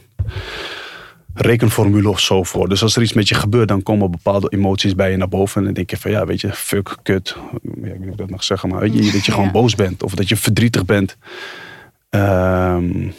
rekenformule 1.37 2.09
of 2.09 2.19
zo 2.19 2.43
voor. 2.43 2.69
Dus 2.69 2.81
als 2.81 2.95
er 2.95 3.01
iets 3.01 3.13
met 3.13 3.27
je 3.27 3.35
gebeurt, 3.35 3.67
dan 3.67 3.83
komen 3.83 4.11
bepaalde 4.11 4.49
emoties 4.49 4.95
bij 4.95 5.11
je 5.11 5.17
naar 5.17 5.29
boven. 5.29 5.57
En 5.59 5.65
dan 5.65 5.73
denk 5.73 5.89
je 5.89 5.97
van 5.97 6.11
ja, 6.11 6.25
weet 6.25 6.41
je, 6.41 6.53
fuck, 6.53 6.97
kut. 7.03 7.35
Ja, 7.61 7.69
ik 7.73 7.81
weet 7.81 7.99
niet 7.99 8.05
of 8.07 8.11
ik 8.11 8.17
dat 8.17 8.29
mag 8.29 8.43
zeggen, 8.43 8.69
maar 8.69 8.79
weet 8.79 8.93
je, 9.05 9.11
dat 9.11 9.25
je 9.25 9.31
gewoon 9.31 9.45
Ja. 9.45 9.51
boos 9.51 9.75
bent 9.75 10.03
of 10.03 10.15
dat 10.15 10.27
je 10.29 10.35
verdrietig 10.35 10.85
bent. 10.85 11.17
Ehm, 12.09 13.09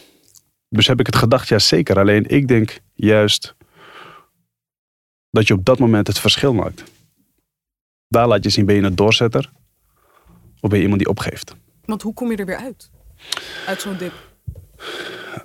dus 0.68 0.87
heb 0.87 1.00
ik 1.00 1.07
het 1.07 1.16
gedacht, 1.16 1.48
ja 1.48 1.59
zeker. 1.59 1.98
Alleen 1.98 2.26
ik 2.29 2.48
denk 2.48 2.81
juist 2.94 3.55
dat 5.31 5.46
je 5.46 5.55
op 5.55 5.64
dat 5.64 5.79
moment 5.79 6.07
het 6.07 6.18
verschil 6.18 6.55
maakt. 6.55 6.83
Daar 8.09 8.26
laat 8.26 8.44
je 8.44 8.50
zien, 8.50 8.66
ben 8.66 8.74
je 8.74 8.83
een 8.83 8.96
doorzetter 8.96 9.52
of 10.61 10.68
ben 10.68 10.76
je 10.79 10.83
iemand 10.83 11.00
die 11.00 11.11
opgeeft? 11.11 11.55
Want 11.85 12.02
hoe 12.02 12.14
kom 12.14 12.31
je 12.31 12.37
er 12.37 12.46
weer 12.46 12.57
uit? 12.57 12.90
Uit 13.66 13.81
zo'n 13.81 13.96
dip. 13.96 14.12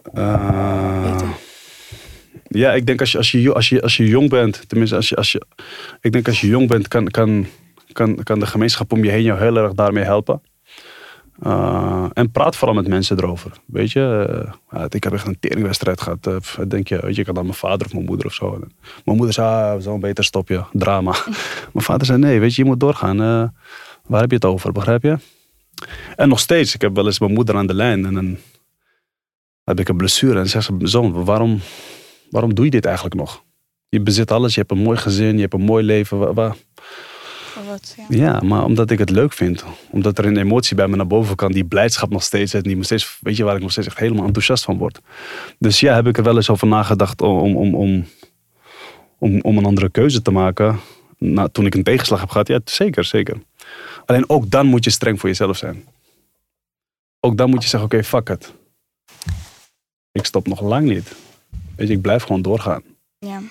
Beter. 0.03 1.27
Ja, 2.53 2.73
ik 2.73 2.85
denk 2.85 2.99
als 2.99 3.11
je, 3.11 3.17
als 3.17 3.31
je, 3.31 3.53
als 3.53 3.69
je, 3.69 3.81
als 3.81 3.97
je 3.97 4.07
jong 4.07 4.29
bent, 4.29 4.69
tenminste 4.69 4.95
als 4.95 5.09
je, 5.09 5.15
als 5.15 5.31
je, 5.31 5.41
ik 6.01 6.11
denk 6.11 6.27
als 6.27 6.41
je 6.41 6.47
jong 6.47 6.67
bent, 6.67 6.87
kan, 6.87 7.07
kan, 7.07 7.45
kan, 7.91 8.23
kan 8.23 8.39
de 8.39 8.45
gemeenschap 8.45 8.91
om 8.91 9.03
je 9.03 9.11
heen 9.11 9.23
jou 9.23 9.39
heel 9.39 9.57
erg 9.57 9.73
daarmee 9.73 10.03
helpen. 10.03 10.41
Uh, 11.45 12.05
en 12.13 12.31
praat 12.31 12.55
vooral 12.55 12.75
met 12.75 12.87
mensen 12.87 13.17
erover. 13.17 13.51
Weet 13.65 13.91
je, 13.91 14.27
uh, 14.29 14.53
ja, 14.71 14.87
ik 14.89 15.03
heb 15.03 15.13
echt 15.13 15.27
een 15.27 15.39
teringwedstrijd 15.39 16.01
gehad. 16.01 16.27
Uh, 16.27 16.37
denk 16.67 16.87
je, 16.87 16.99
weet 17.01 17.15
je, 17.15 17.21
ik 17.21 17.27
had 17.27 17.35
dan 17.35 17.45
mijn 17.45 17.57
vader 17.57 17.85
of 17.85 17.93
mijn 17.93 18.05
moeder 18.05 18.25
of 18.25 18.33
zo. 18.33 18.59
Mijn 19.05 19.17
moeder 19.17 19.33
zei, 19.33 19.47
ah, 19.47 19.81
zullen 19.81 19.99
beter 19.99 20.23
stopje, 20.23 20.65
drama. 20.71 21.11
mijn 21.73 21.85
vader 21.85 22.05
zei, 22.05 22.19
nee, 22.19 22.39
weet 22.39 22.55
je, 22.55 22.61
je 22.61 22.67
moet 22.67 22.79
doorgaan. 22.79 23.17
waar 24.07 24.21
heb 24.21 24.29
je 24.29 24.35
het 24.35 24.45
over, 24.45 24.71
begrijp 24.71 25.03
je? 25.03 25.17
En 26.15 26.29
nog 26.29 26.39
steeds, 26.39 26.75
ik 26.75 26.81
heb 26.81 26.95
wel 26.95 27.05
eens 27.05 27.19
mijn 27.19 27.33
moeder 27.33 27.55
aan 27.55 27.67
de 27.67 27.73
lijn 27.73 28.05
en 28.05 28.13
dan 28.13 28.37
heb 29.63 29.79
ik 29.79 29.89
een 29.89 29.97
blessure. 29.97 30.39
En 30.39 30.49
zegt 30.49 30.65
ze, 30.65 30.73
zoon, 30.79 31.23
waarom, 31.25 31.59
waarom 32.31 32.55
doe 32.55 32.65
je 32.65 32.71
dit 32.71 32.85
eigenlijk 32.85 33.15
nog? 33.15 33.43
Je 33.89 34.01
bezit 34.01 34.31
alles, 34.31 34.53
je 34.53 34.59
hebt 34.59 34.71
een 34.71 34.77
mooi 34.77 34.97
gezin, 34.97 35.35
je 35.35 35.41
hebt 35.41 35.53
een 35.53 35.61
mooi 35.61 35.83
leven. 35.83 36.33
Waar, 36.33 36.55
wat, 37.67 37.95
ja. 37.97 38.05
ja. 38.09 38.39
maar 38.41 38.63
omdat 38.63 38.91
ik 38.91 38.99
het 38.99 39.09
leuk 39.09 39.33
vind. 39.33 39.63
Omdat 39.89 40.17
er 40.17 40.25
een 40.25 40.37
emotie 40.37 40.75
bij 40.75 40.87
me 40.87 40.95
naar 40.95 41.07
boven 41.07 41.35
kan. 41.35 41.51
Die 41.51 41.65
blijdschap 41.65 42.09
nog 42.09 42.23
steeds. 42.23 42.51
Die 42.51 42.77
me 42.77 42.83
steeds 42.83 43.17
weet 43.21 43.37
je 43.37 43.43
waar 43.43 43.55
ik 43.55 43.61
nog 43.61 43.71
steeds 43.71 43.87
echt 43.87 43.97
helemaal 43.97 44.25
enthousiast 44.25 44.63
van 44.63 44.77
word. 44.77 44.99
Dus 45.59 45.79
ja, 45.79 45.95
heb 45.95 46.07
ik 46.07 46.17
er 46.17 46.23
wel 46.23 46.35
eens 46.35 46.49
over 46.49 46.67
nagedacht 46.67 47.21
om, 47.21 47.55
om, 47.55 47.75
om, 47.75 48.05
om, 49.17 49.41
om 49.41 49.57
een 49.57 49.65
andere 49.65 49.89
keuze 49.89 50.21
te 50.21 50.31
maken. 50.31 50.79
Nou, 51.17 51.49
toen 51.51 51.65
ik 51.65 51.75
een 51.75 51.83
tegenslag 51.83 52.19
heb 52.19 52.29
gehad. 52.29 52.47
Ja, 52.47 52.59
zeker, 52.65 53.03
zeker. 53.03 53.37
Alleen 54.05 54.29
ook 54.29 54.49
dan 54.49 54.65
moet 54.65 54.83
je 54.83 54.89
streng 54.89 55.19
voor 55.19 55.29
jezelf 55.29 55.57
zijn. 55.57 55.83
Ook 57.19 57.37
dan 57.37 57.49
moet 57.49 57.63
je 57.63 57.69
zeggen, 57.69 57.89
oké, 57.89 58.03
fuck 58.03 58.29
it. 58.29 58.53
Ik 60.11 60.25
stop 60.25 60.47
nog 60.47 60.61
lang 60.61 60.87
niet. 60.87 61.15
Weet 61.75 61.87
je, 61.87 61.93
ik 61.93 62.01
blijf 62.01 62.23
gewoon 62.23 62.41
doorgaan. 62.41 62.83
Ja. 63.19 63.41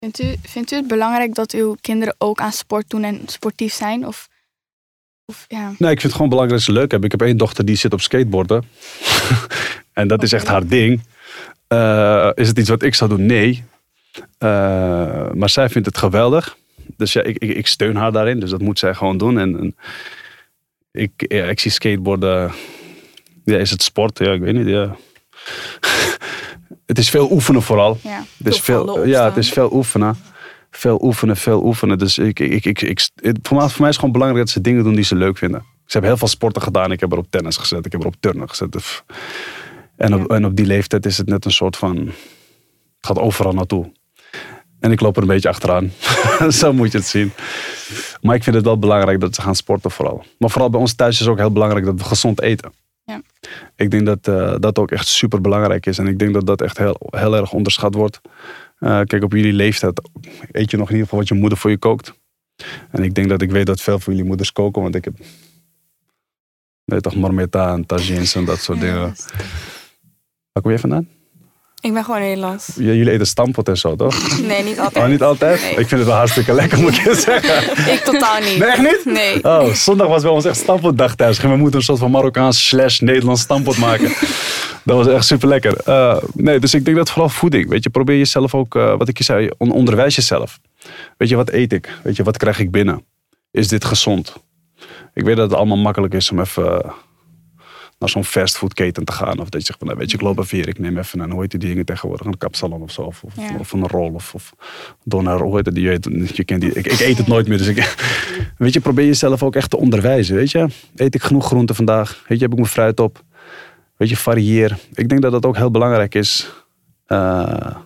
Vindt 0.00 0.20
u, 0.22 0.34
vindt 0.42 0.72
u 0.72 0.76
het 0.76 0.86
belangrijk 0.86 1.34
dat 1.34 1.52
uw 1.52 1.76
kinderen 1.80 2.14
ook 2.18 2.40
aan 2.40 2.52
sport 2.52 2.90
doen 2.90 3.04
en 3.04 3.20
sportief 3.26 3.72
zijn? 3.72 4.06
Of, 4.06 4.28
of, 5.24 5.44
ja. 5.48 5.66
Nee, 5.66 5.90
ik 5.90 6.00
vind 6.00 6.02
het 6.02 6.12
gewoon 6.12 6.28
belangrijk 6.28 6.58
dat 6.58 6.66
ze 6.68 6.72
leuk 6.72 6.90
hebben. 6.90 7.10
Ik 7.10 7.18
heb 7.18 7.28
één 7.28 7.36
dochter 7.36 7.64
die 7.64 7.76
zit 7.76 7.92
op 7.92 8.00
skateboarden. 8.00 8.64
en 9.92 10.08
dat 10.08 10.22
is 10.22 10.32
echt 10.32 10.46
haar 10.46 10.66
ding. 10.66 11.02
Uh, 11.68 12.30
is 12.34 12.48
het 12.48 12.58
iets 12.58 12.68
wat 12.68 12.82
ik 12.82 12.94
zou 12.94 13.10
doen? 13.10 13.26
Nee. 13.26 13.64
Uh, 14.38 15.32
maar 15.32 15.48
zij 15.48 15.68
vindt 15.68 15.86
het 15.86 15.98
geweldig. 15.98 16.56
Dus 16.96 17.12
ja, 17.12 17.22
ik, 17.22 17.38
ik, 17.38 17.56
ik, 17.56 17.66
steun 17.66 17.96
haar 17.96 18.12
daarin. 18.12 18.40
Dus 18.40 18.50
dat 18.50 18.60
moet 18.60 18.78
zij 18.78 18.94
gewoon 18.94 19.18
doen. 19.18 19.38
En, 19.38 19.58
en 19.58 19.76
ik, 20.90 21.12
ja, 21.16 21.44
ik 21.44 21.60
zie 21.60 21.70
skateboarden. 21.70 22.52
Ja, 23.44 23.58
is 23.58 23.70
het 23.70 23.82
sport? 23.82 24.18
Ja, 24.18 24.32
ik 24.32 24.40
weet 24.40 24.54
niet. 24.54 24.68
Ja. 24.68 24.96
het 26.88 26.98
is 26.98 27.10
veel 27.10 27.30
oefenen 27.30 27.62
vooral. 27.62 27.98
Ja, 28.02 28.24
het 28.38 28.46
is 28.46 28.60
veel, 28.60 29.06
ja, 29.06 29.24
het 29.24 29.36
is 29.36 29.50
veel 29.50 29.72
oefenen. 29.72 30.16
Veel 30.70 30.98
oefenen, 31.02 31.36
veel 31.36 31.64
oefenen. 31.64 31.98
Dus 31.98 32.18
ik, 32.18 32.40
ik, 32.40 32.64
ik, 32.64 32.80
ik, 32.80 33.08
voor, 33.20 33.22
mij, 33.22 33.40
voor 33.42 33.56
mij 33.56 33.66
is 33.68 33.76
het 33.78 33.94
gewoon 33.94 34.12
belangrijk 34.12 34.44
dat 34.44 34.54
ze 34.54 34.60
dingen 34.60 34.84
doen 34.84 34.94
die 34.94 35.04
ze 35.04 35.14
leuk 35.14 35.38
vinden. 35.38 35.60
Ze 35.60 35.92
hebben 35.92 36.10
heel 36.10 36.18
veel 36.18 36.28
sporten 36.28 36.62
gedaan. 36.62 36.92
Ik 36.92 37.00
heb 37.00 37.12
er 37.12 37.18
op 37.18 37.30
tennis 37.30 37.56
gezet. 37.56 37.86
Ik 37.86 37.92
heb 37.92 38.00
er 38.00 38.06
op 38.06 38.14
turnen 38.20 38.48
gezet. 38.48 39.02
En 39.96 40.14
op, 40.14 40.30
en 40.30 40.44
op 40.44 40.56
die 40.56 40.66
leeftijd 40.66 41.06
is 41.06 41.18
het 41.18 41.28
net 41.28 41.44
een 41.44 41.52
soort 41.52 41.76
van... 41.76 41.96
Het 41.96 43.06
gaat 43.06 43.18
overal 43.18 43.52
naartoe. 43.52 43.92
En 44.80 44.92
ik 44.92 45.00
loop 45.00 45.16
er 45.16 45.22
een 45.22 45.28
beetje 45.28 45.48
achteraan. 45.48 45.92
Zo 46.48 46.72
moet 46.72 46.92
je 46.92 46.98
het 46.98 47.06
zien. 47.06 47.32
Maar 48.20 48.34
ik 48.34 48.42
vind 48.42 48.56
het 48.56 48.64
wel 48.64 48.78
belangrijk 48.78 49.20
dat 49.20 49.34
ze 49.34 49.40
gaan 49.40 49.54
sporten 49.54 49.90
vooral. 49.90 50.24
Maar 50.38 50.50
vooral 50.50 50.70
bij 50.70 50.80
ons 50.80 50.94
thuis 50.94 51.20
is 51.20 51.26
ook 51.26 51.38
heel 51.38 51.52
belangrijk 51.52 51.84
dat 51.84 51.98
we 51.98 52.04
gezond 52.04 52.40
eten. 52.40 52.72
Ja. 53.08 53.22
Ik 53.76 53.90
denk 53.90 54.06
dat 54.06 54.28
uh, 54.28 54.54
dat 54.58 54.78
ook 54.78 54.90
echt 54.90 55.06
super 55.06 55.40
belangrijk 55.40 55.86
is. 55.86 55.98
En 55.98 56.06
ik 56.06 56.18
denk 56.18 56.34
dat 56.34 56.46
dat 56.46 56.60
echt 56.60 56.78
heel, 56.78 56.96
heel 57.10 57.36
erg 57.36 57.52
onderschat 57.52 57.94
wordt. 57.94 58.20
Uh, 58.80 59.00
kijk, 59.00 59.22
op 59.22 59.32
jullie 59.32 59.52
leeftijd 59.52 60.00
eet 60.52 60.70
je 60.70 60.76
nog 60.76 60.86
in 60.86 60.92
ieder 60.92 61.08
geval 61.08 61.18
wat 61.18 61.28
je 61.28 61.34
moeder 61.34 61.58
voor 61.58 61.70
je 61.70 61.78
kookt. 61.78 62.14
En 62.90 63.02
ik 63.02 63.14
denk 63.14 63.28
dat 63.28 63.42
ik 63.42 63.50
weet 63.50 63.66
dat 63.66 63.80
veel 63.80 63.98
van 63.98 64.12
jullie 64.12 64.28
moeders 64.28 64.52
koken. 64.52 64.82
Want 64.82 64.94
ik 64.94 65.04
heb, 65.04 65.14
weet 66.84 67.02
toch, 67.02 67.16
marmita 67.16 67.72
en 67.72 67.86
tagines 67.86 68.34
en 68.34 68.44
dat 68.44 68.58
soort 68.58 68.80
dingen. 68.80 69.14
Waar 70.52 70.62
kom 70.62 70.70
je 70.70 70.78
vandaan? 70.78 71.17
Ik 71.80 71.92
ben 71.92 72.04
gewoon 72.04 72.20
Nederlands. 72.20 72.70
Jullie 72.76 73.10
eten 73.10 73.26
stampot 73.26 73.68
en 73.68 73.76
zo, 73.76 73.96
toch? 73.96 74.40
Nee, 74.40 74.62
niet 74.62 74.78
altijd. 74.78 75.04
Oh, 75.04 75.10
niet 75.10 75.22
altijd? 75.22 75.60
Nee. 75.60 75.70
Ik 75.70 75.76
vind 75.76 75.90
het 75.90 76.04
wel 76.04 76.16
hartstikke 76.16 76.52
lekker, 76.52 76.78
moet 76.78 76.96
je 76.96 77.14
zeggen. 77.14 77.92
Ik 77.92 78.00
totaal 78.04 78.40
niet. 78.40 78.58
Nee, 78.58 78.68
echt 78.68 78.82
niet? 78.82 79.02
Nee. 79.04 79.44
Oh, 79.44 79.72
zondag 79.72 80.08
was 80.08 80.22
bij 80.22 80.30
ons 80.30 80.44
echt 80.44 80.56
stampotdag 80.56 81.14
thuis. 81.14 81.36
Ging 81.36 81.48
mijn 81.48 81.60
moeder 81.60 81.78
een 81.78 81.84
soort 81.84 81.98
van 81.98 82.10
Marokkaans 82.10 82.68
slash 82.68 82.98
Nederlands 82.98 83.42
stampot 83.42 83.76
maken. 83.76 84.08
dat 84.84 84.96
was 84.96 85.06
echt 85.06 85.26
super 85.26 85.48
lekker. 85.48 85.80
Uh, 85.88 86.16
nee, 86.34 86.58
dus 86.58 86.74
ik 86.74 86.84
denk 86.84 86.96
dat 86.96 87.10
vooral 87.10 87.28
voeding. 87.28 87.68
Weet 87.68 87.82
je, 87.82 87.90
probeer 87.90 88.16
jezelf 88.18 88.54
ook, 88.54 88.74
uh, 88.74 88.96
wat 88.96 89.08
ik 89.08 89.18
je 89.18 89.24
zei, 89.24 89.50
on 89.58 89.70
onderwijs 89.70 90.14
jezelf. 90.14 90.58
Weet 91.16 91.28
je, 91.28 91.36
wat 91.36 91.50
eet 91.50 91.72
ik? 91.72 91.98
Weet 92.02 92.16
je, 92.16 92.22
wat 92.22 92.36
krijg 92.36 92.58
ik 92.58 92.70
binnen? 92.70 93.04
Is 93.50 93.68
dit 93.68 93.84
gezond? 93.84 94.34
Ik 95.14 95.24
weet 95.24 95.36
dat 95.36 95.50
het 95.50 95.58
allemaal 95.58 95.76
makkelijk 95.76 96.14
is 96.14 96.30
om 96.30 96.40
even... 96.40 96.64
Uh, 96.64 96.92
naar 97.98 98.08
zo'n 98.08 98.24
fastfoodketen 98.24 99.04
te 99.04 99.12
gaan. 99.12 99.38
Of 99.38 99.48
dat 99.48 99.60
je 99.60 99.66
zegt 99.66 99.78
van, 99.78 99.86
nou, 99.86 99.98
weet 99.98 100.10
je, 100.10 100.16
ik 100.16 100.22
loop 100.22 100.38
even 100.38 100.56
hier, 100.56 100.68
ik 100.68 100.78
neem 100.78 100.98
even 100.98 101.20
een, 101.20 101.30
hoe 101.30 101.40
heet 101.40 101.50
die 101.50 101.60
dingen 101.60 101.84
tegenwoordig, 101.84 102.26
een 102.26 102.38
kapsalon 102.38 102.82
of 102.82 102.90
zo. 102.90 103.02
Of, 103.02 103.22
Ja. 103.36 103.56
of 103.58 103.72
een 103.72 103.86
rol 103.86 104.12
of, 104.12 104.34
of 104.34 104.52
donar, 105.04 105.40
hoe 105.40 105.56
heet 105.56 105.66
het, 105.66 105.74
die, 105.74 105.84
je, 105.84 106.28
je 106.34 106.44
kent 106.44 106.60
die, 106.60 106.72
ik, 106.72 106.86
ik 106.86 107.00
eet 107.00 107.18
het 107.18 107.26
nooit 107.26 107.48
meer, 107.48 107.58
dus 107.58 107.66
ik, 107.66 107.76
weet 108.58 108.72
je, 108.72 108.80
probeer 108.80 109.06
jezelf 109.06 109.42
ook 109.42 109.56
echt 109.56 109.70
te 109.70 109.76
onderwijzen, 109.76 110.34
weet 110.36 110.50
je. 110.50 110.66
Eet 110.96 111.14
ik 111.14 111.22
genoeg 111.22 111.46
groenten 111.46 111.74
vandaag? 111.74 112.24
Weet 112.28 112.38
je, 112.38 112.44
heb 112.44 112.52
ik 112.52 112.58
mijn 112.58 112.70
fruit 112.70 113.00
op? 113.00 113.22
Weet 113.96 114.08
je, 114.08 114.16
varieer. 114.16 114.78
Ik 114.94 115.08
denk 115.08 115.22
dat 115.22 115.32
dat 115.32 115.46
ook 115.46 115.56
heel 115.56 115.70
belangrijk 115.70 116.14
is, 116.14 116.50
eh, 117.06 117.76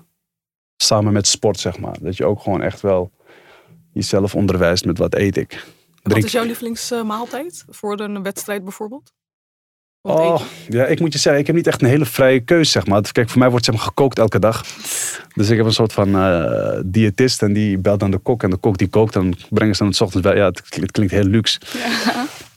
samen 0.77 1.13
met 1.13 1.27
sport, 1.27 1.61
zeg 1.61 1.79
maar. 1.79 1.97
Dat 2.01 2.17
je 2.17 2.25
ook 2.25 2.41
gewoon 2.41 2.63
echt 2.63 2.81
wel 2.81 3.11
jezelf 3.93 4.35
onderwijst 4.35 4.85
met 4.85 4.99
wat 4.99 5.15
eet 5.15 5.37
ik. 5.37 5.65
Wat 6.03 6.17
is 6.25 6.33
jouw 6.33 6.45
lievelingsmaaltijd 6.45 7.65
voor 7.69 8.01
een 8.01 8.23
wedstrijd 8.23 8.63
bijvoorbeeld? 8.63 9.13
Oh, 10.05 10.41
ja, 10.69 10.85
ik 10.85 11.01
moet 11.01 11.13
je 11.13 11.19
zeggen, 11.19 11.41
ik 11.41 11.47
heb 11.47 11.57
niet 11.57 11.67
echt 11.67 11.83
een 11.83 11.89
hele 11.89 12.05
vrije 12.05 12.41
keus, 12.41 12.71
zeg 12.71 12.87
maar. 12.87 13.13
Kijk, 13.13 13.29
voor 13.29 13.39
mij 13.39 13.51
wordt 13.51 13.65
zeg 13.65 13.75
maar, 13.75 13.85
gekookt 13.85 14.19
elke 14.19 14.39
dag. 14.39 14.65
Dus 15.35 15.51
ik 15.51 15.57
heb 15.57 15.67
een 15.67 15.73
soort 15.73 15.93
van 15.93 16.17
eh, 16.17 16.81
diëtist 16.85 17.43
en 17.43 17.53
die 17.53 17.79
belt 17.79 18.03
aan 18.03 18.11
de 18.11 18.19
kok. 18.19 18.43
En 18.43 18.51
de 18.51 18.57
kok 18.57 18.79
die 18.79 18.89
kookt, 18.89 19.13
dan 19.13 19.35
brengen 19.51 19.75
ze 19.75 19.79
dan 19.79 19.89
het 19.89 19.97
's 19.97 20.01
ochtends 20.01 20.29
bij. 20.29 20.37
Ja, 20.37 20.45
het 20.45 20.61
klinkt, 20.61 20.81
het 20.81 20.91
klinkt 20.91 21.13
heel 21.13 21.25
luxe. 21.25 21.61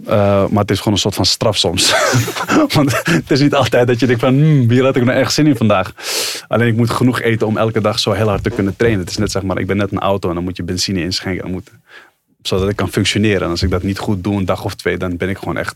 Eh, 0.06 0.48
maar 0.48 0.62
het 0.62 0.72
is 0.72 0.78
gewoon 0.78 0.94
een 0.94 1.00
soort 1.00 1.16
van 1.16 1.26
straf 1.26 1.58
soms. 1.58 1.96
Want 2.76 3.02
het 3.06 3.32
is 3.32 3.40
niet 3.40 3.54
altijd 3.54 3.88
dat 3.88 4.00
je 4.00 4.06
denkt 4.06 4.22
van, 4.22 4.34
hmm, 4.34 4.70
hier 4.70 4.84
had 4.84 4.96
ik 4.96 5.04
nou 5.04 5.18
echt 5.20 5.34
zin 5.34 5.48
in 5.48 5.56
vandaag. 5.56 5.94
Alleen 6.48 6.68
ik 6.68 6.76
moet 6.76 6.90
genoeg 6.90 7.22
eten 7.22 7.48
om 7.48 7.58
elke 7.58 7.82
dag 7.82 8.00
zo 8.00 8.12
heel 8.12 8.28
hard 8.28 8.44
te 8.44 8.50
kunnen 8.50 8.76
trainen. 8.76 9.02
Het 9.02 9.10
is 9.10 9.18
net 9.18 9.32
zeg 9.32 9.44
maar, 9.44 9.60
ik 9.60 9.68
ben 9.68 9.78
net 9.78 9.92
een 9.92 10.00
auto 10.00 10.30
en 10.30 10.36
dan 10.36 10.44
moet 10.44 10.58
je 10.58 10.64
benzine 10.64 11.02
inschenken. 11.02 11.42
Dan 11.42 11.52
moet, 11.52 11.72
zodat 12.42 12.70
ik 12.70 12.76
kan 12.76 12.90
functioneren. 12.90 13.42
En 13.42 13.50
als 13.50 13.64
ik 13.64 13.70
dat 13.70 13.84
niet 13.84 14.00
goed 14.00 14.24
doe, 14.24 14.38
een 14.38 14.46
dag 14.46 14.64
of 14.64 14.76
twee, 14.76 14.98
dan 14.98 15.18
ben 15.18 15.30
ik 15.30 15.38
gewoon 15.38 15.58
echt 15.58 15.76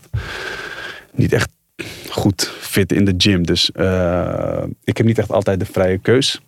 niet 1.12 1.32
echt 1.32 1.48
goed 2.10 2.52
fit 2.60 2.92
in 2.92 3.04
de 3.04 3.14
gym. 3.16 3.46
Dus 3.46 3.72
eh, 3.72 4.64
ik 4.84 4.96
heb 4.96 5.06
niet 5.06 5.18
echt 5.18 5.30
altijd 5.30 5.60
de 5.60 5.66
vrije 5.66 5.98
keus. 5.98 6.40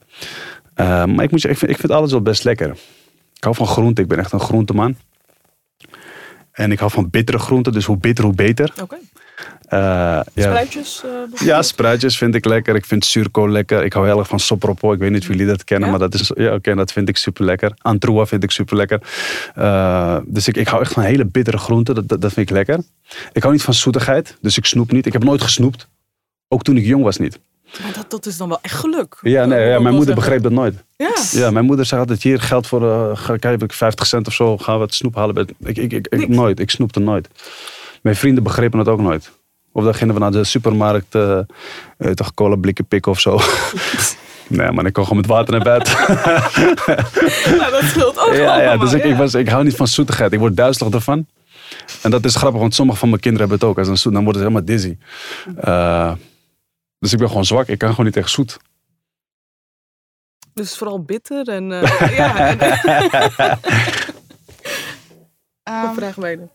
Eh, 0.75 1.05
maar 1.05 1.25
ik 1.25 1.31
moet 1.31 1.41
zeggen, 1.41 1.69
ik 1.69 1.79
vind, 1.79 1.93
alles 1.93 2.11
wel 2.11 2.23
best 2.23 2.45
lekker. 2.45 2.71
Ik 3.35 3.45
hou 3.45 3.55
van 3.55 3.67
groente. 3.67 4.03
Ik 4.03 4.09
ben 4.09 4.19
echt 4.19 4.33
een 4.33 4.41
groenteman. 4.41 4.97
En 6.53 6.73
ik 6.73 6.79
hou 6.79 6.91
van 6.91 7.11
bittere 7.11 7.39
groenten. 7.39 7.73
Dus 7.73 7.85
hoe 7.85 7.99
bitter, 7.99 8.25
hoe 8.25 8.35
beter. 8.35 8.73
Oké. 8.83 8.97
Ja. 9.77 10.25
Spruitjes? 10.35 11.03
eh? 11.05 11.47
Ja, 11.47 11.63
spruitjes 11.63 12.19
vind 12.19 12.35
ik 12.35 12.45
lekker. 12.45 12.75
Ik 12.75 12.85
vind 12.87 13.05
surco 13.05 13.49
lekker. 13.49 13.85
Ik 13.85 13.93
hou 13.93 14.07
heel 14.07 14.19
erg 14.19 14.29
van 14.29 14.41
sopropo. 14.41 14.93
Ik 14.93 14.99
weet 14.99 15.11
niet 15.11 15.21
of 15.23 15.27
jullie 15.29 15.47
dat 15.47 15.65
kennen, 15.65 15.89
Ja? 15.91 15.97
maar 15.97 16.11
dat, 16.11 16.21
is, 16.21 16.33
ja, 16.35 16.55
oké, 16.55 16.75
dat 16.75 16.93
vind 16.93 17.09
ik 17.09 17.17
super 17.17 17.45
lekker. 17.45 17.73
Antroa 17.79 18.27
vind 18.27 18.43
ik 18.43 18.51
super 18.51 18.77
lekker. 18.77 19.01
dus 20.27 20.49
ik, 20.49 20.57
ik 20.57 20.69
hou 20.69 20.83
echt 20.83 20.93
van 20.93 21.03
hele 21.03 21.25
bittere 21.25 21.59
groenten. 21.59 21.95
Dat, 21.95 22.09
dat, 22.09 22.21
dat 22.21 22.33
vind 22.33 22.51
ik 22.51 22.55
lekker. 22.57 22.79
Ik 23.33 23.43
hou 23.43 23.55
niet 23.55 23.63
van 23.63 23.75
zoetigheid, 23.75 24.37
dus 24.41 24.57
ik 24.57 24.65
snoep 24.65 24.93
niet. 24.93 25.07
Ik 25.07 25.13
heb 25.13 25.25
nooit 25.25 25.43
gesnoept. 25.43 25.89
Ook 26.49 26.63
toen 26.63 26.77
ik 26.77 26.85
jong 26.85 27.03
was 27.05 27.17
niet. 27.17 27.39
Maar 27.83 27.93
dat, 27.93 28.11
dat 28.11 28.27
is 28.27 28.37
dan 28.37 28.49
wel 28.49 28.59
echt 28.63 28.75
geluk. 28.75 29.19
Ja, 29.21 29.45
nee, 29.45 29.69
ja, 29.69 29.79
mijn 29.79 29.95
moeder 29.95 30.15
begreep 30.15 30.43
dat 30.43 30.53
nooit. 30.53 30.75
Ja. 30.97 31.13
Ja, 31.31 31.51
mijn 31.51 31.65
moeder 31.65 31.87
zei 31.87 32.01
altijd 32.01 32.23
hier 32.23 32.41
geld 32.41 32.67
voor, 32.67 32.83
uh, 32.83 33.27
kijk, 33.27 33.43
heb 33.43 33.63
ik 33.63 33.73
50 33.73 34.07
cent 34.07 34.27
of 34.27 34.33
zo, 34.35 34.59
gaan 34.59 34.77
we 34.77 34.83
het 34.85 34.95
snoep 34.95 35.15
halen. 35.15 35.37
Ik, 35.65 35.77
ik, 35.77 35.93
ik, 35.93 36.07
ik, 36.09 36.29
nooit, 36.29 36.61
ik 36.61 36.71
snoepte 36.71 37.01
nooit. 37.01 37.29
Mijn 38.03 38.17
vrienden 38.17 38.43
begrepen 38.43 38.79
het 38.79 38.89
ook 38.89 39.01
nooit. 39.01 39.31
Of 39.73 39.85
dan 39.85 39.95
gingen 39.95 40.15
we 40.15 40.21
naar 40.21 40.31
de 40.31 40.45
supermarkt, 40.45 41.15
eh 41.15 41.41
eh, 41.99 42.11
toch 42.11 42.35
cola 42.35 42.57
blikken 42.57 42.85
pikken 42.87 43.13
of 43.13 43.21
zo. 43.21 43.41
nee 44.49 44.73
man, 44.73 44.87
ik 44.87 44.93
kon 44.93 45.05
gewoon 45.05 45.19
met 45.19 45.31
water 45.31 45.53
naar 45.53 45.79
bed. 45.79 45.89
Nou, 47.59 47.71
dat 47.71 47.83
scheelt 47.83 48.19
ook 48.19 48.35
ja, 48.35 48.43
ja, 48.43 48.55
allemaal, 48.55 48.79
dus 48.79 48.93
ik, 48.93 49.05
ja. 49.05 49.11
ik, 49.11 49.17
was, 49.17 49.35
ik 49.35 49.49
hou 49.49 49.65
niet 49.65 49.77
van 49.77 49.87
zoetigheid. 49.87 50.33
Ik 50.33 50.39
word 50.39 50.57
duizelig 50.57 50.93
ervan. 50.93 51.27
En 52.03 52.11
dat 52.11 52.25
is 52.25 52.35
grappig, 52.35 52.61
want 52.61 52.75
sommige 52.75 52.99
van 52.99 53.09
mijn 53.09 53.21
kinderen 53.21 53.49
hebben 53.49 53.67
het 53.67 53.77
ook. 53.77 53.79
Als 53.79 53.93
een 53.93 53.99
zoet, 53.99 54.13
dan 54.13 54.25
worden 54.25 54.43
ze 54.43 54.49
helemaal 54.49 54.67
dizzy. 54.67 54.97
Eh, 55.57 56.13
dus 56.99 57.13
ik 57.13 57.19
ben 57.19 57.29
gewoon 57.29 57.45
zwak. 57.45 57.67
Ik 57.69 57.79
kan 57.79 57.89
gewoon 57.91 58.05
niet 58.05 58.15
tegen 58.15 58.31
zoet. 58.31 58.59
Dus 60.55 60.77
vooral 60.77 61.03
bitter 61.03 61.49
en... 61.49 61.73
eh, 61.73 62.17
ja, 62.19 62.57
en, 65.63 65.95
vraag 65.95 66.17
mij 66.17 66.37
dan. 66.37 66.51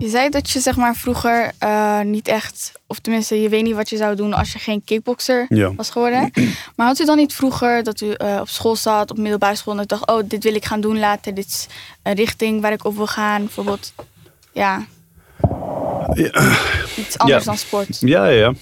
Je 0.00 0.08
zei 0.08 0.28
dat 0.28 0.50
je 0.50 0.60
zeg 0.60 0.76
maar 0.76 0.94
vroeger 0.96 1.52
eh, 1.58 2.00
niet 2.00 2.28
echt, 2.28 2.72
of 2.86 2.98
tenminste 2.98 3.40
je 3.42 3.48
weet 3.48 3.62
niet 3.62 3.74
wat 3.74 3.88
je 3.90 3.96
zou 3.96 4.16
doen 4.16 4.32
als 4.34 4.52
je 4.52 4.58
geen 4.58 4.84
kickboxer 4.84 5.46
Ja. 5.48 5.74
was 5.74 5.90
geworden. 5.90 6.30
Maar 6.76 6.86
had 6.86 6.98
u 7.00 7.04
dan 7.04 7.16
niet 7.16 7.34
vroeger 7.34 7.82
dat 7.82 8.00
u 8.00 8.10
eh, 8.12 8.38
op 8.40 8.48
school 8.48 8.76
zat, 8.76 9.10
op 9.10 9.18
middelbare 9.18 9.54
school, 9.56 9.78
en 9.78 9.84
dacht, 9.86 10.06
oh 10.10 10.20
dit 10.24 10.42
wil 10.44 10.54
ik 10.54 10.64
gaan 10.64 10.80
doen 10.80 10.98
later, 10.98 11.34
dit 11.34 11.46
is 11.46 11.66
een 12.02 12.14
richting 12.14 12.60
waar 12.60 12.72
ik 12.72 12.84
op 12.84 12.96
wil 12.96 13.06
gaan, 13.06 13.42
bijvoorbeeld, 13.44 13.92
ja, 14.52 14.86
Ja. 16.14 16.56
iets 16.96 17.18
anders 17.18 17.44
Ja. 17.44 17.50
dan 17.50 17.58
sport. 17.58 17.96
Ja, 18.00 18.26
ja, 18.26 18.30
ja. 18.38 18.52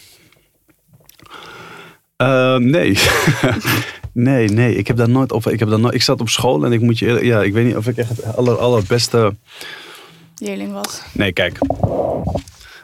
Eh, 2.17 2.57
nee. 2.61 2.99
nee, 4.13 4.49
nee. 4.49 4.75
Ik 4.77 4.87
heb 4.87 4.97
daar 4.97 5.09
nooit 5.09 5.33
op. 5.33 5.47
Ik, 5.47 5.59
heb 5.59 5.69
daar 5.69 5.79
nooit, 5.81 5.95
ik 5.95 6.03
zat 6.03 6.21
op 6.21 6.29
school 6.29 6.65
en 6.65 6.73
ik 6.73 6.81
moet 6.81 6.99
je 6.99 7.07
eerlijk- 7.07 7.25
Ja, 7.25 7.43
ik 7.43 7.53
weet 7.53 7.67
niet 7.67 7.77
of 7.77 7.87
ik 7.87 7.97
echt 7.97 8.09
het 8.09 8.37
aller, 8.37 8.57
allerbeste. 8.59 9.35
Leerling 10.39 10.73
was. 10.73 11.01
Nee, 11.13 11.33
kijk. 11.33 11.59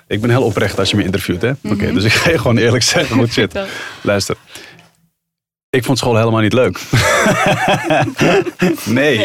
Ik 0.07 0.21
ben 0.21 0.31
heel 0.31 0.43
oprecht 0.43 0.79
als 0.79 0.91
je 0.91 0.97
me 0.97 1.05
interviewt, 1.05 1.43
hè? 1.43 1.53
Oké, 1.63 1.93
dus 1.93 2.05
ik 2.05 2.13
ga 2.13 2.31
je 2.31 2.39
gewoon 2.39 2.57
eerlijk 2.57 2.83
zeggen 2.83 3.15
hoe 3.15 3.25
het 3.25 3.33
zit. 3.33 3.59
Luister. 4.03 4.37
Ik 5.75 5.85
vond 5.85 5.99
school 5.99 6.17
helemaal 6.17 6.41
niet 6.41 6.53
leuk. 6.53 6.81
nee. 8.85 9.19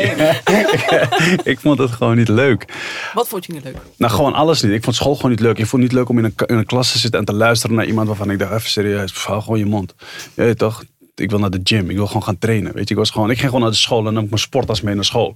ik 1.51 1.59
vond 1.59 1.79
het 1.79 1.91
gewoon 1.91 2.17
niet 2.17 2.27
leuk. 2.27 2.65
Wat 3.13 3.27
vond 3.27 3.45
je 3.45 3.53
niet 3.53 3.63
leuk? 3.63 3.77
Nou, 3.97 4.11
gewoon 4.11 4.33
alles 4.33 4.61
niet. 4.61 4.71
Ik 4.71 4.83
vond 4.83 4.95
school 4.95 5.15
gewoon 5.15 5.31
niet 5.31 5.39
leuk. 5.39 5.57
Ik 5.57 5.65
vond 5.65 5.81
het 5.81 5.91
niet 5.91 5.99
leuk 5.99 6.09
om 6.09 6.17
in 6.17 6.23
een, 6.23 6.33
in 6.45 6.57
een 6.57 6.65
klas 6.65 6.91
te 6.91 6.97
zitten 6.97 7.19
en 7.19 7.25
te 7.25 7.33
luisteren 7.33 7.75
naar 7.75 7.85
iemand 7.85 8.07
waarvan 8.07 8.31
ik 8.31 8.39
dacht, 8.39 8.51
even 8.51 8.69
serieus, 8.69 9.13
hou 9.13 9.41
gewoon 9.41 9.59
je 9.59 9.65
mond. 9.65 9.93
Je 10.33 10.41
weet 10.41 10.57
toch? 10.57 10.83
Ik 11.15 11.29
wil 11.29 11.39
naar 11.39 11.49
de 11.49 11.61
gym. 11.63 11.89
Ik 11.89 11.95
wil 11.95 12.07
gewoon 12.07 12.23
gaan 12.23 12.37
trainen. 12.37 12.73
Weet 12.73 12.87
je, 12.87 12.93
ik 12.93 12.99
was 12.99 13.09
gewoon, 13.09 13.29
ik 13.29 13.37
ging 13.37 13.47
gewoon 13.47 13.61
naar 13.63 13.71
de 13.71 13.77
school 13.77 13.97
en 13.97 14.03
dan 14.03 14.13
nam 14.13 14.23
ik 14.23 14.29
mijn 14.29 14.41
sporttas 14.41 14.81
mee 14.81 14.95
naar 14.95 15.05
school. 15.05 15.35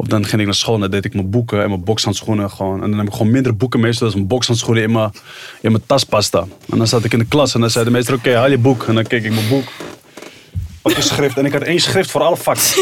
Of 0.00 0.06
dan 0.06 0.24
ging 0.26 0.40
ik 0.40 0.46
naar 0.46 0.54
school 0.54 0.74
en 0.74 0.80
dan 0.80 0.90
deed 0.90 1.04
ik 1.04 1.14
mijn 1.14 1.30
boeken 1.30 1.62
en 1.62 1.68
mijn 1.68 1.84
bokshandschoenen 1.84 2.50
gewoon. 2.50 2.82
En 2.82 2.88
dan 2.90 2.98
heb 2.98 3.08
ik 3.08 3.12
gewoon 3.12 3.30
minder 3.30 3.56
boeken 3.56 3.80
mee, 3.80 3.92
zodat 3.92 4.14
mijn 4.14 4.26
bokshandschoenen 4.26 4.82
in 4.82 4.92
mijn, 4.92 5.10
in 5.60 5.70
mijn 5.72 5.82
tas 5.86 6.04
pasten. 6.04 6.52
En 6.70 6.78
dan 6.78 6.86
zat 6.86 7.04
ik 7.04 7.12
in 7.12 7.18
de 7.18 7.24
klas 7.24 7.54
en 7.54 7.60
dan 7.60 7.70
zei 7.70 7.84
de 7.84 7.90
meester, 7.90 8.14
oké, 8.14 8.36
haal 8.36 8.50
je 8.50 8.58
boek. 8.58 8.82
En 8.82 8.94
dan 8.94 9.04
keek 9.04 9.24
ik 9.24 9.34
mijn 9.34 9.48
boek. 9.48 9.64
Pak 10.82 10.92
je 10.92 11.02
schrift. 11.02 11.38
En 11.38 11.44
ik 11.44 11.52
had 11.52 11.62
één 11.62 11.80
schrift 11.80 12.10
voor 12.10 12.20
alle 12.20 12.36
vakken. 12.36 12.64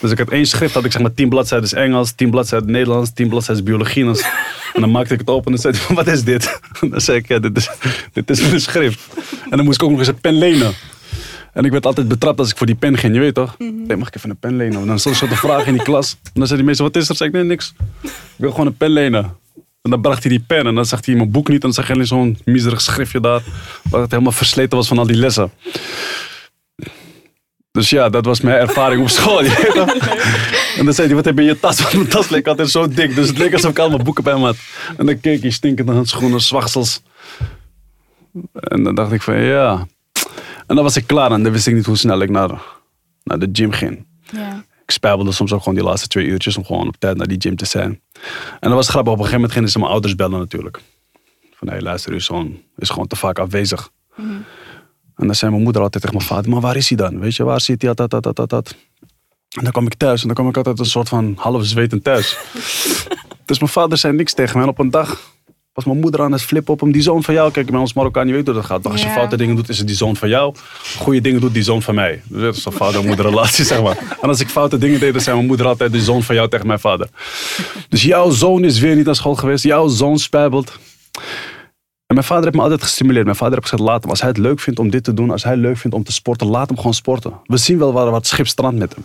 Dus 0.00 0.10
ik 0.10 0.18
had 0.18 0.30
één 0.30 0.46
schrift, 0.46 0.74
had 0.74 0.84
ik 0.84 0.92
zeg 0.92 1.02
maar 1.02 1.14
tien 1.14 1.28
bladzijden 1.28 1.78
Engels, 1.78 2.12
tien 2.12 2.30
bladzijden 2.30 2.70
Nederlands, 2.70 3.10
tien 3.14 3.28
bladzijden 3.28 3.64
biologie. 3.64 4.04
En 4.04 4.16
dan- 4.80 4.90
maakte 4.90 5.12
ik 5.14 5.20
het 5.20 5.28
open 5.28 5.52
en 5.52 5.58
zei 5.58 5.74
wat 5.88 6.06
is 6.06 6.24
dit? 6.24 6.60
En 6.80 6.90
dan 6.90 7.00
zei 7.00 7.18
ik, 7.18 7.28
ja, 7.28 7.38
dit 7.38 7.56
is, 7.56 7.70
dit 8.12 8.30
is 8.30 8.40
mijn 8.40 8.60
schrift. 8.60 9.00
En 9.50 9.56
dan 9.56 9.64
moest 9.64 9.76
ik 9.76 9.82
ook 9.82 9.90
nog 9.90 9.98
eens 9.98 10.08
een 10.08 10.20
pen 10.20 10.38
lenen. 10.38 10.72
En 11.52 11.64
ik 11.64 11.70
werd 11.70 11.86
altijd 11.86 12.08
betrapt 12.08 12.38
als 12.38 12.50
ik 12.50 12.56
voor 12.56 12.66
die 12.66 12.76
pen 12.76 12.98
ging, 12.98 13.14
je 13.14 13.20
weet 13.20 13.34
toch? 13.34 13.54
Nee, 13.58 13.96
mag 13.96 14.08
ik 14.08 14.16
even 14.16 14.30
een 14.30 14.38
pen 14.38 14.56
lenen? 14.56 14.80
En 14.80 14.86
dan 14.86 14.98
stond 14.98 15.20
er 15.20 15.28
zo'n 15.28 15.36
vraag 15.36 15.66
in 15.66 15.72
die 15.72 15.82
klas. 15.82 16.16
En 16.22 16.30
dan 16.34 16.46
zei 16.46 16.58
die 16.58 16.66
meester, 16.66 16.84
wat 16.84 16.96
is 16.96 17.08
er? 17.08 17.16
Zei 17.16 17.28
ik, 17.28 17.34
nee, 17.34 17.44
niks. 17.44 17.74
Ik 18.02 18.10
wil 18.36 18.50
gewoon 18.50 18.66
een 18.66 18.76
pen 18.76 18.90
lenen. 18.90 19.24
En 19.82 19.90
dan 19.90 20.00
bracht 20.00 20.22
hij 20.22 20.30
die 20.30 20.44
pen 20.46 20.66
en 20.66 20.74
dan 20.74 20.86
zag 20.86 21.06
hij 21.06 21.14
mijn 21.14 21.30
boek 21.30 21.48
niet. 21.48 21.56
En 21.56 21.60
dan 21.60 21.72
zag 21.72 21.86
hij 21.86 21.94
alleen 21.94 22.06
zo'n 22.06 22.38
miserig 22.44 22.80
schriftje 22.80 23.20
daar. 23.20 23.42
Waar 23.90 24.00
het 24.00 24.10
helemaal 24.10 24.32
versleten 24.32 24.76
was 24.76 24.88
van 24.88 24.98
al 24.98 25.06
die 25.06 25.16
lessen. 25.16 25.50
Dus 27.70 27.90
ja, 27.90 28.08
dat 28.08 28.24
was 28.24 28.40
mijn 28.40 28.58
ervaring 28.58 29.02
op 29.02 29.08
school. 29.08 29.40
En 30.78 30.84
dan 30.84 30.94
zei 30.94 31.06
hij, 31.06 31.16
wat 31.16 31.24
heb 31.24 31.34
je 31.34 31.40
in 31.40 31.46
je 31.46 31.60
tas? 31.60 31.80
Want 31.82 31.94
mijn 31.94 32.08
tas 32.08 32.28
leek 32.28 32.46
altijd 32.46 32.70
zo 32.70 32.88
dik. 32.88 33.14
Dus 33.14 33.28
het 33.28 33.38
leek 33.38 33.52
alsof 33.52 33.70
ik 33.70 33.78
allemaal 33.78 33.98
boeken 33.98 34.24
bij 34.24 34.34
me 34.34 34.44
had. 34.44 34.56
En 34.96 35.06
dan 35.06 35.20
keek 35.20 35.42
hij 35.42 35.50
stinkende 35.50 35.92
handschoenen, 35.92 36.40
zwagsels. 36.40 37.02
En 38.52 38.82
dan 38.82 38.94
dacht 38.94 39.12
ik 39.12 39.22
van, 39.22 39.42
ja. 39.42 39.86
En 40.72 40.78
dan 40.78 40.86
was 40.86 40.96
ik 40.96 41.06
klaar 41.06 41.32
en 41.32 41.42
dan 41.42 41.52
wist 41.52 41.66
ik 41.66 41.74
niet 41.74 41.86
hoe 41.86 41.96
snel 41.96 42.20
ik 42.20 42.30
naar, 42.30 42.62
naar 43.22 43.38
de 43.38 43.48
gym 43.52 43.70
ging. 43.70 44.06
Ja. 44.30 44.64
Ik 44.82 44.90
spijbelde 44.90 45.32
soms 45.32 45.52
ook 45.52 45.58
gewoon 45.58 45.74
die 45.74 45.84
laatste 45.84 46.08
twee 46.08 46.26
uurtjes 46.26 46.56
om 46.56 46.64
gewoon 46.64 46.88
op 46.88 46.96
tijd 46.98 47.16
naar 47.16 47.26
die 47.26 47.40
gym 47.40 47.56
te 47.56 47.64
zijn. 47.64 48.00
En 48.60 48.68
dat 48.68 48.72
was 48.72 48.88
grappig. 48.88 49.12
Op 49.12 49.18
een 49.18 49.24
gegeven 49.24 49.34
moment 49.34 49.52
gingen 49.52 49.68
ze 49.68 49.78
mijn 49.78 49.90
ouders 49.90 50.14
bellen 50.14 50.38
natuurlijk. 50.38 50.80
Van, 51.54 51.68
hé 51.68 51.78
luister, 51.80 52.12
uw 52.12 52.18
zoon 52.18 52.60
is 52.76 52.90
gewoon 52.90 53.06
te 53.06 53.16
vaak 53.16 53.38
afwezig. 53.38 53.90
En 55.16 55.26
dan 55.26 55.34
zei 55.34 55.50
mijn 55.50 55.62
moeder 55.62 55.82
altijd 55.82 56.02
tegen 56.02 56.18
mijn 56.18 56.28
vader, 56.28 56.50
maar 56.50 56.60
waar 56.60 56.76
is 56.76 56.88
hij 56.88 56.96
dan? 56.96 57.18
Weet 57.18 57.36
je, 57.36 57.44
waar 57.44 57.60
zit 57.60 57.82
hij? 57.82 57.94
Dat, 57.94 58.10
dat, 58.10 58.22
dat, 58.22 58.36
dat, 58.36 58.50
dat. 58.50 58.74
En 59.56 59.62
dan 59.62 59.72
kwam 59.72 59.86
ik 59.86 59.94
thuis 59.94 60.20
en 60.20 60.26
dan 60.26 60.36
kwam 60.36 60.48
ik 60.48 60.56
altijd 60.56 60.78
een 60.78 60.84
soort 60.84 61.08
van 61.08 61.34
half 61.36 61.64
zwetend 61.64 62.04
thuis. 62.04 62.38
dus 63.46 63.58
mijn 63.58 63.72
vader 63.72 63.98
zei 63.98 64.12
niks 64.12 64.34
tegen 64.34 64.56
mij. 64.56 64.62
En 64.62 64.70
op 64.70 64.78
een 64.78 64.90
dag 64.90 65.20
was 65.72 65.84
mijn 65.84 65.98
moeder 65.98 66.22
aan 66.22 66.32
het 66.32 66.42
flippen 66.42 66.72
op 66.72 66.80
hem. 66.80 66.92
Die 66.92 67.02
zoon 67.02 67.22
van 67.22 67.34
jou, 67.34 67.50
kijk, 67.50 67.70
bij 67.70 67.80
ons 67.80 67.92
Marokkaan, 67.92 68.26
je 68.26 68.32
weet 68.32 68.46
hoe 68.46 68.54
dat 68.54 68.64
gaat. 68.64 68.86
Als 68.86 69.02
je 69.02 69.08
foute 69.08 69.36
dingen 69.36 69.56
doet, 69.56 69.68
is 69.68 69.78
het 69.78 69.86
die 69.86 69.96
zoon 69.96 70.16
van 70.16 70.28
jou. 70.28 70.54
Goede 70.98 71.20
dingen 71.20 71.40
doet 71.40 71.54
die 71.54 71.62
zoon 71.62 71.82
van 71.82 71.94
mij. 71.94 72.22
Dat 72.24 72.56
is 72.56 72.64
een 72.64 72.72
vader-moeder 72.72 73.24
relatie, 73.30 73.64
zeg 73.64 73.82
maar. 73.82 73.98
En 74.20 74.28
als 74.28 74.40
ik 74.40 74.48
foute 74.48 74.78
dingen 74.78 75.00
deed, 75.00 75.12
dan 75.12 75.22
zei 75.22 75.36
mijn 75.36 75.48
moeder 75.48 75.66
altijd 75.66 75.92
die 75.92 76.00
zoon 76.00 76.22
van 76.22 76.34
jou 76.34 76.48
tegen 76.48 76.66
mijn 76.66 76.78
vader. 76.78 77.08
Dus 77.88 78.02
jouw 78.02 78.30
zoon 78.30 78.64
is 78.64 78.78
weer 78.78 78.96
niet 78.96 79.04
naar 79.04 79.14
school 79.14 79.34
geweest. 79.34 79.64
Jouw 79.64 79.88
zoon 79.88 80.18
spijbelt. 80.18 80.78
En 82.06 82.18
mijn 82.18 82.24
vader 82.24 82.44
heeft 82.44 82.56
me 82.56 82.62
altijd 82.62 82.82
gestimuleerd. 82.82 83.24
Mijn 83.24 83.36
vader 83.36 83.54
heeft 83.54 83.68
gezegd, 83.68 83.88
laat 83.88 84.00
hem. 84.00 84.10
Als 84.10 84.20
hij 84.20 84.28
het 84.28 84.38
leuk 84.38 84.60
vindt 84.60 84.78
om 84.78 84.90
dit 84.90 85.04
te 85.04 85.14
doen, 85.14 85.30
als 85.30 85.42
hij 85.42 85.52
het 85.52 85.60
leuk 85.60 85.76
vindt 85.76 85.96
om 85.96 86.04
te 86.04 86.12
sporten, 86.12 86.46
laat 86.46 86.68
hem 86.68 86.76
gewoon 86.76 86.94
sporten. 86.94 87.32
We 87.44 87.56
zien 87.56 87.78
wel 87.78 87.92
waar 87.92 88.10
wat 88.10 88.26
schip 88.26 88.46
strandt 88.46 88.78
met 88.78 88.94
hem. 88.94 89.04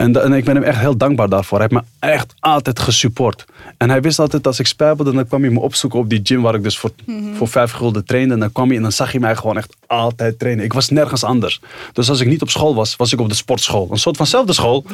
En, 0.00 0.22
en 0.22 0.32
ik 0.32 0.44
ben 0.44 0.54
hem 0.54 0.64
echt 0.64 0.78
heel 0.78 0.96
dankbaar 0.96 1.28
daarvoor. 1.28 1.58
Hij 1.58 1.68
heeft 1.70 1.82
me 1.82 2.08
echt 2.08 2.34
altijd 2.38 2.78
gesupport. 2.78 3.44
En 3.76 3.90
hij 3.90 4.00
wist 4.00 4.18
altijd 4.18 4.46
als 4.46 4.58
ik 4.58 4.66
spijbelde, 4.66 5.12
dan 5.12 5.26
kwam 5.26 5.42
hij 5.42 5.50
me 5.50 5.60
opzoeken 5.60 5.98
op 5.98 6.08
die 6.08 6.20
gym 6.22 6.42
waar 6.42 6.54
ik 6.54 6.62
dus 6.62 6.78
voor, 6.78 6.90
voor 7.34 7.48
vijf 7.48 7.72
gulden 7.72 8.04
trainde. 8.04 8.34
En 8.34 8.40
dan 8.40 8.52
kwam 8.52 8.66
hij 8.66 8.76
en 8.76 8.82
dan 8.82 8.92
zag 8.92 9.10
hij 9.10 9.20
mij 9.20 9.36
gewoon 9.36 9.56
echt 9.56 9.76
altijd 9.86 10.38
trainen. 10.38 10.64
Ik 10.64 10.72
was 10.72 10.88
nergens 10.88 11.24
anders. 11.24 11.60
Dus 11.92 12.08
als 12.08 12.20
ik 12.20 12.26
niet 12.26 12.42
op 12.42 12.50
school 12.50 12.74
was, 12.74 12.96
was 12.96 13.12
ik 13.12 13.20
op 13.20 13.28
de 13.28 13.34
sportschool. 13.34 13.88
Een 13.90 13.98
soort 13.98 14.16
vanzelfde 14.16 14.52
school, 14.52 14.84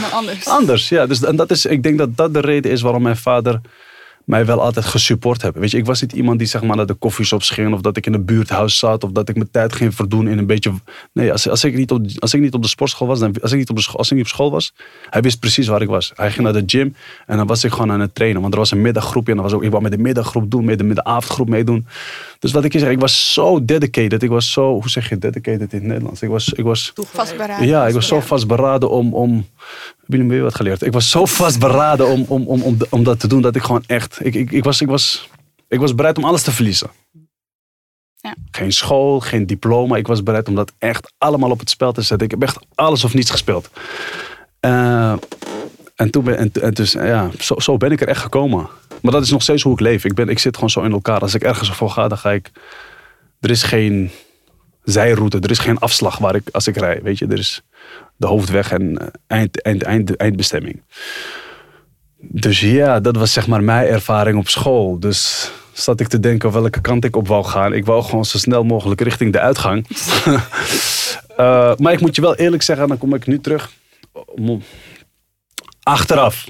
Maar 0.00 0.10
anders. 0.12 0.48
anders. 0.58 0.88
Ja, 0.88 1.06
dus, 1.06 1.22
en 1.22 1.36
dat 1.36 1.50
is, 1.50 1.66
ik 1.66 1.82
denk 1.82 1.98
dat 1.98 2.16
dat 2.16 2.34
de 2.34 2.40
reden 2.40 2.70
is 2.70 2.80
waarom 2.80 3.02
mijn 3.02 3.16
vader 3.16 3.60
mij 4.24 4.46
wel 4.46 4.62
altijd 4.62 4.84
gesupport 4.84 5.42
heeft. 5.42 5.54
Weet 5.54 5.70
je, 5.70 5.76
ik 5.76 5.86
was 5.86 6.00
niet 6.00 6.12
iemand 6.12 6.38
die 6.38 6.48
zeg 6.48 6.62
maar 6.62 6.76
naar 6.76 6.86
de 6.86 6.94
koffieshops 6.94 7.50
ging 7.50 7.74
of 7.74 7.80
dat 7.80 7.96
ik 7.96 8.06
in 8.06 8.14
een 8.14 8.24
buurthuis 8.24 8.78
zat 8.78 9.04
of 9.04 9.10
dat 9.10 9.28
ik 9.28 9.36
mijn 9.36 9.50
tijd 9.50 9.72
ging 9.72 9.94
verdoen 9.94 10.28
in 10.28 10.38
een 10.38 10.46
beetje. 10.46 10.72
Nee, 11.12 11.32
als, 11.32 11.48
als, 11.48 11.64
ik, 11.64 11.76
niet 11.76 11.90
op, 11.90 12.06
als 12.18 12.34
ik 12.34 12.40
niet 12.40 12.54
op 12.54 12.62
de 12.62 12.68
sportschool 12.68 13.06
was, 13.06 13.18
dan, 13.18 13.34
als, 13.42 13.52
ik 13.52 13.58
niet 13.58 13.70
op 13.70 13.76
de 13.76 13.82
school, 13.82 13.98
als 13.98 14.10
ik 14.10 14.18
op 14.18 14.26
school 14.26 14.50
was, 14.50 14.72
hij 15.10 15.20
wist 15.20 15.40
precies 15.40 15.66
waar 15.66 15.82
ik 15.82 15.88
was. 15.88 16.12
Hij 16.14 16.30
ging 16.30 16.44
naar 16.44 16.52
de 16.52 16.62
gym 16.66 16.94
en 17.26 17.36
dan 17.36 17.46
was 17.46 17.64
ik 17.64 17.72
gewoon 17.72 17.92
aan 17.92 18.00
het 18.00 18.14
trainen. 18.14 18.40
Want 18.40 18.52
er 18.52 18.58
was 18.58 18.70
een 18.70 18.82
middaggroepje 18.82 19.30
en 19.30 19.36
dan 19.36 19.46
was 19.46 19.54
ook, 19.54 19.64
ik 19.64 19.70
wou 19.70 19.82
met 19.82 19.92
de 19.92 19.98
middaggroep 19.98 20.50
doen, 20.50 20.64
met 20.64 20.78
de, 20.78 20.84
met 20.84 21.02
meedoen. 21.46 21.86
Dus 22.44 22.52
wat 22.52 22.64
ik 22.64 22.72
je 22.72 22.78
zeg, 22.78 22.90
ik 22.90 23.00
was 23.00 23.32
zo 23.32 23.64
dedicated. 23.64 24.22
Ik 24.22 24.28
was 24.28 24.52
zo, 24.52 24.72
hoe 24.72 24.90
zeg 24.90 25.08
je 25.08 25.18
dedicated 25.18 25.72
in 25.72 25.78
het 25.78 25.82
Nederlands? 25.82 26.22
Ik 26.22 26.28
was, 26.28 26.52
ik 26.52 26.64
was 26.64 26.92
Vastberaden. 26.94 27.66
ja, 27.66 27.86
ik 27.86 27.94
was 27.94 28.06
zo 28.06 28.20
vastberaden 28.20 28.90
om. 28.90 29.14
om 29.14 29.46
heb 30.06 30.20
je 30.20 30.26
weer 30.26 30.42
wat 30.42 30.54
geleerd? 30.54 30.82
Ik 30.82 30.92
was 30.92 31.10
zo 31.10 31.26
vastberaden 31.26 32.08
om, 32.08 32.24
om, 32.28 32.46
om, 32.46 32.62
om, 32.62 32.76
om 32.90 33.04
dat 33.04 33.20
te 33.20 33.26
doen 33.26 33.42
dat 33.42 33.56
ik 33.56 33.62
gewoon 33.62 33.84
echt. 33.86 34.18
Ik, 34.24 34.34
ik, 34.34 34.50
ik, 34.50 34.64
was, 34.64 34.80
ik, 34.80 34.88
was, 34.88 35.28
ik 35.68 35.80
was 35.80 35.94
bereid 35.94 36.18
om 36.18 36.24
alles 36.24 36.42
te 36.42 36.52
verliezen. 36.52 36.90
Ja. 38.16 38.34
Geen 38.50 38.72
school, 38.72 39.20
geen 39.20 39.46
diploma. 39.46 39.96
Ik 39.96 40.06
was 40.06 40.22
bereid 40.22 40.48
om 40.48 40.54
dat 40.54 40.72
echt 40.78 41.12
allemaal 41.18 41.50
op 41.50 41.58
het 41.58 41.70
spel 41.70 41.92
te 41.92 42.02
zetten. 42.02 42.26
Ik 42.26 42.32
heb 42.32 42.42
echt 42.42 42.58
alles 42.74 43.04
of 43.04 43.14
niets 43.14 43.30
gespeeld. 43.30 43.70
Eh, 44.60 45.14
en 45.94 46.10
toen 46.10 46.24
ben, 46.24 46.52
en, 46.52 46.74
dus, 46.74 46.92
ja, 46.92 47.30
zo, 47.38 47.54
zo 47.58 47.76
ben 47.76 47.92
ik 47.92 48.00
er 48.00 48.08
echt 48.08 48.20
gekomen. 48.20 48.68
Maar 49.02 49.12
dat 49.12 49.22
is 49.22 49.30
nog 49.30 49.42
steeds 49.42 49.62
hoe 49.62 49.72
ik 49.72 49.80
leef. 49.80 50.04
Ik, 50.04 50.14
ben, 50.14 50.28
ik 50.28 50.38
zit 50.38 50.54
gewoon 50.54 50.70
zo 50.70 50.82
in 50.82 50.92
elkaar. 50.92 51.20
Als 51.20 51.34
ik 51.34 51.42
ergens 51.42 51.70
voor 51.70 51.90
ga, 51.90 52.08
dan 52.08 52.18
ga 52.18 52.32
ik. 52.32 52.50
Er 53.40 53.50
is 53.50 53.62
geen 53.62 54.10
zijroute, 54.84 55.38
er 55.40 55.50
is 55.50 55.58
geen 55.58 55.78
afslag 55.78 56.18
waar 56.18 56.34
ik, 56.34 56.48
als 56.52 56.66
ik 56.66 56.76
rij. 56.76 57.00
Weet 57.02 57.18
je, 57.18 57.26
er 57.26 57.38
is 57.38 57.62
de 58.16 58.26
hoofdweg 58.26 58.72
en 58.72 58.98
eh, 58.98 59.06
eind, 59.26 59.62
eind, 59.62 59.82
eind, 59.82 60.16
eindbestemming. 60.16 60.82
Dus 62.18 62.60
ja, 62.60 63.00
dat 63.00 63.16
was 63.16 63.32
zeg 63.32 63.46
maar 63.46 63.62
mijn 63.62 63.86
ervaring 63.86 64.38
op 64.38 64.48
school. 64.48 64.98
Dus 65.00 65.50
zat 65.72 66.00
ik 66.00 66.08
te 66.08 66.20
denken 66.20 66.52
welke 66.52 66.80
kant 66.80 67.04
ik 67.04 67.16
op 67.16 67.28
wou 67.28 67.44
gaan. 67.44 67.72
Ik 67.72 67.84
wou 67.84 68.02
gewoon 68.02 68.24
zo 68.24 68.38
snel 68.38 68.64
mogelijk 68.64 69.00
richting 69.00 69.32
de 69.32 69.40
uitgang. 69.40 69.86
Eh, 71.36 71.72
maar 71.76 71.92
ik 71.92 72.00
moet 72.00 72.14
je 72.14 72.20
wel 72.20 72.34
eerlijk 72.34 72.62
zeggen, 72.62 72.88
dan 72.88 72.98
kom 72.98 73.14
ik 73.14 73.26
nu 73.26 73.40
terug. 73.40 73.70
Achteraf. 75.84 76.44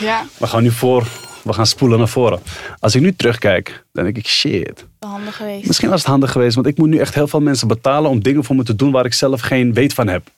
Ja, 0.00 0.24
We 0.38 0.46
gaan 0.46 0.62
nu 0.62 0.70
voor, 0.70 1.06
we 1.42 1.52
gaan 1.52 1.66
spoelen 1.66 1.98
naar 1.98 2.08
voren. 2.08 2.40
Als 2.78 2.94
ik 2.94 3.00
nu 3.00 3.14
terugkijk, 3.14 3.84
dan 3.92 4.04
denk 4.04 4.16
ik 4.16 4.26
shit. 4.26 4.86
handig 4.98 5.36
geweest. 5.36 5.66
Misschien 5.66 5.88
was 5.90 6.00
het 6.00 6.08
handig 6.10 6.32
geweest, 6.32 6.54
want 6.54 6.66
ik 6.66 6.78
moet 6.78 6.88
nu 6.88 6.98
echt 6.98 7.14
heel 7.14 7.28
veel 7.28 7.40
mensen 7.40 7.68
betalen 7.68 8.10
om 8.10 8.22
dingen 8.22 8.44
voor 8.44 8.56
me 8.56 8.62
te 8.62 8.76
doen 8.76 8.90
waar 8.92 9.04
ik 9.04 9.14
zelf 9.14 9.40
geen 9.40 9.72
weet 9.74 9.94
van 9.94 10.06
heb. 10.08 10.28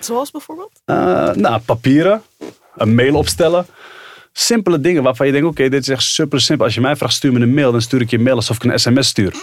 Zoals 0.00 0.30
bijvoorbeeld? 0.30 0.80
Eh, 0.84 0.94
nou, 1.32 1.60
papieren, 1.60 2.22
een 2.76 2.94
mail 2.94 3.14
opstellen. 3.14 3.66
Simpele 4.32 4.80
dingen 4.80 5.02
waarvan 5.02 5.26
je 5.26 5.32
denkt, 5.32 5.48
oké, 5.48 5.68
dit 5.68 5.80
is 5.82 5.88
echt 5.88 6.02
super 6.02 6.40
simpel. 6.40 6.64
Als 6.66 6.74
je 6.74 6.80
mij 6.80 6.96
vraagt, 6.96 7.14
stuur 7.14 7.32
me 7.32 7.40
een 7.40 7.54
mail, 7.54 7.72
dan 7.72 7.82
stuur 7.82 8.00
ik 8.00 8.10
je 8.10 8.16
een 8.16 8.22
mail 8.22 8.36
alsof 8.36 8.56
ik 8.56 8.64
een 8.64 8.78
sms 8.78 9.08
stuur. 9.08 9.34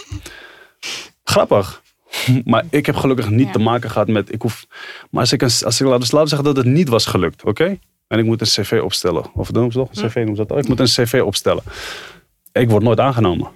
Grappig. 1.24 1.82
Maar 2.44 2.64
ik 2.70 2.86
heb 2.86 2.96
gelukkig 2.96 3.30
niet 3.30 3.46
Ja. 3.46 3.52
te 3.52 3.58
maken 3.58 3.90
gehad 3.90 4.08
met, 4.08 4.32
ik 4.32 4.42
hoef, 4.42 4.66
maar 5.10 5.20
als 5.20 5.32
ik, 5.32 5.42
een, 5.42 5.50
als 5.64 5.80
ik 5.80 5.86
dus 5.86 5.88
laten 5.88 6.18
we 6.18 6.26
zeggen 6.28 6.44
dat 6.44 6.56
het 6.56 6.66
niet 6.66 6.88
was 6.88 7.06
gelukt, 7.06 7.44
oké? 7.44 7.78
En 8.08 8.18
ik 8.18 8.24
moet 8.24 8.40
een 8.40 8.46
cv 8.46 8.80
opstellen. 8.82 9.24
Of 9.34 9.52
noem 9.52 9.72
ze 9.72 9.78
toch? 9.78 9.88
Een 9.94 10.08
cv 10.08 10.14
noemen 10.14 10.36
ze 10.36 10.42
dat. 10.46 10.50
Oh, 10.50 10.58
ik 10.58 10.68
moet 10.68 10.80
een 10.80 10.86
cv 10.86 11.22
opstellen. 11.24 11.62
Ik 12.52 12.70
word 12.70 12.82
nooit 12.82 13.00
aangenomen. 13.00 13.48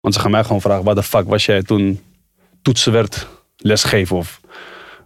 Want 0.00 0.14
ze 0.14 0.20
gaan 0.20 0.30
mij 0.30 0.44
gewoon 0.44 0.60
vragen, 0.60 0.84
waar 0.84 0.94
de 0.94 1.02
fuck 1.02 1.28
was 1.28 1.44
jij 1.46 1.62
toen 1.62 2.00
toetsen 2.62 2.92
werd 2.92 3.26
lesgeven 3.56 4.16
of... 4.16 4.40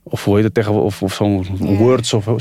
Of 0.07 0.25
hoe 0.25 0.35
heet 0.35 0.45
het 0.45 0.55
tegenwoordig? 0.55 0.87
Of, 0.93 1.03
of 1.03 1.15
zo'n. 1.15 1.47
Words 1.77 2.13
of 2.13 2.25
zo, 2.25 2.39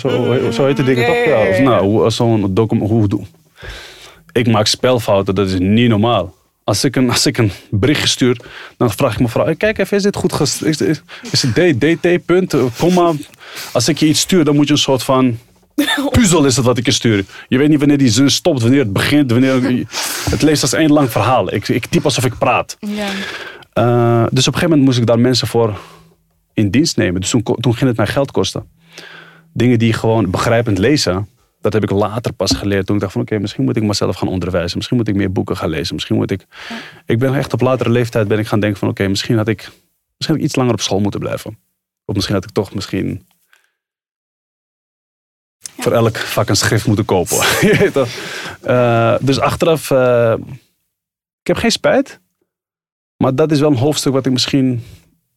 zo 0.51 0.65
heet 0.65 0.77
de 0.77 0.83
dingen 0.83 1.05
toch? 1.05 1.25
Ja, 1.25 1.49
of 1.49 1.59
nou, 1.59 2.11
zo'n 2.11 2.53
document. 2.53 2.89
Hoe, 2.89 3.07
doe- 3.07 3.25
Ik 4.31 4.47
maak 4.47 4.67
spelfouten, 4.67 5.35
dat 5.35 5.47
is 5.47 5.59
niet 5.59 5.89
normaal. 5.89 6.35
Als 6.63 6.83
ik 6.83 6.95
een, 6.95 7.09
als 7.09 7.25
ik 7.25 7.37
een 7.37 7.51
berichtje 7.69 8.07
stuur, 8.07 8.37
dan 8.77 8.91
vraag 8.91 9.11
ik 9.11 9.17
mijn 9.17 9.29
vrouw: 9.29 9.55
kijk 9.55 9.77
even, 9.77 9.97
is 9.97 10.03
dit 10.03 10.15
goed 10.15 10.33
ges- 10.33 10.61
Is, 10.61 10.79
het 11.41 11.53
D, 11.53 11.79
DT, 11.81 12.25
punt, 12.25 12.55
komma? 12.77 13.13
Als 13.73 13.87
ik 13.87 13.97
je 13.97 14.05
iets 14.07 14.19
stuur, 14.19 14.43
dan 14.45 14.55
moet 14.55 14.67
je 14.67 14.73
een 14.73 14.79
soort 14.79 15.03
van 15.03 15.37
puzzel 16.11 16.45
is 16.45 16.55
het 16.55 16.65
wat 16.65 16.77
ik 16.77 16.85
je 16.85 16.91
stuur. 16.91 17.25
Je 17.47 17.57
weet 17.57 17.69
niet 17.69 17.79
wanneer 17.79 17.97
die 17.97 18.09
zin 18.09 18.31
stopt, 18.31 18.61
wanneer 18.61 18.79
het 18.79 18.93
begint, 18.93 19.31
wanneer 19.31 19.85
het 20.29 20.41
leest 20.41 20.61
als 20.61 20.73
één 20.73 20.91
lang 20.91 21.11
verhaal. 21.11 21.53
Ik, 21.53 21.67
ik 21.67 21.85
typ 21.85 22.05
alsof 22.05 22.25
ik 22.25 22.37
praat. 22.37 22.77
Ja. 22.79 23.07
Eh, 23.73 24.25
dus 24.29 24.47
op 24.47 24.53
een 24.53 24.59
gegeven 24.59 24.69
moment 24.69 24.81
moest 24.81 24.97
ik 24.97 25.05
daar 25.05 25.19
mensen 25.19 25.47
voor 25.47 25.79
in 26.53 26.69
dienst 26.69 26.97
nemen. 26.97 27.21
Dus 27.21 27.29
toen, 27.29 27.75
ging 27.75 27.79
het 27.79 27.97
mij 27.97 28.07
geld 28.07 28.31
kosten. 28.31 28.67
Dingen 29.53 29.79
die 29.79 29.93
gewoon 29.93 30.29
begrijpend 30.29 30.77
lezen, 30.77 31.27
dat 31.61 31.73
heb 31.73 31.83
ik 31.83 31.89
later 31.89 32.33
pas 32.33 32.51
geleerd. 32.51 32.85
Toen 32.85 32.95
ik 32.95 33.01
dacht 33.01 33.13
van 33.13 33.21
oké, 33.21 33.39
misschien 33.39 33.63
moet 33.63 33.75
ik 33.75 33.83
mezelf 33.83 34.15
gaan 34.15 34.27
onderwijzen. 34.27 34.77
Misschien 34.77 34.97
moet 34.97 35.07
ik 35.07 35.15
meer 35.15 35.31
boeken 35.31 35.57
gaan 35.57 35.69
lezen. 35.69 35.93
Misschien 35.95 36.15
moet 36.15 36.31
ik... 36.31 36.45
Ik 37.05 37.19
ben 37.19 37.35
echt 37.35 37.53
op 37.53 37.61
latere 37.61 37.89
leeftijd 37.89 38.27
ben 38.27 38.39
ik 38.39 38.47
gaan 38.47 38.59
denken 38.59 38.79
van 38.79 38.89
oké, 38.89 39.07
misschien 39.07 39.37
had 39.37 39.47
ik 39.47 39.71
misschien 40.17 40.35
had 40.35 40.37
ik 40.37 40.43
iets 40.43 40.55
langer 40.55 40.73
op 40.73 40.81
school 40.81 40.99
moeten 40.99 41.19
blijven. 41.19 41.57
Of 42.05 42.15
misschien 42.15 42.35
had 42.35 42.43
ik 42.43 42.51
toch 42.51 42.73
misschien 42.73 43.25
voor 45.83 45.91
elk 45.91 46.17
vak 46.17 46.49
een 46.49 46.55
schrift 46.55 46.87
moeten 46.87 47.05
kopen. 47.05 47.37
Je 47.67 47.75
weet 47.79 47.93
toch? 47.93 48.09
Eh, 48.61 49.15
dus 49.21 49.39
achteraf, 49.39 49.91
eh, 49.91 50.33
ik 51.41 51.47
heb 51.47 51.57
geen 51.57 51.71
spijt. 51.71 52.19
Maar 53.17 53.35
dat 53.35 53.51
is 53.51 53.59
wel 53.59 53.69
een 53.71 53.77
hoofdstuk 53.77 54.13
wat 54.13 54.25
ik 54.25 54.31
misschien 54.31 54.65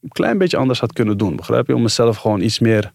een 0.02 0.08
klein 0.08 0.38
beetje 0.38 0.56
anders 0.56 0.80
had 0.80 0.92
kunnen 0.92 1.18
doen. 1.18 1.36
Begrijp 1.36 1.66
je? 1.66 1.74
Om 1.74 1.82
mezelf 1.82 2.16
gewoon 2.16 2.40
iets 2.40 2.58
meer 2.58 2.92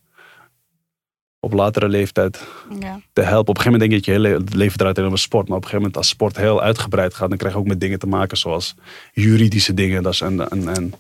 op 1.40 1.54
latere 1.54 1.88
leeftijd 1.88 2.44
Ja. 2.80 3.00
te 3.14 3.22
helpen. 3.22 3.40
Op 3.50 3.58
een 3.58 3.62
gegeven 3.64 3.72
moment 3.72 3.92
denk 3.92 4.06
je, 4.06 4.12
je 4.12 4.18
hele 4.18 4.42
leven 4.56 4.78
draait 4.78 5.00
over 5.00 5.18
sport. 5.20 5.48
Maar 5.48 5.58
op 5.58 5.64
een 5.64 5.70
gegeven 5.70 5.78
moment 5.78 5.98
als 5.98 6.08
sport 6.08 6.38
heel 6.38 6.62
uitgebreid 6.62 7.14
gaat, 7.14 7.30
dan 7.30 7.38
krijg 7.38 7.54
je 7.54 7.60
ook 7.60 7.68
met 7.68 7.80
dingen 7.80 8.00
te 8.00 8.08
maken 8.08 8.38
zoals 8.38 8.76
juridische 9.14 9.74
dingen. 9.74 10.04
Dat 10.04 10.14
is 10.14 10.22
en, 10.22 10.50
en, 10.50 10.68
en 10.76 10.94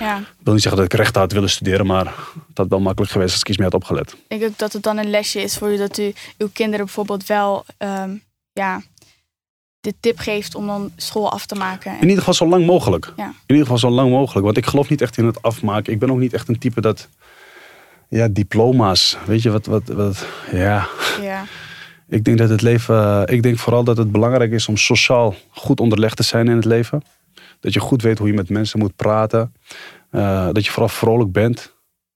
ja. 0.00 0.18
ik 0.18 0.24
wil 0.42 0.52
niet 0.52 0.62
zeggen 0.62 0.82
dat 0.82 0.92
ik 0.92 0.98
recht 0.98 1.14
had 1.14 1.32
willen 1.32 1.50
studeren, 1.50 1.86
maar 1.86 2.06
het 2.48 2.58
had 2.58 2.68
wel 2.68 2.80
makkelijk 2.80 3.12
geweest 3.12 3.32
als 3.32 3.40
ik 3.40 3.48
iets 3.48 3.56
meer 3.58 3.66
had 3.66 3.82
opgelet. 3.82 4.12
Ik 4.12 4.18
denk 4.28 4.42
ook 4.42 4.58
dat 4.58 4.72
het 4.72 4.82
dan 4.82 4.96
een 4.96 5.10
lesje 5.10 5.42
is 5.42 5.56
voor 5.56 5.72
u 5.72 5.76
dat 5.76 5.98
u 5.98 6.12
uw 6.38 6.48
kinderen 6.52 6.84
bijvoorbeeld 6.84 7.26
wel 7.26 7.64
ehm, 7.78 8.16
ja, 8.52 8.82
de 9.86 9.94
tip 10.00 10.18
geeft 10.18 10.54
om 10.54 10.66
dan 10.66 10.92
school 10.96 11.30
af 11.30 11.46
te 11.46 11.54
maken. 11.54 11.94
In 11.94 12.00
ieder 12.00 12.18
geval 12.18 12.34
zo 12.34 12.46
lang 12.46 12.66
mogelijk. 12.66 13.12
Ja. 13.16 13.26
In 13.26 13.34
ieder 13.46 13.62
geval 13.62 13.78
zo 13.78 13.90
lang 13.90 14.10
mogelijk. 14.10 14.44
Want 14.44 14.56
ik 14.56 14.66
geloof 14.66 14.88
niet 14.88 15.00
echt 15.00 15.16
in 15.16 15.26
het 15.26 15.42
afmaken. 15.42 15.92
Ik 15.92 15.98
ben 15.98 16.10
ook 16.10 16.18
niet 16.18 16.32
echt 16.32 16.48
een 16.48 16.58
type 16.58 16.80
dat... 16.80 17.08
Ja, 18.08 18.28
diploma's. 18.28 19.16
Weet 19.26 19.42
je 19.42 19.50
wat... 19.50 19.66
wat, 19.66 19.86
wat 19.86 20.26
ja, 20.52 20.88
Ja. 21.22 21.44
ik 22.08 22.24
denk 22.24 22.38
dat 22.38 22.48
het 22.48 22.62
leven... 22.62 23.26
Ik 23.26 23.42
denk 23.42 23.58
vooral 23.58 23.84
dat 23.84 23.96
het 23.96 24.12
belangrijk 24.12 24.52
is 24.52 24.68
om 24.68 24.76
sociaal 24.76 25.34
goed 25.50 25.80
onderlegd 25.80 26.16
te 26.16 26.22
zijn 26.22 26.48
in 26.48 26.56
het 26.56 26.64
leven. 26.64 27.02
Dat 27.60 27.72
je 27.72 27.80
goed 27.80 28.02
weet 28.02 28.18
hoe 28.18 28.26
je 28.26 28.34
met 28.34 28.48
mensen 28.48 28.78
moet 28.78 28.96
praten. 28.96 29.54
Eh, 30.10 30.48
dat 30.52 30.64
je 30.64 30.70
vooral 30.70 30.88
vrolijk 30.88 31.32
bent. 31.32 31.74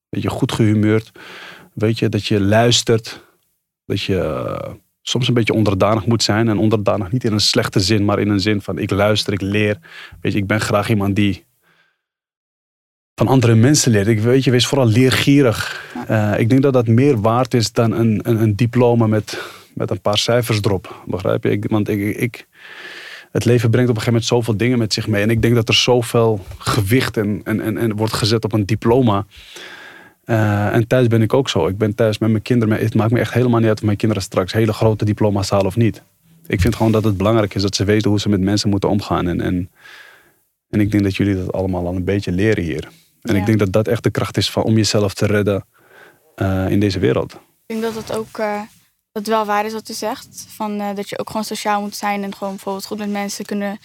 Dat 0.08 0.22
je 0.22 0.30
goed 0.30 0.52
gehumeurd. 0.52 1.10
Weet 1.74 1.98
je, 1.98 2.08
dat 2.08 2.26
je 2.26 2.40
luistert. 2.40 3.24
Dat 3.84 4.02
je 4.02 4.18
eh, 4.18 4.72
soms 5.02 5.28
een 5.28 5.34
beetje 5.34 5.52
onderdanig 5.52 6.06
moet 6.06 6.22
zijn. 6.22 6.48
En 6.48 6.58
onderdanig 6.58 7.12
niet 7.12 7.24
in 7.24 7.32
een 7.32 7.40
slechte 7.40 7.80
zin, 7.80 8.04
maar 8.04 8.18
in 8.18 8.28
een 8.28 8.40
zin 8.40 8.60
van 8.60 8.78
ik 8.78 8.90
luister, 8.90 9.32
ik 9.32 9.40
leer. 9.40 9.78
Weet 10.20 10.32
je, 10.32 10.38
ik 10.38 10.46
ben 10.46 10.60
graag 10.60 10.88
iemand 10.88 11.16
die 11.16 11.44
van 13.20 13.28
andere 13.28 13.54
mensen 13.54 13.92
leert. 13.92 14.06
Ik 14.06 14.20
weet 14.20 14.44
je, 14.44 14.50
wees 14.50 14.66
vooral 14.66 14.86
leergierig. 14.86 15.84
Eh, 16.06 16.38
ik 16.38 16.48
denk 16.48 16.62
dat 16.62 16.72
dat 16.72 16.86
meer 16.86 17.20
waard 17.20 17.54
is 17.54 17.72
dan 17.72 17.92
een, 17.92 18.20
een, 18.22 18.42
een 18.42 18.56
diploma 18.56 19.06
met, 19.06 19.42
met 19.74 19.90
een 19.90 20.00
paar 20.00 20.18
cijfers 20.18 20.58
erop. 20.62 21.02
Begrijp 21.06 21.44
je? 21.44 21.50
Ik, 21.50 21.64
want 21.68 21.88
ik, 21.88 22.16
ik, 22.16 22.46
het 23.31 23.45
leven 23.45 23.70
brengt 23.70 23.91
op 23.91 23.97
een 23.97 24.03
gegeven 24.03 24.12
moment 24.12 24.24
zoveel 24.24 24.57
dingen 24.57 24.78
met 24.78 24.93
zich 24.93 25.07
mee. 25.07 25.22
En 25.22 25.31
ik 25.31 25.43
denk 25.43 25.55
dat 25.55 25.68
er 25.68 25.74
zoveel 25.74 26.45
gewicht 26.59 27.16
en, 27.16 27.41
en, 27.45 27.61
en, 27.61 27.78
en 27.78 27.97
wordt 27.97 28.12
gezet 28.12 28.45
op 28.45 28.53
een 28.53 28.66
diploma. 28.66 29.26
Eh, 30.24 30.74
en 30.74 30.87
thuis 30.87 31.07
ben 31.07 31.22
ik 31.22 31.35
ook 31.35 31.49
zo. 31.49 31.66
Ik 31.66 31.78
ben 31.78 31.95
thuis 31.95 32.18
met 32.18 32.31
mijn 32.31 32.43
kinderen. 32.43 32.78
Het 32.78 32.95
maakt 32.95 33.11
me 33.11 33.18
echt 33.18 33.33
helemaal 33.33 33.59
niet 33.61 33.68
uit 33.68 33.78
of 33.78 33.85
mijn 33.85 33.97
kinderen 33.97 34.22
straks 34.22 34.53
hele 34.53 34.72
grote 34.72 35.05
diploma's 35.05 35.51
halen 35.51 35.66
of 35.66 35.76
niet. 35.76 36.03
Ik 36.47 36.61
vind 36.61 36.74
gewoon 36.74 36.93
dat 36.93 37.05
het 37.05 37.16
belangrijk 37.16 37.55
is 37.55 37.62
dat 37.62 37.74
ze 37.74 37.85
weten 37.85 38.11
hoe 38.11 38.20
ze 38.20 38.28
met 38.28 38.41
mensen 38.41 38.70
moeten 38.70 38.89
omgaan. 38.89 39.28
En, 39.28 39.41
en, 39.41 39.70
en 40.68 40.81
ik 40.81 40.91
denk 40.91 41.03
dat 41.03 41.16
jullie 41.16 41.37
dat 41.37 41.53
allemaal 41.53 41.87
al 41.87 41.95
een 41.97 42.05
beetje 42.05 42.33
leren 42.33 42.64
hier. 42.64 42.89
En 43.22 43.35
Ja. 43.35 43.41
ik 43.41 43.47
denk 43.47 43.59
dat 43.59 43.72
dat 43.72 43.89
echt 43.89 44.03
de 44.03 44.11
kracht 44.11 44.37
is 44.37 44.51
van, 44.51 44.62
om 44.62 44.76
jezelf 44.76 45.14
te 45.14 45.26
redden 45.26 45.64
eh, 46.35 46.66
in 46.70 46.81
deze 46.81 46.99
wereld. 46.99 47.33
Ik 47.33 47.41
denk 47.66 47.83
dat 47.83 47.95
het 47.95 48.16
ook 48.16 48.39
eh, 48.39 48.61
dat 49.12 49.26
het 49.26 49.34
wel 49.34 49.44
waar 49.44 49.64
is 49.64 49.72
wat 49.72 49.88
u 49.88 49.92
zegt. 49.92 50.46
Van, 50.48 50.80
eh, 50.80 50.94
dat 50.94 51.08
je 51.08 51.18
ook 51.18 51.26
gewoon 51.26 51.44
sociaal 51.44 51.80
moet 51.80 51.96
zijn 51.96 52.22
en 52.22 52.34
gewoon 52.34 52.54
bijvoorbeeld 52.54 52.86
goed 52.86 52.98
met 52.98 53.11
mensen 53.11 53.44
kunnen 53.44 53.78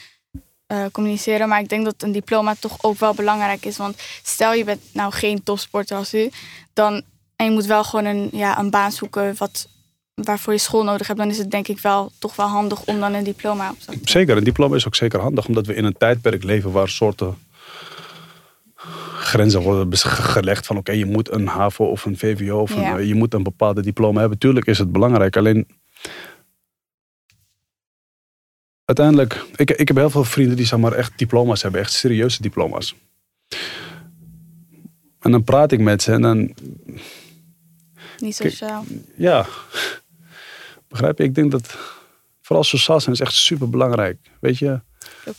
eh, 0.67 0.85
communiceren. 0.91 1.47
Maar 1.49 1.59
ik 1.59 1.69
denk 1.69 1.85
dat 1.85 2.03
een 2.03 2.11
diploma 2.11 2.55
toch 2.59 2.83
ook 2.83 2.97
wel 2.97 3.13
belangrijk 3.13 3.65
is. 3.65 3.77
Want 3.77 4.01
stel 4.23 4.53
je 4.53 4.63
bent 4.63 4.81
nou 4.91 5.11
geen 5.11 5.43
topsporter 5.43 5.97
als 5.97 6.13
u, 6.13 6.29
dan, 6.73 7.01
en 7.35 7.45
je 7.45 7.51
moet 7.51 7.65
wel 7.65 7.83
gewoon 7.83 8.05
een, 8.05 8.29
ja, 8.31 8.59
een 8.59 8.69
baan 8.69 8.91
zoeken 8.91 9.35
wat, 9.37 9.67
waarvoor 10.13 10.53
je 10.53 10.59
school 10.59 10.83
nodig 10.83 11.07
hebt, 11.07 11.19
dan 11.19 11.29
is 11.29 11.37
het 11.37 11.51
denk 11.51 11.67
ik 11.67 11.79
wel 11.79 12.11
toch 12.19 12.35
wel 12.35 12.47
handig 12.47 12.85
om 12.85 12.99
dan 12.99 13.13
een 13.13 13.23
diploma 13.23 13.69
op 13.69 13.77
te 13.77 13.83
zetten. 13.83 14.07
Zeker, 14.07 14.37
een 14.37 14.43
diploma 14.43 14.75
is 14.75 14.87
ook 14.87 14.95
zeker 14.95 15.19
handig, 15.19 15.47
omdat 15.47 15.65
we 15.65 15.75
in 15.75 15.85
een 15.85 15.97
tijdperk 15.97 16.43
leven 16.43 16.71
waar 16.71 16.89
soorten 16.89 17.37
grenzen 19.25 19.61
worden 19.61 19.97
gelegd 19.97 20.65
van 20.65 20.77
oké, 20.77 20.91
je 20.91 21.05
moet 21.05 21.31
een 21.31 21.47
HAVO 21.47 21.85
of 21.85 22.05
een 22.05 22.17
VWO 22.17 22.59
of 22.61 22.75
Ja. 22.75 22.97
eh, 22.97 23.07
je 23.07 23.15
moet 23.15 23.33
een 23.33 23.43
bepaalde 23.43 23.81
diploma 23.81 24.19
hebben. 24.19 24.37
Tuurlijk 24.37 24.65
is 24.65 24.77
het 24.77 24.91
belangrijk, 24.91 25.37
alleen 25.37 25.67
uiteindelijk, 28.85 29.45
ik, 29.55 29.71
ik 29.71 29.87
heb 29.87 29.97
heel 29.97 30.09
veel 30.09 30.23
vrienden 30.23 30.55
die 30.55 30.65
zeg 30.65 30.79
maar 30.79 30.93
echt 30.93 31.17
diploma's 31.17 31.61
hebben, 31.61 31.81
echt 31.81 31.93
serieuze 31.93 32.41
diploma's. 32.41 32.95
En 35.19 35.31
dan 35.31 35.43
praat 35.43 35.71
ik 35.71 35.79
met 35.79 36.01
ze 36.01 36.11
en 36.11 36.21
dan, 36.21 36.37
Niet 36.37 36.53
Kijk, 38.37 38.51
sociaal. 38.51 38.85
ja, 39.15 39.45
begrijp 40.89 41.17
je? 41.17 41.23
Ik 41.23 41.35
denk 41.35 41.51
dat 41.51 41.77
vooral 42.41 42.63
sociaal 42.63 42.99
zijn 42.99 43.15
is 43.15 43.21
echt 43.21 43.33
super 43.33 43.69
belangrijk. 43.69 44.17
Weet 44.39 44.57
je, 44.57 44.81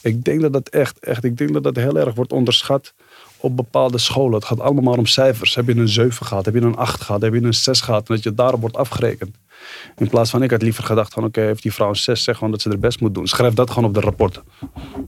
ik 0.01 0.25
denk 0.25 0.41
dat 0.41 0.53
dat 0.53 0.69
echt, 0.69 0.99
echt, 0.99 1.25
ik 1.25 1.37
denk 1.37 1.53
dat 1.53 1.63
dat 1.63 1.77
heel 1.77 1.99
erg 1.99 2.15
wordt 2.15 2.33
onderschat 2.33 2.95
op 3.47 3.57
bepaalde 3.57 3.99
scholen. 3.99 4.35
Het 4.35 4.45
gaat 4.45 4.61
allemaal 4.61 4.83
maar 4.83 4.99
om 4.99 5.07
cijfers. 5.07 5.55
Heb 5.55 5.67
je 5.67 5.77
een 5.77 5.89
7 5.89 6.27
gehad? 6.27 6.45
Heb 6.45 6.55
je 6.55 6.61
een 6.61 6.77
8 6.77 7.01
gehad? 7.01 7.23
Heb 7.23 7.35
je 7.35 7.43
een 7.43 7.55
6 7.55 7.81
gehad? 7.81 8.09
En 8.09 8.15
dat 8.15 8.25
je 8.25 8.35
daarop 8.35 8.61
wordt 8.61 8.77
afgerekend. 8.77 9.37
In 9.97 10.09
plaats 10.09 10.31
van, 10.31 10.43
ik 10.43 10.51
had 10.51 10.63
liever 10.63 10.85
gedacht 10.85 11.13
van, 11.13 11.25
oké, 11.25 11.41
heeft 11.41 11.63
die 11.63 11.73
vrouw 11.73 11.89
een 11.89 11.97
6, 11.97 12.23
zeg 12.23 12.35
gewoon 12.37 12.51
dat 12.51 12.63
ze 12.63 12.69
haar 12.69 12.79
best 12.79 13.01
moet 13.01 13.15
doen. 13.15 13.27
Schrijf 13.27 13.55
dat 13.55 13.71
gewoon 13.71 13.89
op 13.89 13.95
de 13.95 14.01
rapport. 14.01 14.43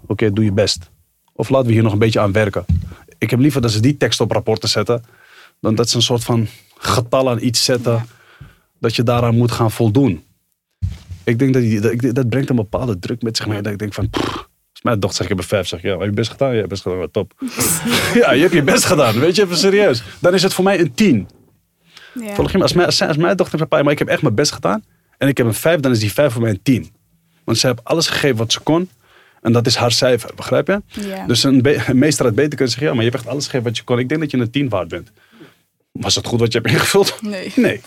Oké, 0.06 0.32
doe 0.32 0.44
je 0.44 0.52
best. 0.52 0.90
Of 1.32 1.48
laten 1.48 1.66
we 1.66 1.72
hier 1.72 1.82
nog 1.82 1.92
een 1.92 1.98
beetje 1.98 2.20
aan 2.20 2.32
werken. 2.32 2.64
Ik 3.18 3.30
heb 3.30 3.38
liever 3.38 3.60
dat 3.60 3.70
ze 3.70 3.80
die 3.80 3.96
tekst 3.96 4.20
op 4.20 4.30
rapporten 4.30 4.68
zetten, 4.68 5.04
dan 5.60 5.74
dat 5.74 5.88
ze 5.88 5.96
een 5.96 6.02
soort 6.02 6.24
van 6.24 6.46
getal 6.78 7.30
aan 7.30 7.42
iets 7.42 7.64
zetten, 7.64 8.06
dat 8.80 8.96
je 8.96 9.02
daaraan 9.02 9.36
moet 9.36 9.52
gaan 9.52 9.70
voldoen. 9.70 10.24
Ik 11.24 11.38
denk 11.38 11.52
dat, 11.52 11.62
die, 11.62 12.12
dat, 12.12 12.28
brengt 12.28 12.50
een 12.50 12.56
bepaalde 12.56 12.98
druk 12.98 13.22
met 13.22 13.36
zich 13.36 13.46
mee. 13.46 13.62
Dat 13.62 13.72
ik 13.72 13.78
denk 13.78 13.94
van, 13.94 14.10
pff, 14.10 14.48
mijn 14.82 15.00
dochter 15.00 15.18
zegt, 15.18 15.30
ik 15.30 15.36
heb 15.36 15.38
een 15.38 15.56
vijf, 15.56 15.66
zeg 15.66 15.78
ik, 15.78 15.84
ja, 15.84 15.98
heb 15.98 16.08
je 16.08 16.14
best 16.14 16.30
gedaan? 16.30 16.54
Ja, 16.54 16.66
best 16.66 16.82
gedaan, 16.82 16.98
wat 16.98 17.12
top. 17.12 17.32
ja, 18.20 18.32
je 18.32 18.40
hebt 18.40 18.52
je 18.52 18.62
best 18.62 18.84
gedaan, 18.84 19.20
weet 19.20 19.36
je, 19.36 19.42
even 19.42 19.56
serieus. 19.56 20.02
Dan 20.18 20.34
is 20.34 20.42
het 20.42 20.54
voor 20.54 20.64
mij 20.64 20.80
een 20.80 20.94
tien. 20.94 21.28
Ja. 22.14 22.34
Volg 22.34 22.50
je 22.50 22.56
me? 22.56 22.62
Als 22.62 22.72
mijn, 22.72 22.86
als, 22.86 23.16
mijn 23.16 23.36
dochter 23.36 23.58
zegt, 23.58 23.70
maar 23.82 23.92
ik 23.92 23.98
heb 23.98 24.08
echt 24.08 24.22
mijn 24.22 24.34
best 24.34 24.52
gedaan. 24.52 24.84
En 25.18 25.28
ik 25.28 25.36
heb 25.36 25.46
een 25.46 25.54
vijf, 25.54 25.80
dan 25.80 25.92
is 25.92 25.98
die 25.98 26.12
vijf 26.12 26.32
voor 26.32 26.42
mij 26.42 26.50
een 26.50 26.62
tien. 26.62 26.90
Want 27.44 27.58
ze 27.58 27.66
heeft 27.66 27.84
alles 27.84 28.08
gegeven 28.08 28.36
wat 28.36 28.52
ze 28.52 28.60
kon. 28.60 28.90
En 29.40 29.52
dat 29.52 29.66
is 29.66 29.76
haar 29.76 29.92
cijfer, 29.92 30.30
begrijp 30.36 30.66
je? 30.66 30.82
Ja. 30.86 31.26
Dus 31.26 31.42
een, 31.42 31.64
meester 31.92 32.24
had 32.24 32.34
beter 32.34 32.48
kunnen 32.48 32.68
zeggen, 32.68 32.86
ja, 32.86 32.94
maar 32.94 33.04
je 33.04 33.10
hebt 33.10 33.22
echt 33.22 33.32
alles 33.32 33.44
gegeven 33.44 33.66
wat 33.66 33.76
je 33.76 33.84
kon. 33.84 33.98
Ik 33.98 34.08
denk 34.08 34.20
dat 34.20 34.30
je 34.30 34.36
een 34.36 34.50
tien 34.50 34.68
waard 34.68 34.88
bent. 34.88 35.10
Was 35.92 36.14
het 36.14 36.26
goed 36.26 36.40
wat 36.40 36.52
je 36.52 36.58
hebt 36.58 36.70
ingevuld? 36.70 37.22
Nee. 37.22 37.52
Nee. 37.56 37.80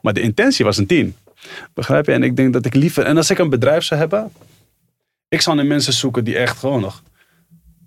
Maar 0.00 0.12
de 0.12 0.20
intentie 0.20 0.64
was 0.64 0.76
een 0.76 0.86
10. 0.86 1.16
Begrijp 1.74 2.06
je? 2.06 2.12
En 2.12 2.22
ik 2.22 2.36
denk 2.36 2.52
dat 2.52 2.66
ik 2.66 2.74
liever. 2.74 3.04
En 3.04 3.16
als 3.16 3.30
ik 3.30 3.38
een 3.38 3.50
bedrijf 3.50 3.84
zou 3.84 4.00
hebben. 4.00 4.32
Ik 5.28 5.40
zou 5.40 5.56
naar 5.56 5.66
mensen 5.66 5.92
zoeken 5.92 6.24
die 6.24 6.36
echt 6.36 6.58
gewoon 6.58 6.80
nog. 6.80 7.02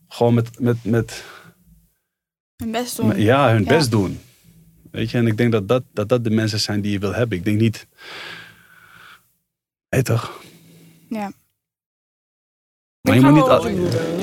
Gewoon 0.08 0.34
met. 0.34 0.60
met, 0.60 0.78
met 0.84 1.24
Mijn 2.56 2.72
best 2.72 2.96
doen. 2.98 3.08
met- 3.08 3.18
ja, 3.18 3.52
hun 3.52 3.64
Ja. 3.64 3.68
best 3.68 3.92
doen. 3.92 4.20
Weet 4.92 5.12
je? 5.12 5.18
En 5.18 5.28
ik 5.28 5.38
denk 5.38 5.52
dat 5.52 5.68
dat, 5.68 5.84
dat 5.94 6.10
dat 6.10 6.24
de 6.24 6.30
mensen 6.30 6.60
zijn 6.60 6.82
die 6.82 6.92
je 6.92 7.00
wil 7.00 7.14
hebben. 7.14 7.38
Ik 7.38 7.44
denk 7.44 7.60
niet. 7.60 7.88
Nee, 9.90 10.02
toch? 10.02 10.42
Ja. 11.10 11.32
Maar 13.02 13.16
je 13.16 13.22
moet, 13.22 13.34
niet, 13.34 13.44
al- 13.44 13.68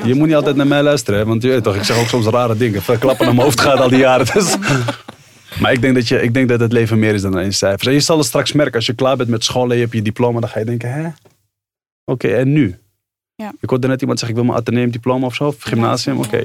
je 0.07 0.15
moet 0.15 0.27
niet 0.27 0.35
altijd 0.37 0.57
naar 0.57 0.67
mij 0.67 0.83
luisteren, 0.83 1.21
hè? 1.21 1.27
want 1.27 1.43
je 1.43 1.49
weet 1.49 1.63
toch, 1.63 1.77
ik 1.77 1.83
zeg 1.85 1.99
ook 1.99 2.07
soms 2.09 2.27
rare 2.27 2.57
dingen. 2.57 2.83
Klappen 2.85 3.27
naar 3.27 3.35
mijn 3.35 3.47
hoofd 3.47 3.61
gaat 3.61 3.79
al 3.79 3.89
die 3.89 3.99
jaren. 3.99 4.27
Dus. 4.35 4.57
Maar 5.61 5.73
ik 5.73 5.81
denk, 5.81 5.95
dat 5.95 6.09
je, 6.09 6.23
ik 6.23 6.35
denk 6.35 6.49
dat 6.49 6.61
het 6.61 6.73
leven 6.73 6.99
meer 6.99 7.15
is 7.15 7.23
dan 7.23 7.33
alleen 7.35 7.53
cijfers. 7.55 7.87
En 7.87 7.93
je 7.93 8.01
zal 8.01 8.19
het 8.19 8.27
straks 8.27 8.53
merken, 8.53 8.75
als 8.75 8.87
je 8.87 8.95
klaar 8.95 9.17
bent 9.17 9.29
met 9.29 9.45
school 9.45 9.69
en 9.71 9.75
je 9.77 9.83
hebt 9.83 9.93
je 9.93 10.03
diploma, 10.03 10.41
dan 10.41 10.49
ga 10.49 10.59
je 10.59 10.65
denken, 10.65 10.93
hè? 10.93 11.09
Oké, 12.05 12.29
en 12.29 12.53
nu? 12.53 12.79
Ja. 13.37 13.53
Ik 13.61 13.69
hoorde 13.71 13.87
net 13.89 14.01
iemand 14.01 14.19
zeggen, 14.19 14.39
ik 14.39 14.45
wil 14.45 14.53
mijn 14.53 14.63
ateneum 14.65 14.91
diploma 14.91 15.27
of 15.27 15.35
zo, 15.35 15.47
of 15.47 15.63
gymnasium, 15.63 16.19
oké. 16.19 16.43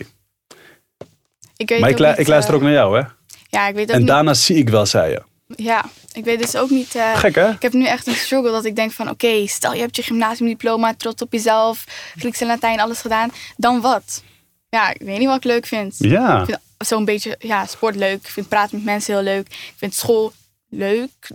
Ik 1.58 1.70
Maar 1.70 1.90
ik, 1.90 1.96
ook 1.96 2.00
lu- 2.00 2.08
niet, 2.08 2.18
ik 2.20 2.28
luister 2.28 2.54
eh, 2.54 2.60
ook 2.60 2.64
naar 2.66 2.74
jou, 2.76 3.00
hè? 3.00 3.04
Ja, 3.50 3.68
ik 3.68 3.76
weet 3.76 3.84
ook 3.88 3.92
En 3.94 3.98
niet. 4.00 4.08
daarna 4.08 4.34
zie 4.34 4.56
ik 4.56 4.70
wel, 4.70 4.86
zei 4.86 5.12
je. 5.12 5.22
Ja, 5.56 5.86
Ik 6.14 6.24
weet 6.24 6.40
dus 6.40 6.56
ook 6.56 6.70
niet... 6.70 6.96
eh, 6.96 7.18
Gek 7.18 7.36
hè? 7.36 7.50
ik 7.50 7.62
heb 7.62 7.74
nu 7.74 7.86
echt 7.86 8.08
een 8.08 8.16
struggle 8.16 8.52
dat 8.52 8.66
ik 8.66 8.76
denk 8.76 8.92
van... 8.92 9.10
Oké, 9.10 9.48
stel 9.48 9.74
je 9.74 9.80
hebt 9.80 9.96
je 9.96 10.02
gymnasiumdiploma, 10.04 10.94
trots 10.94 11.22
op 11.22 11.32
jezelf. 11.34 11.86
Grieks 12.18 12.42
en 12.42 12.48
Latijn, 12.48 12.80
alles 12.80 13.02
gedaan. 13.02 13.30
Dan 13.58 13.82
wat? 13.82 14.24
Ja, 14.70 14.90
ik 14.94 15.02
weet 15.02 15.18
niet 15.20 15.28
wat 15.28 15.38
ik 15.38 15.44
leuk 15.44 15.66
vind. 15.66 15.96
Ja. 15.98 16.40
Ik 16.40 16.46
vind 16.46 16.60
zo'n 16.78 17.06
beetje 17.06 17.36
ja, 17.40 17.66
sport 17.66 17.96
leuk. 17.96 18.20
Ik 18.22 18.28
vind 18.28 18.48
praten 18.48 18.76
met 18.76 18.86
mensen 18.86 19.14
heel 19.14 19.24
leuk. 19.24 19.48
Ik 19.48 19.74
vind 19.76 19.94
school 19.94 20.32
leuk. 20.70 21.30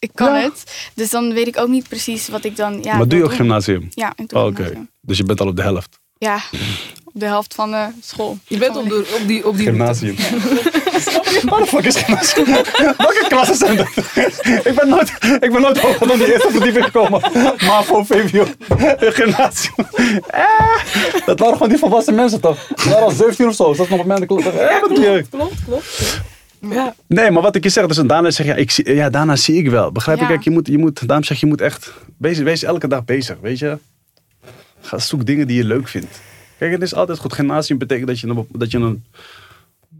Ik, 0.00 0.10
kan 0.14 0.34
Ja. 0.34 0.40
het. 0.42 0.90
Dus 0.94 1.10
dan 1.10 1.32
weet 1.32 1.46
ik 1.46 1.58
ook 1.58 1.68
niet 1.68 1.88
precies 1.88 2.28
wat 2.28 2.44
ik 2.44 2.56
dan... 2.56 2.82
Ja, 2.82 2.96
maar 2.96 3.08
doe 3.08 3.18
je 3.18 3.24
ook 3.24 3.30
doen. 3.30 3.38
gymnasium? 3.38 3.88
Ja, 3.90 4.12
ik 4.16 4.28
doe 4.28 4.38
Oh, 4.38 4.44
Oké. 4.46 4.54
gymnasium. 4.54 4.90
Dus 5.00 5.16
je 5.16 5.24
bent 5.24 5.40
al 5.40 5.46
op 5.46 5.56
de 5.56 5.62
helft. 5.62 5.98
Ja, 6.18 6.40
op 7.04 7.20
de 7.20 7.26
helft 7.26 7.54
van 7.54 7.70
de 7.70 7.86
school. 8.02 8.38
Je 8.46 8.58
bent 8.58 8.76
op, 8.76 8.88
de, 8.88 9.18
op 9.20 9.26
die, 9.28 9.46
op 9.46 9.56
die 9.56 9.66
Gymnasium. 9.66 10.16
Wat 11.48 11.58
de 11.58 11.66
fuck 11.66 11.84
is 11.84 11.96
gymnasium? 11.96 12.46
Welke 12.96 13.24
klassen 13.28 13.56
zijn 13.56 13.76
dat? 13.76 13.88
ik, 14.64 14.72
ben 14.74 14.88
nooit, 14.88 15.12
ik 15.40 15.52
ben 15.52 15.60
nooit 15.60 15.78
hoger 15.78 16.06
dan 16.06 16.18
die 16.18 16.32
eerste 16.32 16.50
verdieping 16.50 16.84
gekomen. 16.84 17.20
MAVO, 17.66 18.04
VWO, 18.04 18.46
gymnasium. 18.98 19.74
Eh, 20.26 20.44
dat 21.26 21.38
waren 21.38 21.52
gewoon 21.54 21.68
die 21.68 21.78
volwassen 21.78 22.14
mensen 22.14 22.40
toch? 22.40 22.66
Dat 22.68 22.84
waren 22.84 23.02
al 23.02 23.10
17 23.10 23.48
of 23.48 23.54
zo. 23.54 23.64
Dat 23.64 23.78
is 23.84 23.88
nog 23.88 24.00
op 24.00 24.06
mijn. 24.06 24.26
Eh, 24.28 24.36
je? 24.90 25.24
Klopt, 25.30 25.64
klopt. 25.64 26.20
Ja, 26.60 26.94
Nee, 27.06 27.30
maar 27.30 27.42
wat 27.42 27.54
ik 27.56 27.62
je 27.64 27.68
zeg, 27.68 27.86
dus 27.86 27.96
daarna 27.96 28.30
zeg 28.30 28.46
je, 28.46 28.52
ja, 28.52 28.58
ik 28.58 28.70
zie, 28.70 28.94
ja, 28.94 29.10
daarna 29.10 29.36
zie 29.36 29.56
ik 29.56 29.70
wel. 29.70 29.92
Begrijp 29.92 30.18
je? 30.18 30.24
Ja. 30.24 30.30
Kijk, 30.30 30.42
je 30.44 30.50
moet, 30.50 30.66
je 30.66 30.78
moet, 30.78 31.06
daarom 31.06 31.24
zeg 31.24 31.40
je, 31.40 31.46
je 31.46 31.52
moet 31.52 31.60
echt, 31.60 31.92
bezig, 32.16 32.44
wees 32.44 32.62
elke 32.62 32.88
dag 32.88 33.04
bezig, 33.04 33.36
weet 33.40 33.58
je. 33.58 33.78
Ga 34.80 34.98
zoek 34.98 35.26
dingen 35.26 35.46
die 35.46 35.56
je 35.56 35.64
leuk 35.64 35.88
vindt. 35.88 36.20
Kijk, 36.58 36.72
het 36.72 36.82
is 36.82 36.94
altijd 36.94 37.18
goed. 37.18 37.32
Gymnasium 37.32 37.78
betekent 37.78 38.06
dat 38.06 38.20
je 38.20 38.26
een, 38.26 38.46
dat 38.52 38.70
je 38.70 38.78
een 38.78 39.04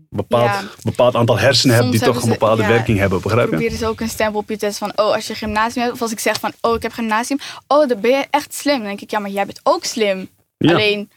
bepaald, 0.09 0.51
Ja. 0.51 0.63
bepaald 0.83 1.15
aantal 1.15 1.39
hersenen 1.39 1.77
hebt 1.77 1.91
die 1.91 2.01
toch 2.01 2.23
een 2.23 2.29
bepaalde 2.29 2.67
werking 2.67 2.99
hebben, 2.99 3.21
begrijp 3.21 3.45
je? 3.45 3.51
Proberen 3.51 3.79
ze 3.79 3.87
ook 3.87 4.01
een 4.01 4.09
stempel 4.09 4.41
op 4.41 4.49
je 4.49 4.57
test 4.57 4.79
van, 4.79 4.91
oh, 4.97 5.15
als 5.15 5.27
je 5.27 5.35
gymnasium 5.35 5.83
hebt, 5.83 5.95
of 5.95 6.03
als 6.03 6.13
ik 6.13 6.19
zeg 6.19 6.41
van, 6.41 6.53
oh, 6.61 6.75
ik 6.75 6.83
heb 6.83 6.93
gymnasium, 6.93 7.39
oh, 7.67 7.89
dan 7.89 8.01
ben 8.01 8.11
je 8.11 8.27
echt 8.31 8.55
slim. 8.55 8.77
Dan 8.77 8.87
denk 8.87 9.01
ik, 9.01 9.11
ja, 9.11 9.19
maar 9.19 9.31
jij 9.31 9.47
bent 9.47 9.61
ook 9.63 9.85
slim. 9.85 10.29
Alleen, 10.59 11.11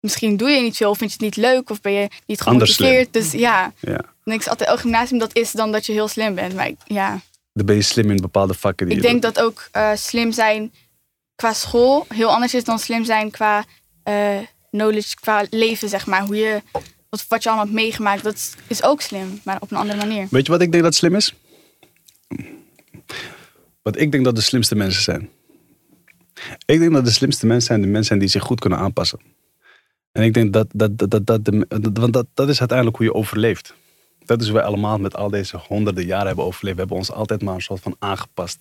misschien 0.00 0.36
doe 0.36 0.48
je 0.48 0.62
niet 0.62 0.76
veel, 0.76 0.90
of 0.90 0.98
vind 0.98 1.10
je 1.10 1.16
het 1.24 1.36
niet 1.36 1.44
leuk, 1.44 1.70
of 1.70 1.80
ben 1.80 1.92
je 1.92 2.08
niet 2.26 2.40
gemotiveerd. 2.40 3.12
Dus 3.12 3.32
ja, 3.32 3.72
Ja. 3.80 4.00
Ik 4.34 4.46
altijd, 4.46 4.70
oh, 4.70 4.78
gymnasium, 4.78 5.18
dat 5.18 5.36
is 5.36 5.52
dan 5.52 5.72
dat 5.72 5.86
je 5.86 5.92
heel 5.92 6.08
slim 6.08 6.34
bent. 6.34 6.54
Maar 6.54 6.66
ik- 6.66 6.76
ja, 6.84 7.20
Dan 7.52 7.66
ben 7.66 7.74
je 7.76 7.82
slim 7.82 8.10
in 8.10 8.16
bepaalde 8.16 8.54
vakken 8.54 8.86
die 8.86 8.96
ik 8.96 9.02
je 9.02 9.08
denk 9.08 9.22
doet. 9.22 9.34
dat 9.34 9.44
ook 9.44 9.68
eh, 9.72 9.90
slim 9.94 10.32
zijn 10.32 10.72
qua 11.34 11.52
school 11.52 12.06
heel 12.08 12.32
anders 12.32 12.54
is 12.54 12.64
dan 12.64 12.78
slim 12.78 13.04
zijn 13.04 13.30
qua 13.30 13.64
eh, 14.02 14.38
knowledge, 14.70 15.14
qua 15.20 15.44
leven, 15.50 15.88
zeg 15.88 16.06
maar. 16.06 16.20
Hoe 16.26 16.36
je, 16.36 16.62
wat, 17.08 17.24
wat 17.28 17.42
je 17.42 17.48
allemaal 17.48 17.66
hebt 17.66 17.76
meegemaakt, 17.78 18.22
dat 18.22 18.34
is- 18.34 18.54
is 18.66 18.82
ook 18.82 19.00
slim, 19.00 19.40
maar 19.44 19.60
op 19.60 19.70
een 19.70 19.76
andere 19.76 19.98
manier. 19.98 20.26
Weet 20.30 20.46
je 20.46 20.52
wat 20.52 20.60
ik 20.60 20.72
denk 20.72 20.84
dat 20.84 20.94
slim 20.94 21.14
is? 21.14 21.34
Wat 23.82 23.98
ik 24.00 24.12
denk 24.12 24.24
dat 24.24 24.34
de 24.34 24.40
slimste 24.40 24.74
mensen 24.74 25.02
zijn. 25.02 25.28
Ik 26.66 26.78
denk 26.78 26.92
dat 26.92 27.04
de 27.04 27.10
slimste 27.10 27.46
mensen 27.46 27.66
zijn 27.66 27.80
de 27.80 27.86
mensen 27.86 28.04
zijn 28.06 28.18
die 28.18 28.28
zich 28.28 28.42
goed 28.42 28.60
kunnen 28.60 28.78
aanpassen. 28.78 29.20
En 30.12 30.22
ik 30.22 30.34
denk 30.34 30.52
dat, 30.52 30.66
dat, 30.72 30.98
dat, 30.98 31.10
dat, 31.10 31.26
dat, 31.26 31.44
de, 31.44 31.66
dat- 31.68 31.98
want 31.98 32.12
dat, 32.12 32.26
dat 32.34 32.48
is 32.48 32.58
uiteindelijk 32.58 32.96
hoe 32.98 33.06
je 33.06 33.14
overleeft. 33.14 33.74
Dat 34.26 34.40
is 34.40 34.46
hoe 34.46 34.56
wij 34.56 34.64
allemaal 34.64 34.98
met 34.98 35.16
al 35.16 35.30
deze 35.30 35.56
honderden 35.56 36.04
jaren 36.04 36.26
hebben 36.26 36.44
overleefd. 36.44 36.74
We 36.74 36.80
hebben 36.80 36.98
ons 36.98 37.12
altijd 37.12 37.42
maar 37.42 37.54
een 37.54 37.60
soort 37.60 37.80
van 37.80 37.96
aangepast. 37.98 38.58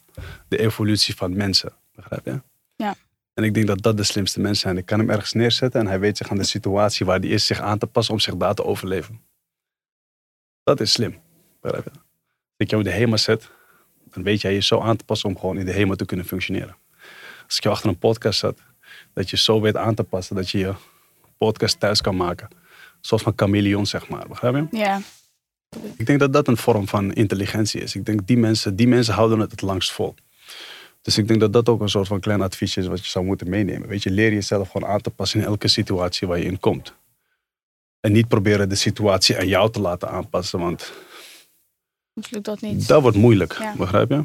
De 0.47 0.57
evolutie 0.57 1.15
van 1.15 1.35
mensen. 1.35 1.73
Begrijp 1.95 2.25
je? 2.25 2.41
Ja. 2.75 2.95
En 3.33 3.43
ik 3.43 3.53
denk 3.53 3.67
dat 3.67 3.81
dat 3.81 3.97
de 3.97 4.03
slimste 4.03 4.39
mensen 4.39 4.61
zijn. 4.61 4.77
Ik 4.77 4.85
kan 4.85 4.99
hem 4.99 5.09
ergens 5.09 5.33
neerzetten 5.33 5.79
en 5.79 5.87
hij 5.87 5.99
weet 5.99 6.17
zich 6.17 6.29
aan 6.29 6.37
de 6.37 6.43
situatie 6.43 7.05
waar 7.05 7.19
hij 7.19 7.29
is 7.29 7.45
zich 7.45 7.59
aan 7.59 7.77
te 7.77 7.87
passen 7.87 8.13
om 8.13 8.19
zich 8.19 8.35
daar 8.35 8.53
te 8.53 8.63
overleven. 8.63 9.21
Dat 10.63 10.79
is 10.79 10.91
slim. 10.91 11.15
Begrijp 11.61 11.83
je? 11.83 11.89
Als 11.89 12.57
ik 12.57 12.69
jou 12.69 12.83
in 12.83 12.89
de 12.89 12.95
HEMA 12.95 13.17
zet, 13.17 13.49
dan 14.03 14.23
weet 14.23 14.41
jij 14.41 14.53
je 14.53 14.61
zo 14.61 14.79
aan 14.79 14.95
te 14.95 15.05
passen 15.05 15.29
om 15.29 15.39
gewoon 15.39 15.57
in 15.57 15.65
de 15.65 15.71
HEMA 15.71 15.95
te 15.95 16.05
kunnen 16.05 16.25
functioneren. 16.25 16.75
Als 17.45 17.57
ik 17.57 17.63
jou 17.63 17.75
achter 17.75 17.89
een 17.89 17.97
podcast 17.97 18.39
zet, 18.39 18.59
dat 19.13 19.29
je 19.29 19.37
zo 19.37 19.61
weet 19.61 19.77
aan 19.77 19.95
te 19.95 20.03
passen 20.03 20.35
dat 20.35 20.49
je 20.49 20.57
je 20.57 20.73
podcast 21.37 21.79
thuis 21.79 22.01
kan 22.01 22.15
maken. 22.15 22.47
Zoals 23.01 23.23
van 23.23 23.33
chameleon, 23.35 23.85
zeg 23.85 24.07
maar. 24.07 24.27
Begrijp 24.27 24.55
je? 24.55 24.77
Ja, 24.77 25.01
Ik 25.97 26.05
denk 26.05 26.19
dat 26.19 26.33
dat 26.33 26.47
een 26.47 26.57
vorm 26.57 26.87
van 26.87 27.13
intelligentie 27.13 27.81
is. 27.81 27.95
Ik 27.95 28.05
denk 28.05 28.27
die 28.27 28.37
mensen, 28.37 28.75
die 28.75 28.87
mensen 28.87 29.13
houden 29.13 29.39
het 29.39 29.51
het 29.51 29.61
langst 29.61 29.91
vol. 29.91 30.15
Dus 31.01 31.17
ik 31.17 31.27
denk 31.27 31.39
dat 31.39 31.53
dat 31.53 31.69
ook 31.69 31.81
een 31.81 31.89
soort 31.89 32.07
van 32.07 32.19
klein 32.19 32.41
adviesje 32.41 32.79
is 32.79 32.87
wat 32.87 33.03
je 33.03 33.09
zou 33.09 33.25
moeten 33.25 33.49
meenemen. 33.49 33.87
Weet 33.87 34.03
je, 34.03 34.09
leer 34.09 34.33
jezelf 34.33 34.69
gewoon 34.69 34.89
aan 34.89 35.01
te 35.01 35.09
passen 35.09 35.39
in 35.39 35.45
elke 35.45 35.67
situatie 35.67 36.27
waar 36.27 36.37
je 36.37 36.45
in 36.45 36.59
komt. 36.59 36.93
En 37.99 38.11
niet 38.11 38.27
proberen 38.27 38.69
de 38.69 38.75
situatie 38.75 39.37
aan 39.37 39.47
jou 39.47 39.71
te 39.71 39.81
laten 39.81 40.09
aanpassen, 40.09 40.59
want 40.59 40.91
lukt 42.13 42.45
dat 42.45 42.61
niet. 42.61 42.87
dat 42.87 43.01
wordt 43.01 43.17
moeilijk. 43.17 43.57
Ja. 43.59 43.73
Begrijp 43.77 44.09
je? 44.09 44.23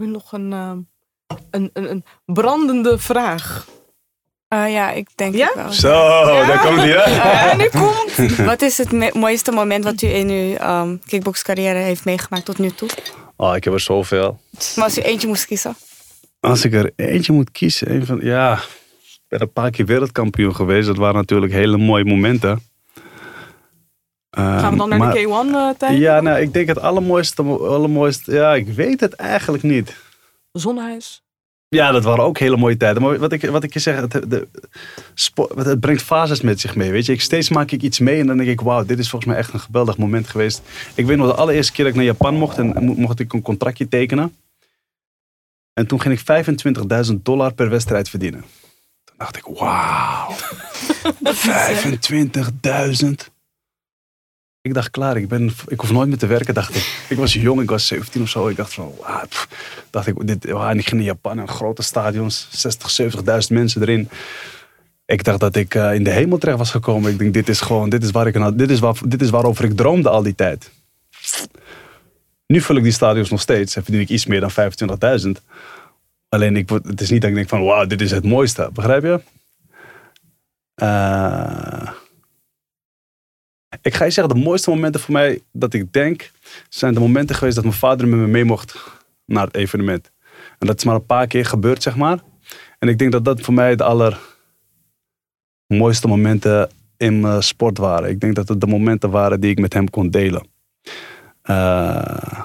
nu 0.00 0.06
nog 0.06 0.32
een, 0.32 0.52
ehm, 0.52 0.78
een, 1.50 1.70
een, 1.72 1.90
een 1.90 2.04
brandende 2.24 2.98
vraag. 2.98 3.68
Eh, 4.50 4.72
ja, 4.72 4.90
ik 4.90 5.08
denk 5.14 5.34
Ja? 5.34 5.46
het 5.46 5.54
wel. 5.54 5.72
Zo, 5.72 5.88
daar 6.46 6.60
komt 6.60 6.76
hij, 6.76 6.88
hè? 6.90 7.02
En 7.50 7.58
nu 7.58 7.68
komt 7.68 8.36
Wat 8.50 8.62
is 8.62 8.78
het 8.78 9.14
mooiste 9.14 9.50
moment 9.52 9.84
wat 9.84 10.02
u 10.02 10.06
in 10.06 10.28
uw 10.28 10.68
um, 10.80 11.00
kickboxcarrière 11.06 11.78
heeft 11.78 12.04
meegemaakt 12.04 12.44
tot 12.44 12.58
nu 12.58 12.70
toe? 12.70 12.88
Oh, 13.36 13.56
ik 13.56 13.64
heb 13.64 13.72
er 13.72 13.80
zoveel. 13.80 14.40
Maar 14.76 14.84
als 14.84 14.98
u 14.98 15.00
eentje 15.00 15.28
moest 15.28 15.46
kiezen. 15.46 15.74
Als 16.40 16.64
ik 16.64 16.72
er 16.72 16.92
eentje 16.96 17.32
moet 17.32 17.50
kiezen, 17.50 17.90
een 17.94 18.06
van, 18.06 18.18
ja, 18.22 18.52
ik 19.02 19.20
ben 19.28 19.40
een 19.40 19.52
paar 19.52 19.70
keer 19.70 19.86
wereldkampioen 19.86 20.54
geweest. 20.54 20.86
Dat 20.86 20.96
waren 20.96 21.14
natuurlijk 21.16 21.52
hele 21.52 21.76
mooie 21.76 22.04
momenten. 22.04 22.62
Gaan 24.30 24.70
we 24.72 24.76
dan 24.78 24.88
naar 24.88 24.98
maar- 24.98 25.14
de 25.14 25.74
K1-tijd? 25.74 25.98
Ja, 25.98 26.20
nou, 26.20 26.40
ik 26.40 26.52
denk 26.52 26.68
het 26.68 26.80
allermooiste, 26.80 27.42
allermooiste, 27.42 28.32
ja, 28.32 28.54
ik 28.54 28.68
weet 28.68 29.00
het 29.00 29.14
eigenlijk 29.14 29.62
niet. 29.62 29.94
Zonnehuis. 30.52 31.22
Ja, 31.76 31.90
dat 31.90 32.04
waren 32.04 32.24
ook 32.24 32.38
hele 32.38 32.56
mooie 32.56 32.76
tijden. 32.76 33.02
Maar 33.02 33.18
wat 33.18 33.32
ik, 33.32 33.42
wat 33.50 33.62
ik 33.64 33.72
je 33.72 33.78
zeg, 33.78 33.96
het, 34.00 34.10
de, 34.30 34.48
spo- 35.14 35.50
het 35.56 35.80
brengt 35.80 36.02
fases 36.02 36.40
met 36.40 36.60
zich 36.60 36.76
mee. 36.76 36.90
Weet 36.90 37.06
je, 37.06 37.12
ik, 37.12 37.20
steeds 37.20 37.48
maak 37.48 37.70
ik 37.70 37.82
iets 37.82 37.98
mee 37.98 38.20
en 38.20 38.26
dan 38.26 38.36
denk 38.36 38.48
ik, 38.48 38.60
wauw, 38.60 38.84
dit 38.84 38.98
is 38.98 39.10
volgens 39.10 39.30
mij 39.30 39.40
echt 39.40 39.52
een 39.52 39.60
geweldig 39.60 39.96
moment 39.96 40.28
geweest. 40.28 40.62
Ik 40.94 41.06
weet 41.06 41.16
nog 41.16 41.26
de 41.26 41.34
allereerste 41.34 41.72
keer 41.72 41.84
dat 41.84 41.92
ik 41.92 41.98
naar 42.00 42.08
Japan 42.08 42.34
mocht 42.34 42.58
en 42.58 42.84
mo- 42.84 42.94
mocht 42.94 43.20
ik 43.20 43.32
een 43.32 43.42
contractje 43.42 43.88
tekenen. 43.88 44.34
En 45.72 45.86
toen 45.86 46.00
ging 46.00 46.18
ik 46.20 46.46
25.000 47.10 47.14
dollar 47.22 47.54
per 47.54 47.70
wedstrijd 47.70 48.08
verdienen. 48.08 48.44
Toen 49.04 49.16
dacht 49.18 49.36
ik, 49.36 49.44
wauw, 49.44 50.34
25.000. 52.94 53.29
Ik 54.62 54.74
dacht, 54.74 54.90
klaar, 54.90 55.16
ik, 55.16 55.28
ben, 55.28 55.50
ik 55.68 55.80
hoef 55.80 55.90
nooit 55.90 56.08
meer 56.08 56.18
te 56.18 56.26
werken, 56.26 56.54
dacht 56.54 56.74
ik. 56.74 57.06
Ik 57.08 57.16
was 57.16 57.32
jong, 57.32 57.60
ik 57.60 57.70
was 57.70 57.86
17 57.86 58.22
of 58.22 58.28
zo. 58.28 58.48
Ik 58.48 58.56
dacht 58.56 58.74
van, 58.74 58.94
pff. 59.28 59.48
dacht 59.90 60.06
ik, 60.06 60.26
dit, 60.26 60.44
ik 60.44 60.56
ging 60.58 60.90
naar 60.90 61.02
Japan, 61.02 61.38
en 61.38 61.48
grote 61.48 61.82
stadions, 61.82 62.48
60, 62.50 63.14
70.000 63.14 63.22
mensen 63.48 63.82
erin. 63.82 64.08
Ik 65.04 65.24
dacht 65.24 65.40
dat 65.40 65.56
ik 65.56 65.74
eh, 65.74 65.94
in 65.94 66.04
de 66.04 66.10
hemel 66.10 66.38
terecht 66.38 66.58
was 66.58 66.70
gekomen. 66.70 67.10
Ik 67.10 67.18
denk, 67.18 67.34
dit 67.34 67.48
is 67.48 67.60
gewoon, 67.60 67.88
dit 67.88 68.02
is, 68.02 68.10
waar 68.10 68.26
ik, 68.26 68.58
dit, 68.58 68.70
is 68.70 68.78
waar, 68.78 68.94
dit 69.04 69.22
is 69.22 69.30
waarover 69.30 69.64
ik 69.64 69.76
droomde 69.76 70.08
al 70.08 70.22
die 70.22 70.34
tijd. 70.34 70.70
Nu 72.46 72.60
vul 72.60 72.76
ik 72.76 72.82
die 72.82 72.92
stadions 72.92 73.30
nog 73.30 73.40
steeds 73.40 73.76
en 73.76 73.84
verdien 73.84 74.00
ik 74.00 74.08
iets 74.08 74.26
meer 74.26 74.40
dan 74.40 74.50
25.000. 75.24 75.30
Alleen, 76.28 76.56
ik, 76.56 76.68
het 76.68 77.00
is 77.00 77.10
niet 77.10 77.20
dat 77.20 77.30
ik 77.30 77.36
denk 77.36 77.48
van, 77.48 77.64
wauw, 77.64 77.86
dit 77.86 78.00
is 78.00 78.10
het 78.10 78.24
mooiste. 78.24 78.70
Begrijp 78.72 79.02
je? 79.02 79.20
Eh, 80.74 81.90
ik 83.82 83.94
ga 83.94 84.04
je 84.04 84.10
zeggen, 84.10 84.34
de 84.34 84.40
mooiste 84.40 84.70
momenten 84.70 85.00
voor 85.00 85.12
mij 85.12 85.42
dat 85.52 85.74
ik 85.74 85.92
denk, 85.92 86.30
zijn 86.68 86.94
de 86.94 87.00
momenten 87.00 87.36
geweest 87.36 87.54
dat 87.54 87.64
mijn 87.64 87.76
vader 87.76 88.08
met 88.08 88.18
me 88.18 88.26
mee 88.26 88.44
mocht 88.44 88.76
naar 89.24 89.46
het 89.46 89.54
evenement. 89.54 90.10
En 90.58 90.66
dat 90.66 90.76
is 90.76 90.84
maar 90.84 90.94
een 90.94 91.06
paar 91.06 91.26
keer 91.26 91.44
gebeurd, 91.46 91.82
zeg 91.82 91.96
maar. 91.96 92.18
En 92.78 92.88
ik 92.88 92.98
denk 92.98 93.12
dat 93.12 93.24
dat 93.24 93.40
voor 93.40 93.54
mij 93.54 93.76
de 93.76 93.84
allermooiste 95.68 96.08
momenten 96.08 96.70
in 96.96 97.20
mijn 97.20 97.42
sport 97.42 97.78
waren. 97.78 98.10
Ik 98.10 98.20
denk 98.20 98.34
dat 98.34 98.48
het 98.48 98.60
de 98.60 98.66
momenten 98.66 99.10
waren 99.10 99.40
die 99.40 99.50
ik 99.50 99.58
met 99.58 99.72
hem 99.72 99.90
kon 99.90 100.10
delen. 100.10 100.46
Eh, 101.42 102.40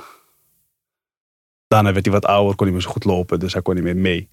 daarna 1.67 1.93
werd 1.93 2.05
hij 2.05 2.13
wat 2.13 2.25
ouder, 2.25 2.55
kon 2.55 2.65
hij 2.65 2.75
meer 2.75 2.85
zo 2.85 2.89
goed 2.91 3.03
lopen, 3.03 3.39
dus 3.39 3.53
hij 3.53 3.61
kon 3.61 3.75
niet 3.75 3.83
meer 3.83 3.97
mee. 3.97 4.29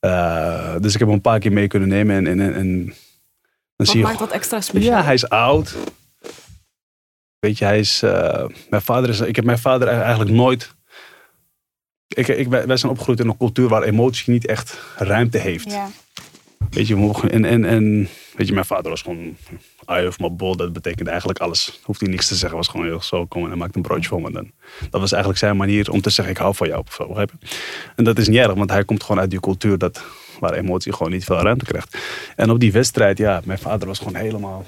Eh, 0.00 0.74
dus 0.80 0.92
ik 0.92 0.98
heb 0.98 1.08
hem 1.08 1.16
een 1.16 1.20
paar 1.20 1.38
keer 1.38 1.52
mee 1.52 1.66
kunnen 1.68 1.88
nemen. 1.88 2.16
En, 2.16 2.26
en, 2.26 2.40
en, 2.40 2.54
en 2.54 2.84
dan 2.84 2.94
Wat 3.76 3.86
zie 3.86 3.98
je 3.98 4.04
maakt 4.04 4.18
dat 4.18 4.30
extra 4.30 4.60
speciaal? 4.60 4.98
ja, 4.98 5.04
hij 5.04 5.14
is 5.14 5.28
oud. 5.28 5.76
Weet 7.40 7.58
je, 7.58 7.64
hij 7.64 7.78
is. 7.78 8.02
eh, 8.02 8.44
mijn 8.70 8.82
vader 8.82 9.10
is. 9.10 9.20
Ik 9.20 9.36
heb 9.36 9.44
mijn 9.44 9.58
vader 9.58 9.88
eigenlijk 9.88 10.30
nooit. 10.30 10.74
Ik, 12.08 12.28
ik, 12.28 12.48
wij 12.48 12.76
zijn 12.76 12.92
opgegroeid 12.92 13.20
in 13.20 13.28
een 13.28 13.36
cultuur 13.36 13.68
waar 13.68 13.82
emotie 13.82 14.32
niet 14.32 14.46
echt 14.46 14.78
ruimte 14.96 15.38
heeft. 15.38 15.70
Ja. 15.70 15.88
Weet 16.70 16.86
je, 16.86 16.94
we 16.94 17.00
mogen, 17.00 17.30
en, 17.30 17.44
en, 17.44 17.64
en 17.64 18.08
weet 18.36 18.46
je, 18.46 18.52
mijn 18.52 18.66
vader 18.66 18.90
was 18.90 19.02
gewoon. 19.02 19.36
I 19.90 20.06
of 20.06 20.18
my 20.18 20.30
bol, 20.32 20.56
dat 20.56 20.72
betekende 20.72 21.10
eigenlijk 21.10 21.40
alles. 21.40 21.80
Hoeft 21.82 22.00
hij 22.00 22.10
niks 22.10 22.28
te 22.28 22.34
zeggen, 22.34 22.58
was 22.58 22.68
gewoon 22.68 22.86
heel 22.86 23.02
zo. 23.02 23.26
Kom 23.26 23.50
en 23.50 23.58
maakt 23.58 23.76
een 23.76 23.82
broodje 23.82 24.08
voor 24.08 24.20
me. 24.20 24.32
Dan. 24.32 24.50
Dat 24.90 25.00
was 25.00 25.10
eigenlijk 25.12 25.40
zijn 25.40 25.56
manier 25.56 25.90
om 25.90 26.00
te 26.00 26.10
zeggen: 26.10 26.34
ik 26.34 26.40
hou 26.40 26.54
van 26.54 26.68
jou. 26.68 26.82
Of 26.86 26.94
zo, 26.94 27.06
begrijp 27.06 27.32
je? 27.40 27.46
En 27.96 28.04
dat 28.04 28.18
is 28.18 28.28
niet 28.28 28.38
erg, 28.38 28.54
want 28.54 28.70
hij 28.70 28.84
komt 28.84 29.02
gewoon 29.02 29.20
uit 29.20 29.30
die 29.30 29.40
cultuur 29.40 29.78
dat, 29.78 30.02
waar 30.40 30.52
emotie 30.52 30.92
gewoon 30.92 31.12
niet 31.12 31.24
veel 31.24 31.40
ruimte 31.40 31.64
krijgt. 31.64 31.98
En 32.36 32.50
op 32.50 32.60
die 32.60 32.72
wedstrijd, 32.72 33.18
ja, 33.18 33.40
mijn 33.44 33.58
vader 33.58 33.88
was 33.88 33.98
gewoon 33.98 34.14
helemaal. 34.14 34.64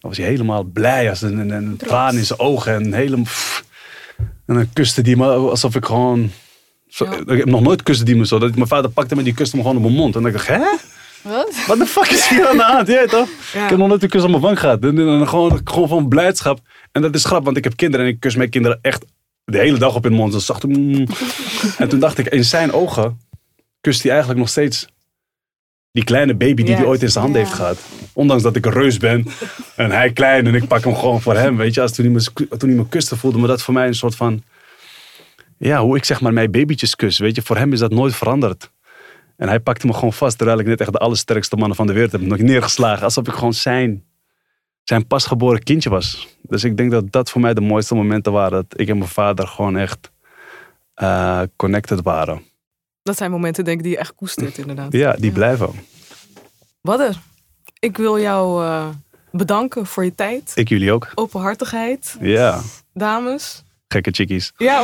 Dan 0.00 0.10
was 0.10 0.16
hij 0.16 0.26
helemaal 0.26 0.62
blij 0.62 1.10
als 1.10 1.22
een, 1.22 1.38
een, 1.38 1.50
een 1.50 1.76
traan 1.76 2.16
in 2.16 2.24
zijn 2.24 2.38
ogen. 2.38 2.74
En 2.74 2.92
helemaal. 2.92 3.26
En 4.46 4.54
dan 4.54 4.68
kuste 4.72 5.02
die 5.02 5.16
me 5.16 5.26
alsof 5.26 5.74
ik 5.74 5.84
gewoon... 5.84 6.30
Zo, 6.88 7.04
Ja. 7.04 7.16
Ik 7.16 7.38
heb 7.38 7.44
nog 7.44 7.60
nooit 7.60 7.82
kuste 7.82 8.04
die 8.04 8.16
me 8.16 8.26
zo. 8.26 8.38
Dat 8.38 8.54
mijn 8.54 8.66
vader 8.68 8.90
pakte 8.90 9.16
me 9.16 9.22
die 9.22 9.34
kuste 9.34 9.56
me 9.56 9.62
gewoon 9.62 9.76
op 9.76 9.82
mijn 9.82 9.94
mond. 9.94 10.16
En 10.16 10.22
dan 10.22 10.32
dacht 10.32 10.48
ik, 10.48 10.54
hè? 10.54 10.60
Wat? 11.22 11.54
Wat 11.66 11.78
de 11.78 11.86
fuck 11.86 12.06
is 12.10 12.28
hier 12.28 12.48
aan 12.48 12.56
de 12.56 12.62
hand? 12.62 12.86
Ja, 12.88 13.06
toch? 13.06 13.28
Ja. 13.52 13.62
Ik 13.64 13.68
heb 13.70 13.78
nog 13.78 13.88
nooit 13.88 14.02
een 14.02 14.08
kus 14.08 14.22
op 14.22 14.30
mijn 14.30 14.42
wang 14.42 14.60
gehad. 14.60 14.82
En, 14.82 14.98
en 14.98 15.28
gewoon, 15.28 15.60
gewoon 15.64 15.88
van 15.88 16.08
blijdschap. 16.08 16.60
En 16.92 17.02
dat 17.02 17.14
is 17.14 17.24
grappig, 17.24 17.44
want 17.44 17.56
ik 17.56 17.64
heb 17.64 17.76
kinderen 17.76 18.06
en 18.06 18.12
ik 18.12 18.20
kus 18.20 18.36
mijn 18.36 18.50
kinderen 18.50 18.78
echt 18.82 19.04
de 19.44 19.58
hele 19.58 19.78
dag 19.78 19.94
op 19.94 20.04
in 20.04 20.10
de 20.10 20.16
mond. 20.16 20.32
Zo 20.32 20.38
zacht. 20.38 20.66
mm. 20.66 21.06
En 21.78 21.88
toen 21.88 21.98
dacht 22.00 22.18
ik, 22.18 22.26
in 22.26 22.44
zijn 22.44 22.72
ogen 22.72 23.20
kust 23.80 24.02
hij 24.02 24.10
eigenlijk 24.10 24.40
nog 24.40 24.48
steeds 24.48 24.86
die 25.92 26.04
kleine 26.04 26.34
baby 26.34 26.62
die 26.62 26.72
hij 26.74 26.82
Yes. 26.82 26.90
ooit 26.90 27.02
in 27.02 27.08
zijn 27.10 27.24
hand 27.24 27.36
Ja. 27.36 27.42
heeft 27.42 27.54
gehad. 27.54 27.78
Ondanks 28.12 28.42
dat 28.42 28.56
ik 28.56 28.66
een 28.66 28.72
reus 28.72 28.96
ben 28.96 29.26
en 29.76 29.90
hij 29.90 30.12
klein 30.12 30.46
en 30.46 30.54
ik 30.54 30.66
pak 30.68 30.84
hem 30.84 30.94
gewoon 30.94 31.20
voor 31.22 31.34
hem. 31.36 31.56
Weet 31.56 31.74
je, 31.74 31.80
als 31.80 31.92
toen 31.92 32.04
hij 32.04 32.14
me, 32.14 32.46
toen 32.56 32.68
hij 32.68 32.78
me 32.78 32.88
kuste, 32.88 33.16
voelde 33.16 33.38
me 33.38 33.46
dat 33.46 33.62
voor 33.62 33.74
mij 33.74 33.86
een 33.86 33.94
soort 33.94 34.14
van... 34.16 34.42
Ja, 35.58 35.80
hoe 35.82 35.96
ik 35.96 36.04
zeg 36.04 36.20
maar 36.20 36.32
mijn 36.32 36.50
babytjes 36.50 36.96
kus. 36.96 37.18
Weet 37.18 37.36
je, 37.36 37.42
voor 37.42 37.56
hem 37.56 37.72
is 37.72 37.78
dat 37.78 37.90
nooit 37.90 38.14
veranderd. 38.14 38.70
En 39.36 39.48
hij 39.48 39.60
pakte 39.60 39.86
me 39.86 39.92
gewoon 39.92 40.12
vast, 40.12 40.36
terwijl 40.38 40.58
ik 40.58 40.66
net 40.66 40.80
echt 40.80 40.92
de 40.92 40.98
allersterkste 40.98 41.56
mannen 41.56 41.76
van 41.76 41.86
de 41.86 41.92
wereld 41.92 42.12
heb 42.12 42.20
nog 42.20 42.38
neergeslagen. 42.38 43.04
Alsof 43.04 43.26
ik 43.28 43.32
gewoon 43.34 43.54
zijn, 43.54 44.04
zijn 44.84 45.06
pasgeboren 45.06 45.62
kindje 45.62 45.90
was. 45.90 46.28
Dus 46.42 46.64
ik 46.64 46.76
denk 46.76 46.90
dat 46.90 47.12
dat 47.12 47.30
voor 47.30 47.40
mij 47.40 47.54
de 47.54 47.60
mooiste 47.60 47.94
momenten 47.94 48.32
waren. 48.32 48.66
Dat 48.68 48.80
ik 48.80 48.88
en 48.88 48.98
mijn 48.98 49.10
vader 49.10 49.46
gewoon 49.46 49.76
echt 49.76 50.10
eh, 50.94 51.42
connected 51.56 52.02
waren. 52.02 52.42
Dat 53.10 53.18
zijn 53.18 53.30
momenten 53.30 53.64
denk 53.64 53.76
ik 53.78 53.82
die 53.82 53.92
je 53.92 53.98
echt 53.98 54.14
koestert 54.14 54.58
inderdaad. 54.58 54.92
Ja, 54.92 55.12
die 55.18 55.30
blijven. 55.30 55.70
Wadder, 56.80 57.16
ik 57.78 57.96
wil 57.96 58.20
jou 58.20 58.64
eh, 58.64 58.86
bedanken 59.32 59.86
voor 59.86 60.04
je 60.04 60.14
tijd, 60.14 60.52
Ik 60.54 60.68
jullie 60.68 60.92
ook. 60.92 61.08
openhartigheid, 61.14 62.16
Ja, 62.20 62.60
dames. 62.94 63.62
gekke 63.88 64.10
chickies. 64.10 64.52
Ja, 64.56 64.82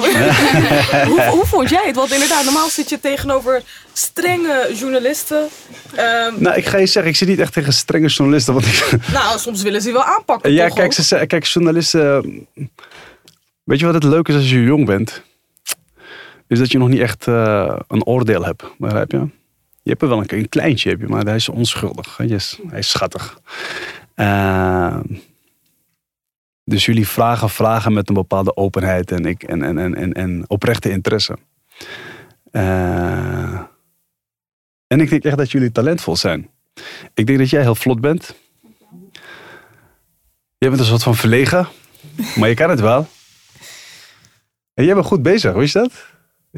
hoe, 1.10 1.22
hoe 1.30 1.46
vond 1.46 1.68
jij 1.68 1.86
het? 1.86 1.96
Want 1.96 2.12
inderdaad, 2.12 2.44
normaal 2.44 2.68
zit 2.68 2.88
je 2.88 3.00
tegenover 3.00 3.62
strenge 3.92 4.70
journalisten. 4.74 5.48
Ehm, 5.94 6.34
Nou, 6.42 6.56
ik 6.56 6.66
ga 6.66 6.76
je 6.78 6.86
zeggen, 6.86 7.12
ik 7.12 7.16
zit 7.18 7.28
niet 7.28 7.38
echt 7.38 7.52
tegen 7.52 7.72
strenge 7.72 8.08
journalisten. 8.08 8.54
Want 8.54 8.66
ik, 8.66 8.96
nou, 9.12 9.38
soms 9.38 9.62
willen 9.62 9.80
ze 9.82 9.88
je 9.88 9.94
wel 9.94 10.04
aanpakken. 10.04 10.52
ja, 10.52 10.68
kijk, 10.68 10.92
ze, 10.92 11.24
kijk, 11.26 11.44
journalisten. 11.44 12.46
Weet 13.64 13.78
je 13.78 13.84
wat 13.84 13.94
het 13.94 14.04
leuke 14.04 14.30
is 14.30 14.36
als 14.36 14.50
je 14.50 14.62
jong 14.62 14.86
bent? 14.86 15.22
Is 16.48 16.58
dat 16.58 16.72
je 16.72 16.78
nog 16.78 16.88
niet 16.88 17.00
echt 17.00 17.28
eh, 17.28 17.78
een 17.88 18.04
oordeel 18.04 18.44
hebt. 18.44 18.64
Begrijp 18.78 19.10
je? 19.10 19.18
Je 19.82 19.90
hebt 19.90 20.02
er 20.02 20.08
wel 20.08 20.18
een, 20.18 20.38
een 20.38 20.48
kleintje, 20.48 20.90
heb 20.90 21.00
je, 21.00 21.06
maar 21.06 21.24
hij 21.24 21.34
is 21.34 21.48
onschuldig. 21.48 22.18
Is, 22.18 22.58
hij 22.68 22.78
is 22.78 22.90
schattig. 22.90 23.40
Eh, 24.14 24.98
dus 26.64 26.84
jullie 26.84 27.08
vragen 27.08 27.50
vragen 27.50 27.92
met 27.92 28.08
een 28.08 28.14
bepaalde 28.14 28.56
openheid 28.56 29.12
en, 29.12 29.24
ik, 29.24 29.42
en, 29.42 29.62
en, 29.62 29.78
en, 29.78 29.94
en, 29.94 30.12
en 30.12 30.44
oprechte 30.46 30.90
interesse. 30.90 31.38
Eh, 32.50 33.60
en 34.86 35.00
ik 35.00 35.10
denk 35.10 35.24
echt 35.24 35.36
dat 35.36 35.50
jullie 35.50 35.72
talentvol 35.72 36.16
zijn. 36.16 36.50
Ik 37.14 37.26
denk 37.26 37.38
dat 37.38 37.50
jij 37.50 37.62
heel 37.62 37.74
vlot 37.74 38.00
bent. 38.00 38.34
Jij 40.58 40.68
bent 40.68 40.80
een 40.80 40.86
soort 40.86 41.02
van 41.02 41.16
verlegen, 41.16 41.68
maar 42.36 42.48
je 42.48 42.54
kan 42.54 42.70
het 42.70 42.80
wel. 42.80 43.08
En 44.74 44.84
jij 44.84 44.94
bent 44.94 45.06
goed 45.06 45.22
bezig, 45.22 45.52
wist 45.52 45.72
je 45.72 45.78
dat? 45.78 46.14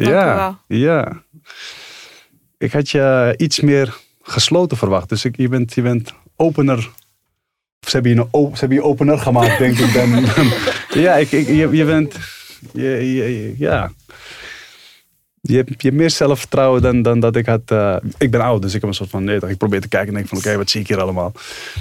Ja, 0.06 0.58
ja. 0.66 1.22
Ik 2.58 2.72
had 2.72 2.90
je 2.90 3.34
iets 3.36 3.60
meer 3.60 3.96
gesloten 4.22 4.76
verwacht. 4.76 5.08
Dus 5.08 5.24
ik, 5.24 5.36
je, 5.36 5.48
bent, 5.48 5.74
je 5.74 5.82
bent 5.82 6.12
opener. 6.36 6.78
Of 7.82 7.88
ze 7.88 7.90
hebben 7.90 8.10
je, 8.14 8.20
een 8.20 8.28
o- 8.30 8.50
ze 8.52 8.58
hebben 8.58 8.76
je 8.78 8.84
opener 8.84 9.18
gemaakt, 9.18 9.58
denk 9.58 9.78
ik. 9.78 9.92
Dan, 9.92 10.24
ja, 11.04 11.14
ik, 11.16 11.32
ik, 11.32 11.46
je, 11.46 11.68
je 11.72 11.84
bent. 11.84 12.16
Je, 12.72 13.14
je- 13.14 13.54
ja. 13.58 13.90
Je 15.40 15.56
hebt, 15.56 15.68
je 15.68 15.88
hebt 15.88 15.94
meer 16.00 16.10
zelfvertrouwen 16.10 16.82
dan, 16.82 17.02
dan 17.02 17.20
dat 17.20 17.36
ik 17.36 17.46
had. 17.46 17.60
eh, 17.66 17.96
ik 18.18 18.30
ben 18.30 18.40
oud, 18.40 18.62
dus 18.62 18.74
ik 18.74 18.80
heb 18.80 18.90
een 18.90 18.96
soort 18.96 19.10
van. 19.10 19.24
Nee, 19.24 19.38
ik 19.46 19.56
probeer 19.56 19.80
te 19.80 19.88
kijken 19.88 20.08
en 20.08 20.14
denk 20.14 20.28
van: 20.28 20.38
oké, 20.38 20.56
wat 20.56 20.70
zie 20.70 20.80
ik 20.80 20.88
hier 20.88 21.00
allemaal? 21.00 21.32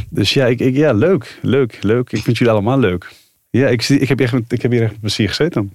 Dus 0.09 0.34
ja, 0.34 0.45
ik, 0.45 0.59
ik, 0.59 0.76
ja, 0.76 0.93
leuk, 0.93 1.39
leuk, 1.41 1.78
leuk. 1.82 2.11
Ik 2.11 2.24
vind 2.24 2.38
jullie 2.38 2.53
allemaal 2.53 2.80
leuk. 2.80 3.07
Ja, 3.49 3.68
ik, 3.68 3.82
zie- 3.82 3.99
ik, 3.99 4.07
heb, 4.07 4.20
echt, 4.20 4.34
ik 4.47 4.61
heb 4.61 4.72
hier 4.72 4.82
echt 4.82 4.91
met 4.91 4.99
plezier 4.99 5.28
gezeten. 5.28 5.74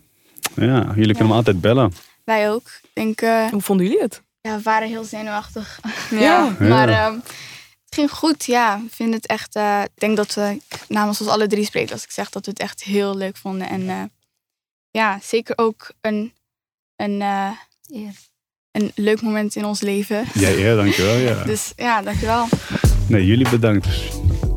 Ja, 0.55 0.93
jullie 0.95 1.11
kunnen 1.11 1.27
me 1.29 1.35
altijd 1.35 1.61
bellen. 1.61 1.93
Wij 2.33 2.51
ook. 2.51 2.71
Denk, 2.93 3.21
eh, 3.21 3.49
Hoe 3.49 3.61
vonden 3.61 3.87
jullie 3.87 4.01
het? 4.03 4.23
ja, 4.41 4.57
we 4.57 4.63
waren 4.63 4.89
heel 4.89 5.05
zenuwachtig. 5.05 5.81
Ja. 6.11 6.57
Maar 6.59 6.91
Ja. 6.91 7.07
ehm, 7.07 7.15
het 7.85 7.95
ging 7.95 8.11
goed, 8.11 8.45
ja. 8.45 8.77
Ik 8.87 8.93
vind 8.93 9.15
het 9.15 9.27
echt, 9.27 9.55
eh, 9.55 9.83
ik 9.83 10.01
denk 10.01 10.17
dat 10.17 10.35
we 10.35 10.61
namens 10.89 11.21
ons 11.21 11.31
alle 11.31 11.47
drie 11.47 11.65
spreken 11.65 11.93
als 11.93 12.03
ik 12.05 12.11
zeg 12.11 12.31
dat 12.31 12.45
we 12.45 12.51
het 12.51 12.61
echt 12.61 12.83
heel 12.83 13.17
leuk 13.17 13.37
vonden. 13.37 13.69
En 13.69 13.89
eh, 13.89 14.03
ja, 14.91 15.19
zeker 15.23 15.59
ook 15.59 15.93
een, 16.01 16.33
een, 16.97 17.21
eh, 17.23 17.51
een 18.71 18.93
leuk 18.95 19.23
moment 19.23 19.57
in 19.57 19.65
ons 19.65 19.81
leven. 19.81 20.25
Ja, 20.35 20.49
ja 20.49 20.75
dankjewel. 20.75 21.17
Ja. 21.17 21.45
Dus 21.53 21.73
ja, 21.77 22.03
dankjewel. 22.03 22.47
Nee, 23.07 23.27
jullie 23.27 23.49
bedankt. 23.49 23.87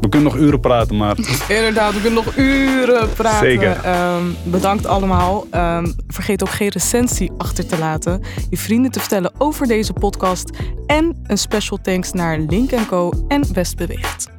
We 0.01 0.09
kunnen 0.09 0.31
nog 0.31 0.41
uren 0.41 0.59
praten, 0.59 0.97
maar 0.97 1.17
Inderdaad, 1.47 1.93
we 1.93 2.01
kunnen 2.01 2.23
nog 2.23 2.37
uren 2.37 3.13
praten. 3.13 3.47
Zeker. 3.49 3.79
Ehm, 3.83 4.23
bedankt 4.43 4.85
allemaal. 4.85 5.47
Ehm, 5.51 5.85
vergeet 6.07 6.41
ook 6.43 6.49
geen 6.49 6.69
recensie 6.69 7.31
achter 7.37 7.67
te 7.67 7.77
laten. 7.77 8.21
Je 8.49 8.57
vrienden 8.57 8.91
te 8.91 8.99
vertellen 8.99 9.33
over 9.37 9.67
deze 9.67 9.93
podcast. 9.93 10.49
En 10.85 11.23
een 11.23 11.37
special 11.37 11.79
thanks 11.81 12.11
naar 12.11 12.39
Link 12.39 12.71
Co 12.87 13.11
en 13.27 13.43
Best 13.53 13.77
Beweegt. 13.77 14.33